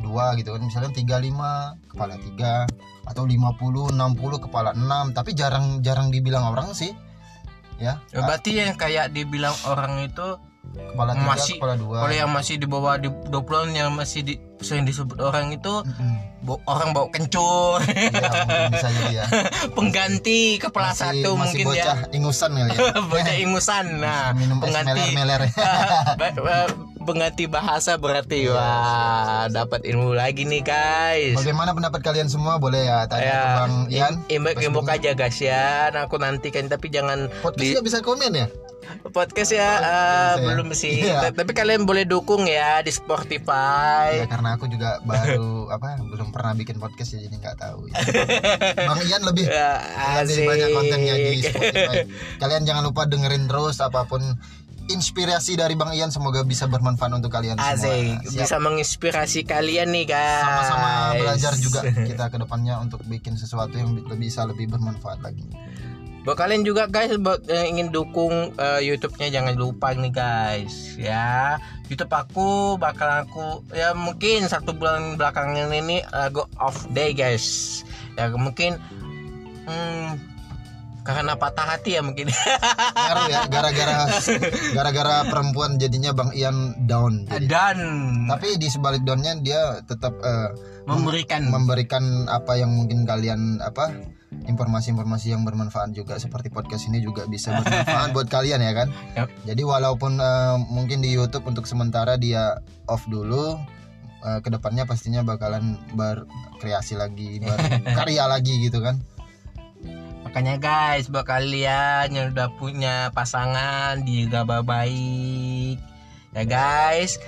Dua 0.01 0.33
gitu 0.41 0.57
kan 0.57 0.65
misalkan 0.65 0.97
35 0.97 1.93
kepala 1.93 2.15
tiga. 2.17 2.65
Atau 3.05 3.29
50 3.29 3.93
60 3.93 4.45
kepala 4.49 4.73
6 4.73 5.13
tapi 5.13 5.37
jarang 5.37 5.85
jarang 5.85 6.09
dibilang 6.09 6.49
orang 6.49 6.73
sih. 6.73 6.97
Ya. 7.77 8.01
Ya, 8.13 8.25
berarti 8.25 8.57
yang 8.57 8.77
kayak 8.77 9.13
dibilang 9.13 9.57
orang 9.69 10.05
itu 10.05 10.37
kepala 10.71 11.13
tiga 11.13 11.27
masih 11.27 11.55
kepala 11.59 11.75
dua. 11.75 11.97
kalau 11.99 12.15
yang 12.15 12.31
masih 12.31 12.55
di 12.57 12.67
bawah 12.67 12.95
di 12.95 13.09
20 13.11 13.75
yang 13.75 13.91
masih 13.91 14.21
di 14.23 14.35
sering 14.61 14.85
disebut 14.85 15.17
orang 15.19 15.51
itu 15.51 15.75
bo- 16.41 16.61
orang 16.65 16.93
bawa 16.93 17.09
kencur. 17.09 17.81
Ya, 17.81 18.69
bisa 18.69 18.89
jadi 18.93 19.15
ya. 19.15 19.25
Pengganti 19.77 20.61
kepala 20.61 20.93
masih, 20.93 21.01
satu 21.01 21.31
masih 21.35 21.65
mungkin 21.65 21.65
bocah 21.67 21.97
ya. 21.97 22.13
ingusan 22.13 22.51
kali 22.53 22.71
ya. 22.71 22.79
Bocah 23.11 23.37
ingusan. 23.37 23.85
Nah 23.99 24.25
minum 24.37 24.61
pengganti. 24.61 25.01
meler-meler. 25.11 25.41
Ba- 26.21 26.37
ba- 26.37 26.71
pengganti 27.11 27.45
bahasa 27.45 27.99
berarti 27.99 28.47
Iya, 28.47 28.55
wah 28.55 29.45
dapat 29.49 29.83
ilmu 29.83 30.15
lagi 30.15 30.47
nih 30.47 30.63
guys 30.63 31.35
Bagaimana 31.35 31.75
pendapat 31.75 32.01
kalian 32.01 32.27
semua? 32.27 32.57
Boleh 32.57 32.87
ya 32.87 33.03
tanya 33.05 33.25
ya 33.25 33.35
ke 33.35 33.51
Bang 33.57 33.75
Ian. 33.89 34.15
imbek 34.29 34.57
imbek 34.61 34.87
aja 34.89 35.11
guys 35.13 35.39
ya 35.39 35.91
nah, 35.91 36.07
aku 36.07 36.17
nantikan 36.17 36.67
tapi 36.67 36.87
jangan 36.89 37.27
Podcast 37.41 37.75
di 37.75 37.83
bisa 37.83 37.99
komen 38.01 38.33
ya? 38.33 38.47
podcast 39.07 39.55
ya 39.55 39.71
bisa 39.79 39.87
ya? 40.35 40.43
belum 40.43 40.69
sih 40.73 41.07
Iya. 41.07 41.31
tapi 41.31 41.53
kalian 41.53 41.87
boleh 41.87 42.03
dukung 42.03 42.43
ya 42.43 42.81
di 42.81 42.91
Spotify 42.91 44.19
Ya 44.19 44.27
karena 44.27 44.59
aku 44.59 44.67
juga 44.67 44.99
baru 45.01 45.67
apa 45.75 45.95
belum 46.01 46.31
pernah 46.31 46.53
bikin 46.53 46.75
podcast 46.77 47.15
ya 47.15 47.23
jadi 47.23 47.37
nggak 47.39 47.57
tahu. 47.57 47.87
Ya. 47.87 47.95
Bang 48.89 49.01
Ian 49.05 49.23
lebih 49.23 49.47
Ya, 49.47 49.79
lebih 50.19 50.43
banyak 50.43 50.69
kontennya 50.73 51.15
di 51.15 51.39
Spotify. 51.41 52.03
Kalian 52.37 52.63
jangan 52.65 52.83
lupa 52.83 53.07
dengerin 53.07 53.47
terus 53.47 53.79
apa 53.79 54.03
pun 54.05 54.23
inspirasi 54.91 55.55
dari 55.55 55.79
Bang 55.79 55.95
Ian 55.95 56.11
semoga 56.11 56.43
bisa 56.43 56.67
bermanfaat 56.67 57.15
untuk 57.15 57.31
kalian 57.31 57.57
semua. 57.57 57.75
Asik, 57.75 58.27
Siap. 58.27 58.41
bisa 58.45 58.57
menginspirasi 58.59 59.41
kalian 59.47 59.89
nih 59.95 60.05
guys. 60.11 60.43
Sama-sama 60.43 60.91
belajar 61.17 61.53
juga 61.57 61.81
kita 62.11 62.25
ke 62.29 62.37
depannya 62.43 62.75
untuk 62.83 63.01
bikin 63.07 63.39
sesuatu 63.39 63.75
yang 63.79 63.95
bi- 63.95 64.05
bisa 64.19 64.45
lebih 64.45 64.69
bermanfaat 64.69 65.23
lagi. 65.23 65.47
Buat 66.21 66.37
kalian 66.37 66.69
juga 66.69 66.85
guys, 66.85 67.17
buat 67.17 67.49
yang 67.49 67.79
ingin 67.81 67.89
dukung 67.97 68.53
eh, 68.61 68.81
YouTube-nya 68.85 69.33
jangan 69.41 69.57
lupa 69.57 69.97
nih 69.97 70.13
guys, 70.13 71.01
ya. 71.01 71.57
YouTube 71.89 72.13
aku 72.13 72.77
bakal 72.77 73.25
aku 73.25 73.65
ya 73.73 73.97
mungkin 73.97 74.47
satu 74.47 74.77
bulan 74.77 75.17
belakangan 75.17 75.73
ini 75.73 76.05
eh, 76.05 76.29
go 76.29 76.45
off 76.61 76.85
day 76.93 77.17
guys. 77.17 77.81
Ya 78.21 78.29
mungkin 78.37 78.77
hmm, 79.65 80.30
karena 81.03 81.35
patah 81.37 81.77
hati 81.77 81.97
ya 81.99 82.03
mungkin. 82.05 82.29
Ngaruh 82.31 83.27
ya 83.29 83.41
gara-gara 83.49 83.99
gara-gara 84.77 85.17
perempuan 85.27 85.81
jadinya 85.81 86.13
Bang 86.13 86.31
Ian 86.37 86.77
down. 86.85 87.27
jadi. 87.29 87.47
Dan 87.49 87.79
Tapi 88.29 88.57
di 88.61 88.69
sebalik 88.69 89.03
downnya 89.03 89.37
dia 89.41 89.81
tetap 89.85 90.15
eh, 90.21 90.49
memberikan 90.87 91.49
memberikan 91.49 92.27
apa 92.29 92.57
yang 92.59 92.73
mungkin 92.73 93.05
kalian 93.05 93.61
apa 93.63 93.93
informasi-informasi 94.31 95.35
yang 95.35 95.43
bermanfaat 95.43 95.91
juga 95.91 96.15
seperti 96.17 96.55
podcast 96.55 96.87
ini 96.87 97.03
juga 97.03 97.27
bisa 97.27 97.51
bermanfaat 97.59 98.15
buat 98.15 98.29
kalian 98.31 98.63
ya 98.63 98.73
kan. 98.73 98.89
Yap. 99.19 99.29
Jadi 99.45 99.63
walaupun 99.67 100.19
eh, 100.21 100.57
mungkin 100.71 101.03
di 101.03 101.11
YouTube 101.11 101.47
untuk 101.51 101.67
sementara 101.67 102.17
dia 102.17 102.63
off 102.87 103.05
dulu, 103.11 103.59
eh, 104.25 104.39
ke 104.41 104.49
depannya 104.49 104.87
pastinya 104.87 105.27
bakalan 105.27 105.77
berkreasi 105.95 106.95
lagi, 106.95 107.43
berkarya 107.43 108.25
lagi 108.33 108.55
gitu 108.63 108.81
kan. 108.81 109.03
Makanya 110.31 110.63
guys, 110.63 111.11
buat 111.11 111.27
kalian 111.27 112.15
yang 112.15 112.31
udah 112.31 112.55
punya 112.55 113.11
pasangan 113.11 113.99
dijaga 114.07 114.63
baik 114.63 115.83
ya 116.31 116.47
guys. 116.47 117.19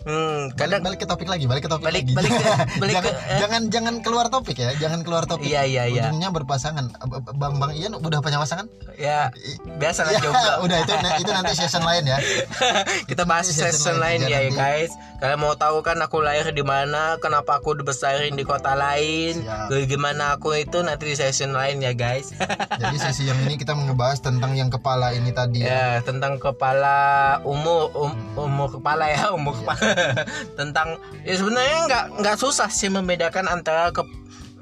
Hmm, 0.00 0.48
Balik, 0.48 0.56
kadang 0.56 0.80
balik 0.82 0.98
ke 0.98 1.06
topik 1.06 1.28
lagi, 1.28 1.44
balik 1.44 1.62
ke 1.62 1.70
topik 1.70 1.84
Balik- 1.84 2.08
lagi. 2.08 2.12
balik 2.16 2.30
ke- 2.32 2.40
balik 2.80 2.94
jangan, 2.94 3.04
ke- 3.06 3.20
eh. 3.20 3.38
jangan 3.38 3.62
jangan 3.68 3.94
keluar 4.00 4.26
topik 4.26 4.56
ya, 4.56 4.72
jangan 4.74 5.00
keluar 5.00 5.24
topik. 5.24 5.44
Iya, 5.46 5.62
iya, 5.62 5.84
iya. 5.86 6.08
Ujungnya 6.08 6.30
berpasangan. 6.30 6.88
Bang 7.34 7.60
Bang 7.60 7.72
Ian 7.72 7.92
udah 7.94 8.18
punya 8.18 8.36
pasangan? 8.36 8.64
ya 8.96 9.32
biasa 9.80 10.04
lah 10.04 10.12
Ya, 10.12 10.20
jomblo. 10.24 10.52
udah 10.62 10.76
itu 10.78 10.92
itu 11.18 11.30
nanti 11.30 11.52
season 11.54 11.80
lain 11.82 12.04
ya. 12.06 12.16
Kita 13.10 13.24
bahas 13.24 13.44
Season 13.46 13.68
season 13.70 13.96
lain 13.96 14.20
ya, 14.22 14.40
ya 14.40 14.50
guys. 14.50 14.92
Kalian 15.16 15.36
mau 15.36 15.52
tahu 15.54 15.80
kan 15.80 15.96
aku 15.98 16.20
lahir 16.20 16.48
di 16.48 16.60
mana, 16.60 17.16
kenapa 17.16 17.56
aku 17.56 17.72
dibesarin 17.74 18.32
di 18.32 18.42
kota 18.42 18.72
lain, 18.72 19.36
Siap. 19.38 19.84
gimana 19.84 20.32
aku 20.34 20.54
itu 20.54 20.80
nanti 20.80 21.06
di 21.06 21.14
season 21.14 21.52
lain 21.52 21.76
ya 21.78 21.92
guys. 21.92 22.32
Jadi 22.72 22.96
sesi 22.96 23.24
yang 23.24 23.36
ini 23.42 23.56
kita 23.56 23.72
ngebahas 23.72 24.16
tentang 24.18 24.52
yang 24.52 24.68
kepala 24.68 25.12
ini 25.12 25.28
tadi 25.30 25.60
ya. 25.60 25.68
ya 25.68 25.84
tentang 26.00 26.36
kepala 26.36 26.96
umur 27.42 27.92
um- 27.94 28.16
umur 28.34 28.68
kepala 28.70 29.04
ya 29.06 29.28
umur 29.30 29.52
Iya. 29.52 29.60
kepala 29.62 29.89
tentang 30.58 30.98
ya 31.26 31.34
sebenarnya 31.36 31.78
nggak 31.86 32.04
nggak 32.22 32.36
susah 32.38 32.68
sih 32.70 32.88
membedakan 32.92 33.46
antara 33.50 33.90
ke 33.90 34.02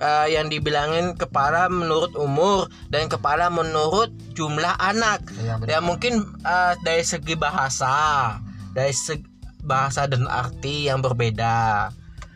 eh, 0.00 0.26
yang 0.32 0.48
dibilangin 0.48 1.14
kepala 1.14 1.68
menurut 1.68 2.14
umur 2.18 2.72
dan 2.88 3.06
kepala 3.06 3.48
menurut 3.52 4.12
jumlah 4.34 4.74
anak 4.80 5.22
benar. 5.28 5.66
ya 5.66 5.78
mungkin 5.80 6.24
eh, 6.42 6.74
dari 6.82 7.04
segi 7.04 7.34
bahasa 7.38 8.36
dari 8.72 8.92
segi 8.94 9.26
bahasa 9.64 10.08
dan 10.08 10.24
arti 10.30 10.88
yang 10.88 11.02
berbeda 11.02 11.92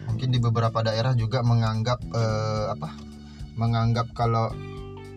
Mungkin 0.09 0.29
di 0.35 0.39
beberapa 0.43 0.83
daerah 0.83 1.15
juga 1.15 1.41
menganggap 1.45 1.99
eh, 2.15 2.65
apa? 2.75 2.89
Menganggap 3.55 4.11
kalau 4.17 4.51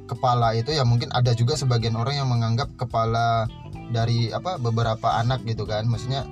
kepala 0.05 0.53
itu 0.53 0.69
ya 0.75 0.85
mungkin 0.85 1.09
ada 1.09 1.33
juga 1.33 1.57
sebagian 1.57 1.97
orang 1.97 2.21
yang 2.21 2.29
menganggap 2.29 2.69
kepala 2.77 3.49
dari 3.89 4.29
apa 4.29 4.61
beberapa 4.61 5.17
anak 5.17 5.41
gitu 5.47 5.65
kan. 5.65 5.89
Maksudnya 5.89 6.27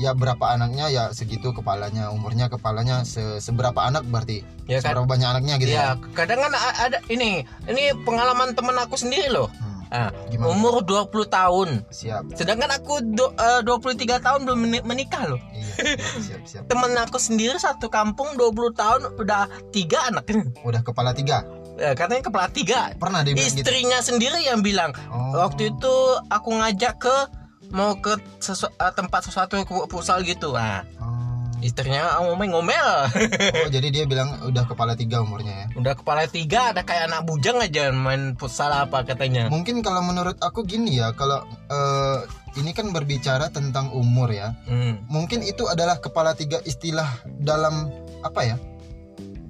ya 0.00 0.10
berapa 0.12 0.40
anaknya 0.48 0.88
ya 0.88 1.04
segitu 1.10 1.52
kepalanya, 1.52 2.08
umurnya 2.08 2.48
kepalanya 2.48 3.04
se- 3.04 3.36
seberapa 3.38 3.76
anak 3.78 4.02
berarti. 4.04 4.40
Ya 4.64 4.80
kan? 4.80 4.96
Seberapa 4.96 5.06
banyak 5.06 5.28
anaknya 5.28 5.54
gitu 5.56 5.70
ya. 5.70 5.76
ya 5.76 5.86
kadang 6.10 6.40
kan 6.40 6.52
ada 6.56 6.98
ini 7.06 7.30
ini 7.66 7.84
pengalaman 8.00 8.50
teman 8.50 8.76
aku 8.76 8.96
sendiri 8.96 9.28
loh 9.28 9.52
Hmm, 9.52 9.68
Ah, 9.90 10.14
Gimana? 10.30 10.54
umur 10.54 10.74
20 10.80 11.10
tahun 11.28 11.82
Siap. 11.84 12.32
Sedangkan 12.32 12.70
aku 12.70 13.02
do, 13.04 13.34
eh, 13.34 13.60
23 13.60 14.16
tahun 14.16 14.46
belum 14.46 14.58
meni- 14.60 14.86
menikah 14.86 15.26
loh. 15.26 15.40
Iya, 15.50 15.98
siap, 16.16 16.40
siap. 16.46 16.62
Temen 16.70 16.94
aku 16.94 17.18
sendiri 17.18 17.58
satu 17.58 17.90
kampung 17.90 18.38
20 18.38 18.54
tahun 18.72 19.18
udah 19.18 19.44
tiga 19.68 20.06
anak. 20.06 20.30
Udah 20.62 20.80
kepala 20.80 21.10
tiga. 21.10 21.42
Ya, 21.74 21.90
katanya 21.92 22.22
kepala 22.22 22.46
tiga. 22.48 22.94
Pernah 22.94 23.26
dia 23.26 23.34
gitu. 23.34 23.42
Istrinya 23.42 23.98
sendiri 23.98 24.38
yang 24.40 24.62
bilang 24.62 24.94
Oh. 25.10 25.34
waktu 25.34 25.74
itu 25.74 25.94
aku 26.28 26.54
ngajak 26.54 26.94
ke 26.96 27.16
mau 27.70 27.94
ke 27.96 28.14
sesu- 28.38 28.70
eh, 28.70 28.92
tempat 28.92 29.24
sesuatu 29.24 29.56
ke 29.56 29.74
pusal 29.86 30.22
gitu. 30.22 30.52
Nah, 30.52 30.82
Oh. 30.98 31.46
istrinya 31.60 32.18
ngomel-ngomel. 32.18 32.88
Oh, 33.60 33.68
jadi 33.68 33.88
dia 33.90 34.04
bilang 34.04 34.40
udah 34.42 34.64
kepala 34.64 34.94
tiga 34.94 35.20
umurnya 35.20 35.52
ya. 35.52 35.66
udah 35.76 35.94
kepala 35.94 36.24
tiga 36.26 36.72
ada 36.72 36.82
kayak 36.82 37.06
anak 37.06 37.22
bujang 37.24 37.58
aja 37.58 37.90
main 37.90 38.34
futsal 38.34 38.70
apa 38.70 39.02
katanya. 39.02 39.46
Mungkin 39.48 39.80
kalau 39.80 40.00
menurut 40.00 40.38
aku 40.38 40.64
gini 40.64 40.98
ya, 40.98 41.12
kalau 41.12 41.40
eh, 41.68 42.18
ini 42.56 42.72
kan 42.72 42.90
berbicara 42.90 43.46
tentang 43.48 43.92
umur 43.92 44.30
ya. 44.30 44.56
Hmm. 44.66 45.04
Mungkin 45.06 45.42
itu 45.42 45.66
adalah 45.66 45.98
kepala 45.98 46.32
tiga 46.32 46.58
istilah 46.62 47.06
dalam 47.38 47.86
apa 48.20 48.40
ya? 48.42 48.56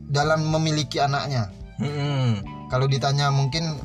Dalam 0.06 0.42
memiliki 0.44 0.98
anaknya. 0.98 1.48
Hmm. 1.78 2.42
Kalau 2.68 2.84
ditanya 2.84 3.30
mungkin 3.30 3.78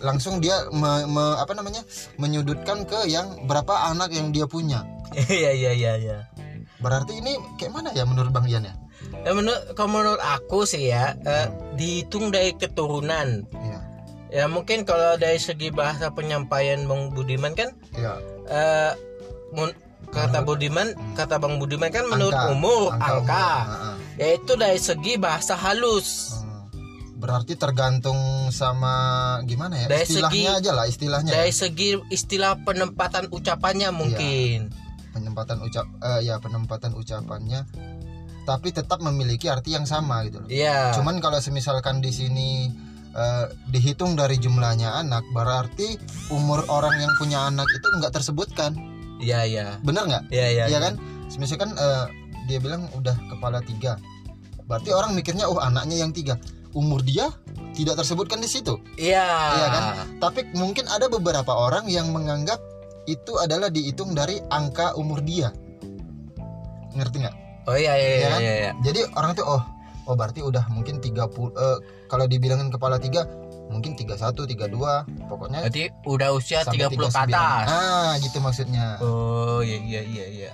langsung 0.00 0.38
dia 0.38 0.66
me- 0.70 1.06
me- 1.06 1.36
apa 1.36 1.52
namanya? 1.52 1.82
menyudutkan 2.16 2.84
ke 2.84 3.06
yang 3.06 3.44
berapa 3.44 3.88
anak 3.88 4.10
yang 4.10 4.30
dia 4.30 4.44
punya. 4.44 4.84
Iya 5.28 5.50
iya 5.52 5.72
iya 5.72 5.92
iya. 5.96 6.18
Berarti 6.78 7.16
ini 7.16 7.34
kayak 7.56 7.72
mana 7.72 7.90
ya 7.90 8.04
menurut 8.04 8.28
Bang 8.28 8.44
Ian 8.44 8.62
ya? 8.62 8.74
Ya, 9.24 9.32
menurut 9.32 9.72
kalau 9.72 9.90
menurut 9.94 10.20
aku 10.20 10.62
sih 10.62 10.88
ya 10.88 11.16
eh, 11.18 11.46
dihitung 11.74 12.28
dari 12.28 12.52
keturunan. 12.52 13.42
Iya. 13.48 13.78
Ya 14.28 14.44
mungkin 14.44 14.84
kalau 14.84 15.16
dari 15.16 15.40
segi 15.40 15.72
bahasa 15.72 16.12
penyampaian 16.12 16.84
Bang 16.84 17.10
Budiman 17.10 17.56
kan 17.56 17.72
Ya. 17.92 18.20
eh 18.46 18.92
mun- 19.50 19.74
kata 20.08 20.40
Budiman, 20.40 20.92
kata 21.12 21.36
Bang 21.36 21.56
Budiman 21.56 21.88
kan 21.88 22.04
menurut 22.04 22.32
Angka, 22.32 22.48
umur 22.50 22.88
angka 22.90 23.08
angka, 23.10 23.16
umur, 23.16 23.60
ha-ha. 23.66 23.90
yaitu 24.16 24.52
dari 24.54 24.78
segi 24.78 25.16
bahasa 25.16 25.52
halus. 25.52 26.37
Berarti 27.18 27.58
tergantung 27.58 28.48
sama 28.54 28.94
gimana 29.42 29.74
ya? 29.74 29.86
Dari 29.90 30.06
istilahnya 30.06 30.52
segi- 30.54 30.58
aja 30.62 30.70
lah, 30.70 30.86
istilahnya. 30.86 31.32
Dari 31.34 31.50
ya. 31.50 31.58
segi 31.66 31.88
istilah 32.14 32.62
penempatan 32.62 33.26
ucapannya 33.34 33.90
mungkin. 33.90 34.70
penempatan 35.08 35.58
ucap 35.66 35.82
eh, 35.98 36.30
ya 36.30 36.38
penempatan 36.38 36.94
ucapannya 36.94 37.66
tapi 38.46 38.70
tetap 38.70 39.02
memiliki 39.02 39.50
arti 39.50 39.74
yang 39.74 39.82
sama 39.84 40.22
gitu 40.24 40.40
loh. 40.40 40.48
Iya. 40.48 40.94
Cuman 40.94 41.18
kalau 41.18 41.42
semisalkan 41.42 41.98
di 42.00 42.08
sini 42.08 42.70
eh, 43.12 43.44
dihitung 43.68 44.14
dari 44.14 44.40
jumlahnya 44.40 44.94
anak 45.04 45.26
berarti 45.36 45.98
umur 46.30 46.64
orang 46.72 46.96
yang 47.02 47.12
punya 47.20 47.44
anak 47.50 47.66
itu 47.66 47.86
nggak 47.98 48.14
tersebutkan. 48.14 48.72
Iya 49.18 49.44
iya. 49.44 49.66
Bener 49.82 50.06
nggak? 50.06 50.24
Iya 50.30 50.46
iya. 50.54 50.64
Iya 50.70 50.78
kan? 50.80 50.94
Misalkan 51.36 51.76
eh, 51.76 52.06
dia 52.48 52.56
bilang 52.62 52.88
udah 52.96 53.12
kepala 53.28 53.60
tiga, 53.60 54.00
berarti 54.64 54.96
orang 54.96 55.12
mikirnya 55.12 55.44
oh 55.44 55.60
anaknya 55.60 56.00
yang 56.00 56.16
tiga, 56.16 56.40
umur 56.76 57.00
dia 57.00 57.32
tidak 57.72 58.00
tersebutkan 58.02 58.42
di 58.42 58.48
situ. 58.50 58.76
Iya. 58.98 59.24
Iya 59.54 59.66
kan? 59.70 59.82
Tapi 60.18 60.40
mungkin 60.58 60.84
ada 60.90 61.06
beberapa 61.08 61.54
orang 61.54 61.86
yang 61.88 62.10
menganggap 62.10 62.58
itu 63.08 63.38
adalah 63.40 63.72
dihitung 63.72 64.12
dari 64.12 64.42
angka 64.52 64.92
umur 64.98 65.24
dia. 65.24 65.48
Ngerti 66.92 67.16
nggak? 67.24 67.36
Oh 67.68 67.76
iya 67.76 67.94
iya 67.96 68.08
Iya 68.08 68.16
iya. 68.18 68.28
kan? 68.28 68.40
iya, 68.40 68.54
iya. 68.54 68.70
Jadi 68.84 69.00
orang 69.16 69.32
tuh 69.36 69.44
oh 69.46 69.62
oh 70.08 70.14
berarti 70.16 70.40
udah 70.40 70.64
mungkin 70.72 71.00
30 71.00 71.16
eh, 71.20 71.78
kalau 72.08 72.24
dibilangin 72.24 72.72
kepala 72.72 72.96
tiga 72.96 73.28
mungkin 73.68 73.92
31, 73.92 74.16
32, 74.32 75.28
pokoknya 75.28 75.60
Berarti 75.68 75.92
udah 76.08 76.28
usia 76.32 76.64
sampai 76.64 76.88
30 76.88 77.04
ke 77.04 77.08
39. 77.12 77.28
atas. 77.28 77.64
Ah, 77.68 78.12
gitu 78.16 78.38
maksudnya. 78.40 78.96
Oh 79.04 79.60
iya 79.60 79.76
iya 79.76 80.00
iya 80.00 80.24
iya. 80.24 80.50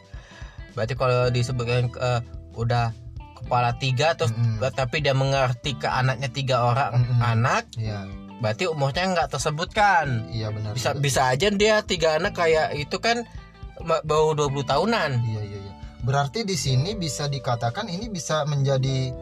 Berarti 0.74 0.98
kalau 0.98 1.30
disebutkan 1.30 1.94
eh, 1.94 2.20
udah 2.58 2.90
kepala 3.36 3.74
tiga 3.76 4.14
terus 4.14 4.30
tapi 4.72 5.02
dia 5.02 5.12
mengerti 5.12 5.74
ke 5.74 5.88
anaknya 5.90 6.30
tiga 6.30 6.56
orang 6.64 7.02
anak, 7.20 7.68
Iya. 7.76 8.06
berarti 8.40 8.64
umurnya 8.70 9.10
nggak 9.12 9.30
tersebutkan. 9.34 10.30
Iya 10.30 10.48
benar. 10.54 10.72
Bisa 10.72 10.94
bisa 10.94 11.28
aja 11.28 11.48
dia 11.50 11.82
tiga 11.82 12.16
anak 12.22 12.38
kayak 12.38 12.78
itu 12.78 12.96
kan 13.02 13.26
baru 14.06 14.32
20 14.38 14.64
tahunan. 14.64 15.10
Iya 15.20 15.42
iya 15.44 15.58
iya. 15.60 15.72
Berarti 16.04 16.44
di 16.44 16.56
sini 16.56 16.94
bisa 16.94 17.26
dikatakan 17.26 17.88
ini 17.88 18.08
bisa 18.12 18.44
menjadi 18.44 19.12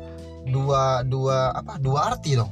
dua 0.46 1.06
dua 1.06 1.54
apa? 1.54 1.78
Dua 1.78 2.10
arti 2.10 2.34
dong. 2.34 2.50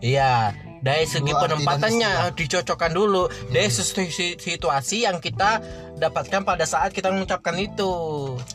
Iya, 0.00 0.52
dari 0.80 1.04
segi 1.04 1.28
Dua 1.28 1.44
penempatannya 1.44 2.32
dicocokkan 2.32 2.90
dulu 2.90 3.28
dari 3.48 3.68
situ- 3.68 4.08
si- 4.08 4.36
situasi 4.36 5.04
yang 5.04 5.20
kita 5.20 5.60
dapatkan 5.96 6.40
pada 6.42 6.64
saat 6.64 6.90
kita 6.90 7.12
mengucapkan 7.12 7.52
itu. 7.56 7.92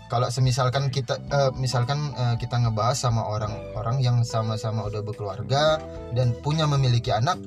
Kalau 0.09 0.27
semisalkan 0.27 0.89
kita 0.89 1.21
eh, 1.21 1.51
misalkan 1.55 2.11
eh, 2.17 2.35
kita 2.41 2.57
ngebahas 2.57 2.97
sama 2.97 3.21
orang-orang 3.23 4.01
yang 4.01 4.17
sama-sama 4.25 4.89
udah 4.89 5.05
berkeluarga 5.05 5.77
dan 6.17 6.33
punya 6.41 6.65
memiliki 6.65 7.13
anak, 7.13 7.37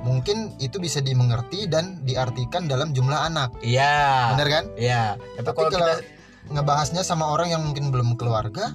mungkin 0.00 0.56
itu 0.58 0.80
bisa 0.80 0.98
dimengerti 0.98 1.68
dan 1.68 2.00
diartikan 2.02 2.64
dalam 2.64 2.96
jumlah 2.96 3.28
anak. 3.28 3.52
Iya. 3.60 4.32
Bener 4.34 4.48
kan? 4.48 4.64
Iya. 4.80 5.04
Tapi, 5.36 5.44
Tapi 5.44 5.56
kalau 5.56 5.70
kalau 5.70 5.96
kita 6.00 6.20
ngebahasnya 6.52 7.02
sama 7.04 7.28
orang 7.28 7.52
yang 7.52 7.62
mungkin 7.62 7.92
belum 7.92 8.16
keluarga, 8.16 8.72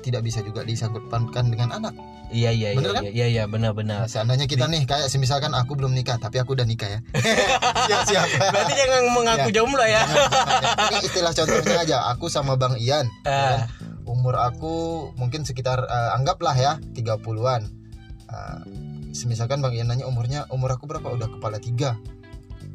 tidak 0.00 0.22
bisa 0.22 0.40
juga 0.40 0.60
disangkutkan 0.62 1.22
dengan 1.46 1.70
anak. 1.72 1.94
Iya 2.30 2.50
iya 2.50 2.68
Bener 2.72 2.86
iya, 2.86 2.94
kan? 2.94 3.02
iya 3.04 3.26
iya 3.28 3.44
benar 3.44 3.72
benar. 3.72 4.06
Seandainya 4.06 4.46
kita 4.46 4.64
nih 4.64 4.84
kayak 4.84 5.06
semisalkan 5.06 5.50
aku 5.50 5.74
belum 5.74 5.90
nikah 5.90 6.14
tapi 6.16 6.38
aku 6.38 6.54
udah 6.54 6.62
nikah 6.62 6.86
ya. 6.88 7.00
siap 7.86 8.02
siap. 8.06 8.26
Berarti 8.32 8.72
jangan 8.74 9.02
mengaku 9.10 9.48
Ya. 9.48 9.54
jomblo 9.56 9.82
ya. 9.82 10.02
Ini 10.88 10.98
istilah 11.02 11.32
contohnya 11.32 11.76
aja. 11.80 11.96
Aku 12.08 12.26
sama 12.26 12.54
Bang 12.54 12.76
Ian. 12.76 13.10
ya 13.20 13.28
Ah. 13.28 13.42
kan? 13.58 13.60
Umur 14.04 14.34
aku 14.36 14.74
mungkin 15.14 15.42
sekitar 15.42 15.82
eh, 15.82 16.10
anggaplah 16.14 16.54
ya 16.54 16.72
30-an. 16.94 17.62
Eh, 18.26 18.58
semisalkan 19.10 19.58
Bang 19.58 19.74
Ian 19.74 19.86
nanya 19.86 20.06
umurnya 20.06 20.46
umur 20.48 20.70
aku 20.70 20.86
berapa 20.86 21.10
udah 21.10 21.28
kepala 21.28 21.58
tiga 21.58 21.98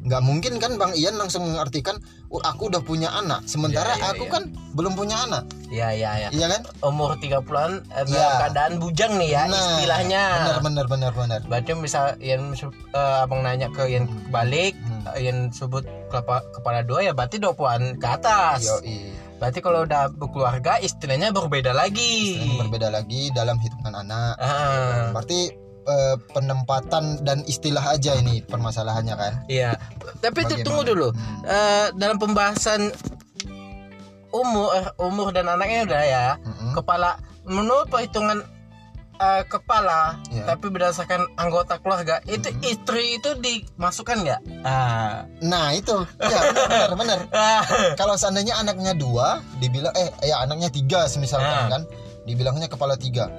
nggak 0.06 0.22
mungkin 0.22 0.52
kan 0.56 0.78
Bang 0.78 0.94
Ian 0.94 1.18
langsung 1.18 1.42
mengartikan 1.44 1.98
oh, 2.30 2.38
aku 2.38 2.70
udah 2.70 2.78
punya 2.78 3.10
anak 3.10 3.42
sementara 3.44 3.90
Iya, 3.92 3.98
iya, 3.98 4.08
aku 4.14 4.24
iya. 4.24 4.32
kan 4.32 4.42
belum 4.72 4.92
punya 4.94 5.16
anak 5.20 5.42
Iya 5.66 5.88
iya 5.92 6.10
iya. 6.16 6.28
iya 6.30 6.46
kan 6.46 6.62
Umur 6.80 7.18
30-an 7.18 7.82
eh, 7.90 8.06
Iya. 8.06 8.28
keadaan 8.40 8.72
bujang 8.78 9.18
nih 9.18 9.34
ya 9.34 9.42
Nah, 9.50 9.58
istilahnya. 9.58 10.22
benar 10.38 10.58
benar 10.62 10.86
benar 10.86 11.12
benar 11.12 11.40
Berarti 11.42 11.74
misal 11.74 12.14
yang 12.18 12.54
eh, 12.54 13.16
abang 13.20 13.42
nanya 13.42 13.66
ke 13.68 13.82
yang 13.86 14.06
balik, 14.30 14.78
Hmm. 14.78 15.10
yang 15.18 15.50
sebut 15.50 15.82
kepala, 16.06 16.42
kepala 16.52 16.80
dua 16.82 17.02
ya 17.02 17.10
berarti 17.10 17.38
20-an 17.38 17.98
ke 17.98 18.06
atas. 18.06 18.62
Yoi. 18.62 19.10
Berarti 19.36 19.58
kalau 19.58 19.82
udah 19.82 20.08
berkeluarga 20.08 20.78
istilahnya 20.78 21.28
berbeda 21.28 21.74
lagi. 21.74 22.38
Istilahnya 22.38 22.62
berbeda 22.62 22.88
lagi 22.88 23.28
dalam 23.30 23.58
hitungan 23.58 23.94
anak 23.96 24.34
Ah. 24.38 25.10
berarti 25.10 25.65
eh, 25.86 26.16
penempatan 26.30 27.22
dan 27.22 27.40
istilah 27.44 27.82
aja 27.88 28.14
ini 28.14 28.42
permasalahannya 28.42 29.14
kan 29.14 29.32
Iya. 29.46 29.78
Tapi 30.18 30.38
itu 30.40 30.54
Bagaimana? 30.54 30.64
tunggu 30.64 30.82
dulu. 30.84 31.08
Hmm. 31.10 31.38
Eh, 31.42 31.86
dalam 31.94 32.16
pembahasan 32.16 32.90
umur 34.30 34.68
eh, 34.74 34.86
umur 34.98 35.30
dan 35.30 35.48
anaknya 35.48 35.86
udah 35.86 36.02
ya. 36.04 36.26
Mm-mm. 36.38 36.72
Kepala 36.74 37.16
menurut 37.46 37.86
perhitungan 37.86 38.42
eh, 39.16 39.42
kepala 39.46 40.18
Iya. 40.28 40.44
tapi 40.46 40.68
berdasarkan 40.68 41.24
anggota 41.36 41.78
keluarga 41.78 42.20
itu 42.26 42.50
istri 42.62 43.16
itu 43.16 43.32
dimasukkan 43.34 44.16
nggak? 44.20 44.40
Ah. 44.60 45.24
Nah 45.40 45.72
itu, 45.72 45.94
ya 46.20 46.40
benar 46.52 46.90
benar. 46.92 47.18
benar. 47.24 47.60
Kalau 48.00 48.14
seandainya 48.14 48.56
anaknya 48.56 48.92
dua, 48.92 49.40
dibilang 49.56 49.94
eh 49.94 50.10
ya 50.22 50.44
anaknya 50.44 50.68
tiga 50.68 51.08
misalkan 51.16 51.48
Ah. 51.48 51.70
kan, 51.70 51.82
dibilangnya 52.24 52.68
kepala 52.68 52.92
tiga. 52.94 53.30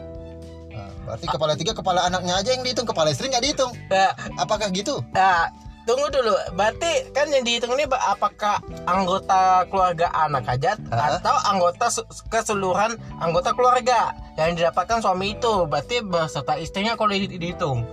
Berarti 1.08 1.26
kepala 1.26 1.56
tiga 1.56 1.72
kepala 1.72 2.04
anaknya 2.04 2.36
aja 2.36 2.52
yang 2.52 2.62
dihitung, 2.62 2.84
kepala 2.84 3.08
istri 3.10 3.32
nggak 3.32 3.40
dihitung. 3.42 3.72
Nah, 3.88 4.12
Apakah 4.36 4.68
gitu? 4.70 5.00
Nah, 5.10 5.48
tunggu 5.84 6.12
dulu. 6.12 6.36
Berarti 6.52 7.08
kan 7.10 7.32
yang 7.32 7.48
dihitung 7.48 7.72
ini 7.74 7.88
apakah 7.88 8.60
anggota 8.84 9.64
keluarga 9.66 10.12
anak 10.12 10.44
aja 10.46 10.76
Ah. 10.90 11.16
atau 11.16 11.32
anggota 11.48 11.88
se- 11.88 12.04
keseluruhan 12.28 12.94
anggota 13.18 13.56
keluarga 13.56 14.12
yang 14.36 14.54
didapatkan 14.54 15.00
suami 15.00 15.34
itu? 15.34 15.64
Berarti 15.64 16.04
beserta 16.04 16.60
istrinya 16.60 16.94
kalau 16.94 17.16
di- 17.16 17.40
dihitung. 17.40 17.88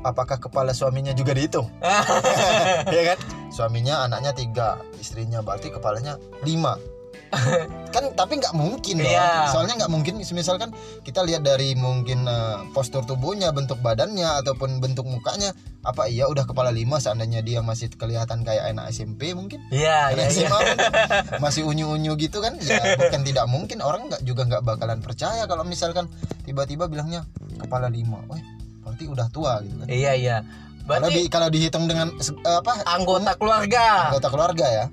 Apakah 0.00 0.38
kepala 0.38 0.70
suaminya 0.70 1.10
juga 1.10 1.34
dihitung? 1.34 1.66
ya 2.94 3.02
kan? 3.10 3.18
Suaminya 3.50 4.06
anaknya 4.06 4.30
tiga, 4.30 4.68
istrinya 4.96 5.42
berarti 5.42 5.66
kepalanya 5.68 6.14
lima. 6.40 6.78
kan 7.94 8.04
tapi 8.14 8.38
nggak 8.38 8.54
mungkin 8.54 9.02
dong. 9.02 9.10
Iya. 9.10 9.50
Soalnya 9.50 9.74
nggak 9.84 9.92
mungkin. 9.92 10.14
Misalkan 10.20 10.70
kita 11.02 11.22
lihat 11.26 11.42
dari 11.42 11.74
mungkin 11.74 12.26
eh, 12.26 12.58
postur 12.72 13.02
tubuhnya, 13.06 13.50
bentuk 13.50 13.80
badannya 13.80 14.40
ataupun 14.44 14.78
bentuk 14.78 15.06
mukanya, 15.08 15.52
apa 15.86 16.10
iya 16.10 16.26
udah 16.26 16.44
kepala 16.46 16.74
lima 16.74 16.98
seandainya 16.98 17.40
dia 17.42 17.62
masih 17.62 17.90
kelihatan 17.94 18.42
kayak 18.42 18.74
anak 18.74 18.90
SMP 18.90 19.32
mungkin? 19.32 19.62
Iya, 19.70 20.14
iya, 20.14 20.26
iya. 20.28 20.48
SMA 20.50 20.58
mungkin 20.58 20.88
masih 21.44 21.62
unyu-unyu 21.66 22.12
gitu 22.18 22.42
kan? 22.42 22.58
Ya 22.62 22.98
bukan 22.98 23.22
tidak 23.22 23.46
mungkin 23.46 23.78
orang 23.82 24.10
nggak 24.10 24.22
juga 24.26 24.46
nggak 24.46 24.62
bakalan 24.66 25.00
percaya 25.00 25.46
kalau 25.46 25.62
misalkan 25.62 26.10
tiba-tiba 26.42 26.86
bilangnya 26.90 27.22
kepala 27.58 27.86
lima, 27.90 28.22
Wah, 28.26 28.40
berarti 28.84 29.04
udah 29.06 29.26
tua 29.30 29.62
gitu 29.62 29.82
kan? 29.82 29.86
Iya, 29.88 30.12
iya. 30.14 30.36
Kalau 30.86 31.10
di 31.10 31.18
Berarti 31.18 31.22
kalau 31.26 31.48
dihitung 31.50 31.84
dengan 31.90 32.14
eh, 32.14 32.56
apa 32.62 32.72
anggota 32.86 33.34
keluarga. 33.34 34.14
anggota 34.14 34.28
keluarga 34.30 34.66
ya. 34.70 34.86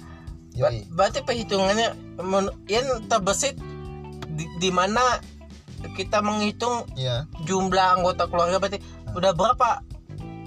Ba-. 0.55 0.69
Berarti 0.91 1.19
perhitungannya 1.21 1.87
men- 2.19 2.53
yang 2.65 2.85
terbesit 3.05 3.57
di, 4.29 4.45
di 4.57 4.69
mana 4.69 5.01
kita 5.93 6.19
menghitung 6.19 6.87
Iya. 6.93 7.27
jumlah 7.43 7.99
anggota 7.99 8.25
keluarga 8.25 8.57
berarti 8.57 8.79
udah 9.11 9.31
berapa 9.31 9.69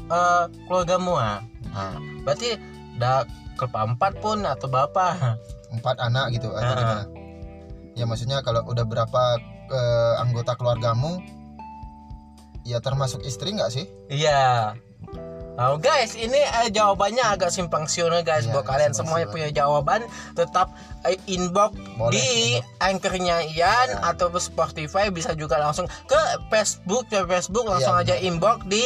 eh, 0.06 0.44
keluargamu 0.64 1.14
ah? 1.14 1.42
Nah, 1.68 1.98
berarti 2.22 2.56
udah 2.96 3.26
keempat 3.54 4.12
pun 4.20 4.40
atau 4.42 4.66
berapa? 4.66 5.36
Empat 5.68 5.96
anak 5.98 6.32
gitu 6.32 6.48
atau 6.50 6.72
Ah. 6.72 6.78
gimana? 6.78 7.04
Ya 7.92 8.04
maksudnya 8.04 8.40
kalau 8.40 8.64
udah 8.64 8.84
berapa 8.84 9.22
eh, 9.66 10.14
anggota 10.20 10.54
keluargamu 10.54 11.18
ya 12.62 12.78
termasuk 12.78 13.22
istri 13.22 13.52
nggak 13.52 13.70
sih? 13.70 13.86
Iya. 14.08 14.74
Oh 15.56 15.80
guys, 15.80 16.12
ini 16.12 16.36
eh, 16.36 16.68
jawabannya 16.68 17.24
agak 17.32 17.48
simpang 17.48 17.88
siur 17.88 18.12
guys. 18.20 18.44
Iya, 18.44 18.52
Buat 18.52 18.68
kalian 18.68 18.92
semua 18.92 19.24
yang 19.24 19.32
punya 19.32 19.48
jawaban, 19.48 20.04
tetap 20.36 20.68
eh, 21.08 21.16
inbox 21.24 21.72
Boleh, 21.96 22.12
di 22.12 22.28
anchornya 22.76 23.40
Ian 23.56 23.88
Ya. 23.88 24.04
atau 24.04 24.28
Spotify 24.36 25.08
bisa 25.08 25.32
juga 25.32 25.56
langsung 25.56 25.88
ke 25.88 26.20
Facebook, 26.52 27.08
ke 27.08 27.24
Facebook 27.24 27.72
langsung 27.72 27.96
Iya, 27.96 28.04
aja 28.04 28.14
inbox 28.20 28.68
di 28.68 28.84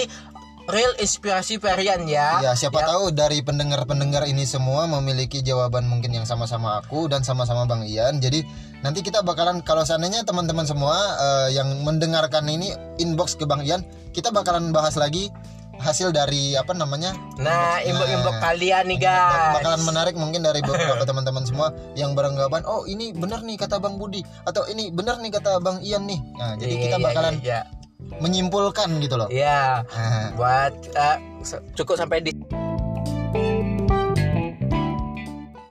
Real 0.70 0.94
Inspirasi 1.02 1.58
Varian 1.58 2.07
ya. 2.07 2.39
Ya 2.39 2.55
siapa 2.55 2.86
tahu 2.86 3.10
dari 3.10 3.42
pendengar-pendengar 3.42 4.31
ini 4.31 4.47
semua 4.47 4.86
memiliki 4.86 5.42
jawaban 5.42 5.90
mungkin 5.90 6.15
yang 6.15 6.23
sama-sama 6.23 6.78
aku 6.78 7.10
dan 7.10 7.26
sama-sama 7.26 7.66
Bang 7.66 7.82
Ian. 7.82 8.23
Jadi 8.23 8.47
nanti 8.86 9.02
kita 9.02 9.26
bakalan 9.26 9.58
kalau 9.66 9.82
seandainya 9.82 10.23
teman-teman 10.23 10.62
semua 10.62 10.94
eh, 11.18 11.58
yang 11.58 11.82
mendengarkan 11.82 12.47
ini 12.47 12.70
inbox 13.02 13.34
ke 13.34 13.42
Bang 13.42 13.66
Ian, 13.66 13.82
kita 14.15 14.31
bakalan 14.31 14.70
bahas 14.70 14.94
lagi 14.94 15.34
hasil 15.81 16.12
dari 16.12 16.55
apa 16.55 16.76
namanya? 16.76 17.17
Nah, 17.41 17.81
imbok-imbok 17.81 18.36
kalian 18.39 18.84
nih 18.92 18.99
guys. 19.00 19.57
bakalan 19.59 19.83
menarik 19.83 20.15
mungkin 20.15 20.44
dari 20.44 20.60
beberapa 20.60 21.02
teman-teman 21.02 21.44
semua 21.49 21.73
yang 21.97 22.12
beranggapan 22.12 22.60
oh 22.68 22.84
ini 22.84 23.10
benar 23.10 23.41
nih 23.41 23.57
kata 23.57 23.81
Bang 23.81 23.97
Budi. 23.97 24.20
Atau 24.44 24.68
ini 24.68 24.92
benar 24.92 25.18
nih 25.18 25.33
kata 25.33 25.59
Bang 25.59 25.81
Ian 25.81 26.05
nih. 26.05 26.20
Nah 26.36 26.55
jadi 26.60 26.73
Iya, 26.76 26.83
kita 26.84 26.97
iya, 26.97 27.05
bakalan 27.05 27.34
iya, 27.41 27.60
menyimpulkan 28.20 28.89
gitu 29.00 29.15
loh. 29.17 29.28
Iya. 29.33 29.83
Nah, 29.83 30.28
Buat 30.36 30.75
se- 31.41 31.65
cukup 31.75 31.97
sampai 31.97 32.20
di 32.20 32.33